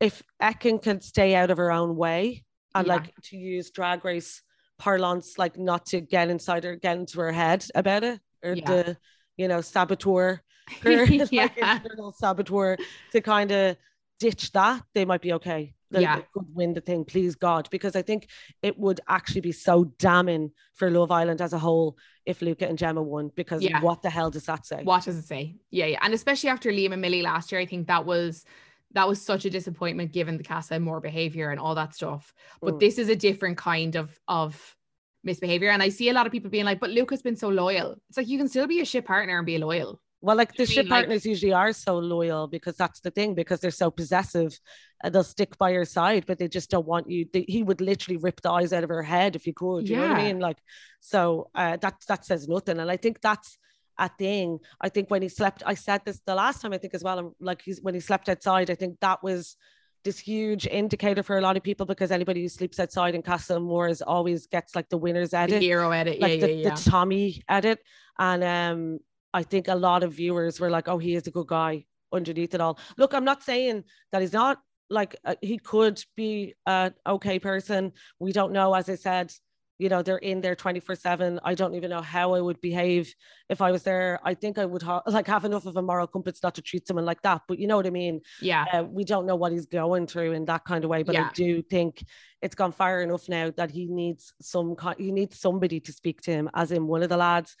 [0.00, 2.44] if Ekin can stay out of her own way
[2.74, 2.94] and yeah.
[2.94, 4.42] like to use drag race
[4.78, 8.64] parlance, like not to get inside her, get into her head about it or yeah.
[8.64, 8.96] the,
[9.36, 10.40] you know, saboteur,
[10.82, 11.42] her, yeah.
[11.42, 12.76] like internal saboteur
[13.12, 13.76] to kind of
[14.20, 16.20] ditch that, they might be okay that yeah.
[16.32, 18.28] could win the thing, please God, because I think
[18.62, 21.96] it would actually be so damning for Love Island as a whole
[22.26, 23.30] if Luca and Gemma won.
[23.34, 23.80] Because yeah.
[23.80, 24.82] what the hell does that say?
[24.82, 25.56] What does it say?
[25.70, 28.44] Yeah, yeah, and especially after Liam and Millie last year, I think that was
[28.92, 32.32] that was such a disappointment given the Casa Amor behavior and all that stuff.
[32.60, 32.80] But mm.
[32.80, 34.76] this is a different kind of of
[35.24, 37.96] misbehavior, and I see a lot of people being like, "But Luca's been so loyal."
[38.08, 40.00] It's like you can still be a shit partner and be loyal.
[40.20, 43.60] Well, like the ship partners like, usually are so loyal because that's the thing, because
[43.60, 44.58] they're so possessive
[45.02, 47.26] and they'll stick by your side, but they just don't want you.
[47.32, 49.88] They, he would literally rip the eyes out of her head if you could.
[49.88, 50.02] You yeah.
[50.02, 50.40] know what I mean?
[50.40, 50.58] Like,
[51.00, 52.80] so uh, that that says nothing.
[52.80, 53.58] And I think that's
[53.96, 54.58] a thing.
[54.80, 57.36] I think when he slept, I said this the last time I think as well.
[57.38, 59.56] Like he's when he slept outside, I think that was
[60.04, 63.56] this huge indicator for a lot of people because anybody who sleeps outside in Casa
[63.56, 66.74] Amor's always gets like the winner's edit, the hero edit, like yeah, the, yeah, yeah.
[66.74, 67.80] the Tommy edit.
[68.18, 68.98] And um,
[69.38, 72.54] I think a lot of viewers were like, "Oh, he is a good guy." Underneath
[72.54, 74.56] it all, look, I'm not saying that he's not
[74.88, 77.92] like uh, he could be a okay person.
[78.18, 79.30] We don't know, as I said,
[79.78, 81.38] you know, they're in there 24 seven.
[81.44, 83.14] I don't even know how I would behave
[83.48, 84.18] if I was there.
[84.24, 86.86] I think I would ha- like have enough of a moral compass not to treat
[86.86, 87.42] someone like that.
[87.46, 88.20] But you know what I mean?
[88.40, 88.64] yeah.
[88.72, 91.02] Uh, we don't know what he's going through in that kind of way.
[91.04, 91.28] But Yeah.
[91.28, 92.02] I do think
[92.42, 96.22] it's gone far enough now that he needs some kind, he needs somebody to speak
[96.22, 97.54] to him, as in one of the lads.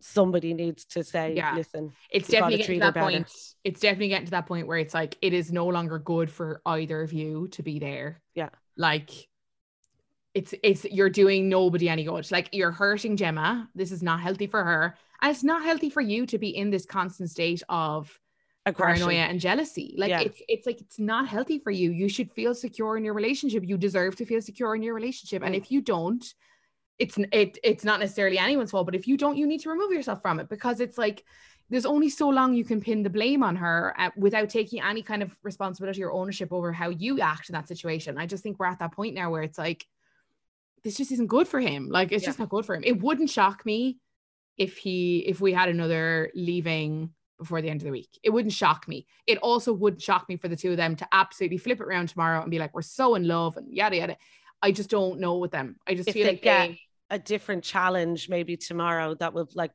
[0.00, 1.54] Somebody needs to say, Yeah.
[1.54, 3.10] listen, it's definitely getting to that better.
[3.10, 3.32] point.
[3.64, 6.62] It's definitely getting to that point where it's like it is no longer good for
[6.66, 8.22] either of you to be there.
[8.34, 8.48] Yeah.
[8.76, 9.10] Like
[10.34, 12.30] it's it's you're doing nobody any good.
[12.30, 13.68] Like you're hurting Gemma.
[13.74, 14.96] This is not healthy for her.
[15.20, 18.18] And it's not healthy for you to be in this constant state of
[18.64, 19.04] aggression.
[19.06, 19.94] paranoia and jealousy.
[19.98, 20.20] Like Yeah.
[20.20, 21.90] it's it's like it's not healthy for you.
[21.90, 23.64] You should feel secure in your relationship.
[23.66, 25.42] You deserve to feel secure in your relationship.
[25.42, 25.58] And Mm.
[25.58, 26.24] if you don't,
[27.00, 28.86] it's it it's not necessarily anyone's fault.
[28.86, 31.24] But if you don't, you need to remove yourself from it because it's like
[31.70, 35.02] there's only so long you can pin the blame on her uh, without taking any
[35.02, 38.18] kind of responsibility or ownership over how you act in that situation.
[38.18, 39.86] I just think we're at that point now where it's like
[40.82, 41.88] this just isn't good for him.
[41.88, 42.28] Like it's Yeah.
[42.28, 42.82] just not good for him.
[42.84, 43.98] It wouldn't shock me
[44.56, 48.10] if he if we had another leaving before the end of the week.
[48.22, 49.06] It wouldn't shock me.
[49.26, 52.10] It also wouldn't shock me for the two of them to absolutely flip it around
[52.10, 54.16] tomorrow and be like, we're so in love and yada yada.
[54.60, 55.76] I just don't know with them.
[55.86, 59.54] I just If feel they like get- they, a different challenge maybe tomorrow that would
[59.56, 59.72] like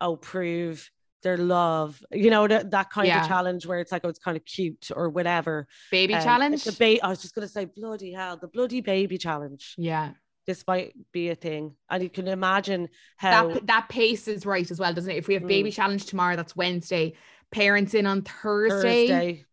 [0.00, 0.90] oh prove
[1.22, 3.22] their love you know that, that kind Yeah.
[3.22, 6.64] of challenge where it's like oh it's kind of cute or whatever baby Um, challenge.
[6.64, 10.14] the ba- I was just gonna say bloody hell the bloody baby challenge yeah.
[10.46, 14.68] this might be a thing and you can imagine how That that pace is right
[14.68, 15.16] as well, doesn't it?
[15.18, 15.74] If we have baby Mm.
[15.74, 17.14] challenge tomorrow, that's Wednesday.
[17.52, 19.06] Parents in on Thursday.
[19.06, 19.44] Thursday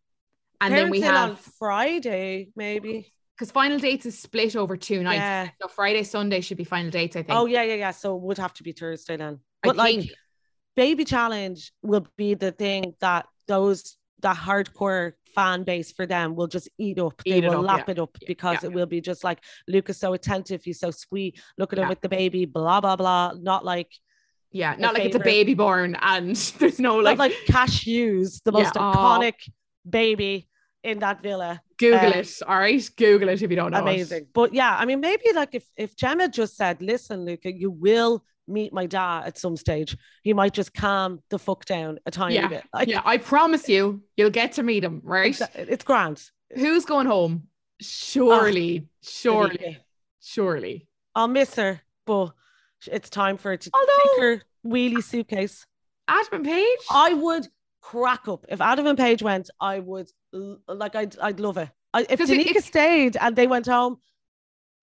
[0.60, 4.76] And then we Parents in on have Friday maybe because final dates is split over
[4.76, 5.16] two nights.
[5.16, 7.38] yeah So Friday, Sunday should be final dates, I oh, think.
[7.38, 10.00] oh yeah yeah yeah so it would have to be Thursday then I but like
[10.00, 10.10] think
[10.76, 16.48] baby challenge will be the thing that those that hardcore fan base for them will
[16.48, 17.22] just eat up.
[17.24, 17.92] Eat they will up, lap yeah.
[17.92, 18.68] it up because yeah.
[18.68, 21.40] it will be just like Luke is so attentive, he's so sweet.
[21.56, 23.32] Look at him with the baby, blah blah blah.
[23.40, 23.90] Not like
[24.52, 28.42] yeah, not like it's a baby born and there's no like, like, like Cash Hughes,
[28.44, 29.18] the most aw.
[29.18, 29.48] iconic
[29.88, 30.49] baby
[30.82, 31.60] in that villa.
[31.78, 32.38] Google um, it.
[32.46, 32.90] All right.
[32.96, 33.78] Google it if you don't know.
[33.78, 33.82] it.
[33.82, 34.26] Amazing.
[34.34, 38.24] But yeah, I mean, maybe like if if Gemma just said, "Listen, Luca, you will."
[38.48, 39.96] Meet my dad at some stage.
[40.24, 42.64] He might just calm the fuck down a tiny Yeah, bit.
[42.74, 45.40] Like, Yeah, I promise you, you'll get to meet him, right?
[45.40, 46.20] it's, it's grand.
[46.56, 47.44] Who's going home?
[47.80, 49.76] Surely, surely, Danica.
[50.20, 50.88] surely.
[51.14, 52.32] I'll miss her, but
[52.90, 55.64] it's time for her to Although- take her wheelie suitcase.
[56.08, 56.78] Adam and Paige?
[56.90, 57.46] I would
[57.82, 59.48] crack up if Adam and Paige went.
[59.60, 60.94] I would like.
[60.96, 61.68] I'd I'd love it.
[61.92, 63.98] I, if it- Danica it's- stayed and they went home,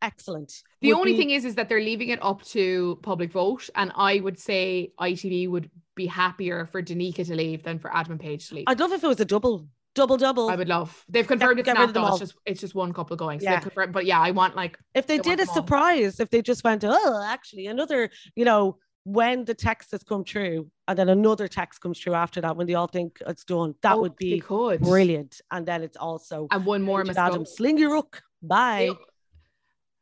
[0.02, 0.54] excellent.
[0.82, 3.70] The Would only be- thing is, is that they're leaving it up to public vote,
[3.76, 8.14] and I would say ITV would be happier for Danica to leave than for Adam
[8.14, 8.66] and Paige to leave.
[8.68, 10.50] I'd love if it was a double, double, double.
[10.50, 11.04] I would love.
[11.10, 12.08] They've confirmed it's get not though.
[12.10, 13.40] It's just it's just one couple going.
[13.40, 13.60] So Yeah.
[13.60, 15.56] confirmed, but yeah, I want like if they want did a all.
[15.56, 18.78] surprise, if they just went, oh, actually, another, you know,
[19.08, 22.68] when the text has come true, and then another text comes through after that, when
[22.68, 25.40] they all think it's done, that oh, would be brilliant.
[25.50, 27.34] And then it's also And one more Paige must and go.
[27.36, 28.22] Adam, sling your rook.
[28.42, 28.92] Bye.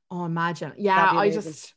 [0.09, 0.73] Oh, imagine.
[0.77, 1.75] Yeah, I just,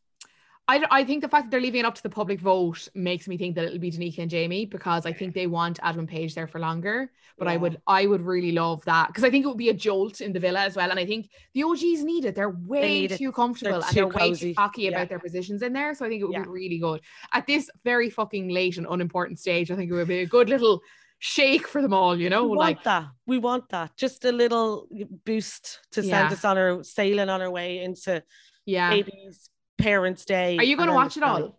[0.70, 3.26] I, I think the fact that they're leaving it up to the public vote makes
[3.26, 6.34] me think that it'll be Danica and Jamie because I think they want Adam Paige
[6.34, 7.10] there for longer.
[7.38, 9.74] But I would, I would really love that because I think it would be a
[9.74, 10.90] jolt in the villa as well.
[10.90, 12.34] And I think the OGs need it.
[12.34, 13.18] They're way need it.
[13.18, 14.88] too comfortable and too they're way too cocky Yeah.
[14.90, 15.94] about their positions in there.
[15.94, 16.42] So I think it would Yeah.
[16.42, 17.00] be really good
[17.32, 19.70] at this very fucking late and unimportant stage.
[19.70, 20.82] I think it would be a good little
[21.20, 22.18] shake for them all.
[22.18, 23.06] You know, we like want that.
[23.26, 23.96] We want that.
[23.96, 24.88] Just a little
[25.24, 26.32] boost to send Yeah.
[26.32, 28.22] us on our sailing on our way into
[28.66, 28.90] yeah.
[28.90, 29.48] baby's
[29.78, 30.56] parents' day.
[30.58, 31.56] Are you going to watch it all?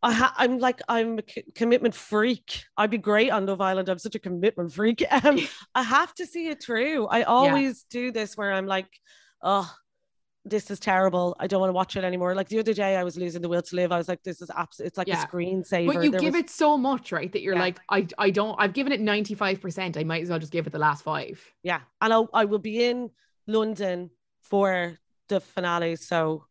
[0.00, 2.64] I ha- I'm like I'm a c- commitment freak.
[2.76, 3.88] I'd be great on Love Island.
[3.88, 5.02] I'm such a commitment freak.
[5.24, 5.38] Um,
[5.74, 7.06] I have to see it through.
[7.06, 8.86] I always do this where I'm like,
[9.42, 9.68] oh,
[10.44, 11.36] this is terrible.
[11.40, 12.34] I don't want to watch it anymore.
[12.36, 13.90] Like the other day, I was losing the will to live.
[13.90, 14.86] I was like, this is absolute.
[14.86, 15.22] It's like Yeah.
[15.24, 15.92] a screensaver.
[15.92, 17.30] But you There give was- it so much, right?
[17.32, 17.60] That you're Yeah.
[17.60, 18.54] like, I, I don't.
[18.56, 19.96] I've given it ninety five percent.
[19.96, 21.42] I might as well just give it the last five.
[21.64, 23.10] yeah, and I'll, I will be in
[23.48, 24.10] London
[24.42, 24.96] for
[25.28, 25.96] the finale.
[25.96, 26.46] So,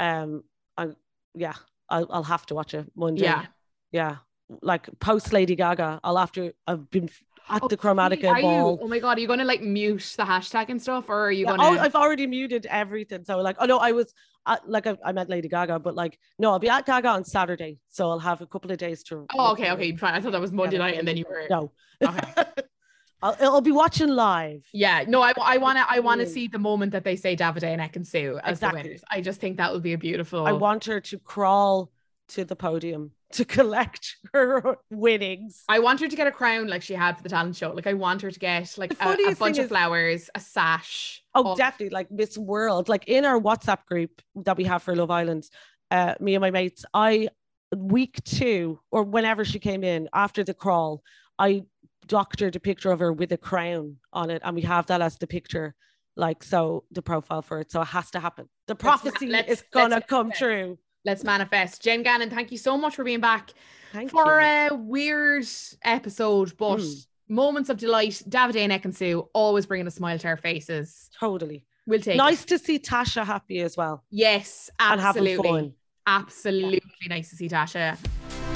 [0.00, 0.44] um,
[0.76, 0.88] I
[1.34, 1.54] yeah,
[1.88, 3.22] I'll, I'll have to watch it Monday.
[3.22, 3.46] Yeah.
[3.92, 4.16] yeah,
[4.62, 6.00] like post Lady Gaga.
[6.02, 6.52] I'll have to.
[6.66, 7.08] I've been
[7.48, 8.72] at the Chromatica are ball.
[8.72, 11.32] You, oh my god, are you gonna like mute the hashtag and stuff, or are
[11.32, 11.62] you yeah, gonna?
[11.64, 13.24] Oh, I've already muted everything.
[13.24, 14.12] So like, oh no, I was
[14.46, 17.24] at, like I, I met Lady Gaga, but like no, I'll be at Gaga on
[17.24, 19.26] Saturday, so I'll have a couple of days to.
[19.34, 20.14] Oh, okay, okay, fine.
[20.14, 21.72] I thought that was Monday night, and then you were no.
[22.02, 22.44] Okay.
[23.22, 24.64] I'll, I'll be watching live.
[24.72, 27.34] Yeah, no, I, I want to I want to see the moment that they say
[27.36, 28.82] Davide and Ekin-Su as Exactly.
[28.82, 29.04] the winners.
[29.10, 30.46] I just think that would be a beautiful.
[30.46, 31.90] I want her to crawl
[32.28, 35.64] to the podium to collect her winnings.
[35.68, 37.72] I want her to get a crown like she had for the talent show.
[37.72, 41.22] Like I want her to get like a, a bunch of is- flowers, a sash.
[41.34, 44.94] Oh, all- definitely, like Miss World, like in our WhatsApp group that we have for
[44.94, 45.44] Love Island,
[45.90, 47.28] uh, me and my mates, I
[47.76, 51.02] week two or whenever she came in after the crawl,
[51.38, 51.64] I
[52.08, 55.16] doctored a picture of her with a crown on it, and we have that as
[55.18, 55.74] the picture,
[56.16, 57.70] like so the profile for it.
[57.70, 58.48] So it has to happen.
[58.66, 60.78] The Let's prophecy let's- is gonna come true.
[61.04, 61.82] Let's manifest.
[61.82, 63.52] Jen Gannon, thank you so much for being back
[63.92, 64.46] Thank for you.
[64.46, 65.46] a weird
[65.82, 67.06] episode, but Mm.
[67.28, 68.20] moments of delight.
[68.28, 71.08] Davide and Ekin-Su always bringing a smile to our faces.
[71.18, 72.48] Totally We'll take nice it.
[72.48, 75.48] to see Tasha happy as well Yes, absolutely.
[75.48, 75.74] fun,
[76.06, 77.96] Absolutely nice to see Tasha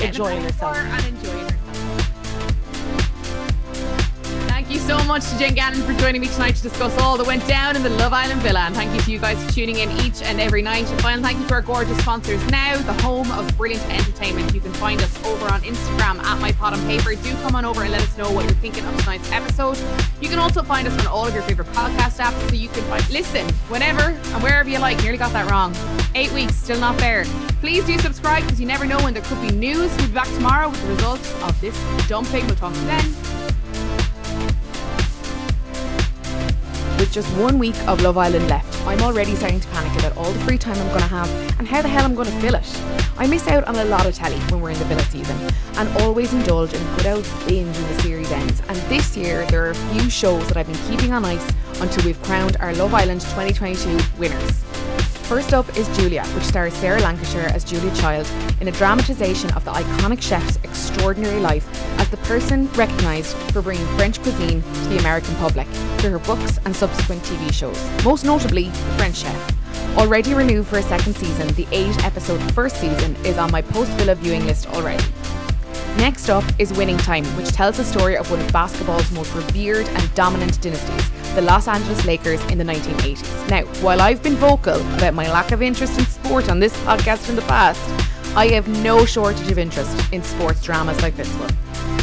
[0.02, 0.76] enjoying herself.
[0.76, 1.31] and enjoying
[4.86, 7.76] so much to Jen Gannon for joining me tonight to discuss all that went down
[7.76, 8.60] in the Love Island Villa.
[8.60, 10.90] And thank you to you guys for tuning in each and every night.
[10.90, 14.52] And final thank you to our gorgeous sponsors now, the home of brilliant entertainment.
[14.52, 17.14] You can find us over on Instagram at My Pot on Paper.
[17.14, 19.78] Do come on over and let us know what you're thinking of tonight's episode.
[20.20, 22.82] You can also find us on all of your favorite podcast apps so you can
[22.84, 25.00] find listen whenever and wherever you like.
[25.02, 25.74] Nearly got that wrong.
[26.16, 27.24] Eight weeks, still not fair.
[27.60, 29.94] Please do subscribe because you never know when there could be news.
[29.96, 31.78] We'll be back tomorrow with the results of this
[32.08, 32.46] dumping.
[32.46, 33.41] We'll talk to you then.
[37.02, 40.30] With just one week of Love Island left, I'm already starting to panic about all
[40.30, 42.54] the free time I'm going to have and how the hell I'm going to fill
[42.54, 42.82] it.
[43.18, 45.36] I miss out on a lot of telly when we're in the villa season
[45.78, 48.62] and always indulge in good old binge when the series ends.
[48.68, 52.04] And this year, there are a few shows that I've been keeping on ice until
[52.04, 54.62] we've crowned our Love Island 2022 winners.
[55.32, 58.30] First up is Julia, which stars Sarah Lancashire as Julia Child
[58.60, 61.66] in a dramatisation of the iconic chef's extraordinary life
[61.98, 66.58] as the person recognised for bringing French cuisine to the American public through her books
[66.66, 68.68] and subsequent TV shows, most notably
[68.98, 69.96] French Chef.
[69.96, 73.90] Already renewed for a second season, the eight episode first season is on my post
[73.92, 75.02] villa viewing list already.
[75.96, 79.86] Next up is Winning Time, which tells the story of one of basketball's most revered
[79.86, 83.48] and dominant dynasties, the Los Angeles Lakers in the 1980s.
[83.48, 87.28] Now, while I've been vocal about my lack of interest in sport on this podcast
[87.28, 87.80] in the past,
[88.34, 91.54] I have no shortage of interest in sports dramas like this one.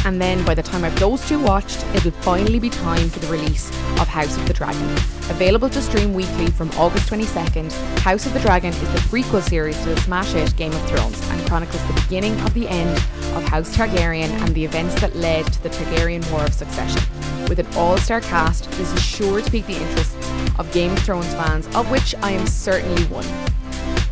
[0.04, 3.26] And then by the time I've those two watched, it'll finally be time for the
[3.26, 3.68] release
[4.00, 4.82] of House of the Dragon.
[5.30, 7.70] Available to stream weekly from August 22nd,
[8.00, 11.20] House of the Dragon is the prequel series to the smash hit Game of Thrones
[11.30, 12.96] and chronicles the beginning of the end
[13.36, 17.02] of House Targaryen and the events that led to the Targaryen War of Succession.
[17.48, 20.16] With an all star cast, this is sure to pique the interests
[20.58, 23.26] of Game of Thrones fans, of which I am certainly one.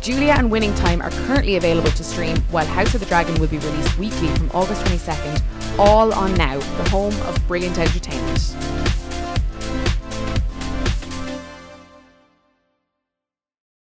[0.01, 3.49] Julia and Winning Time are currently available to stream, while House of the Dragon will
[3.49, 5.41] be released weekly from August 22nd,
[5.77, 8.55] all on Now, the home of brilliant entertainment.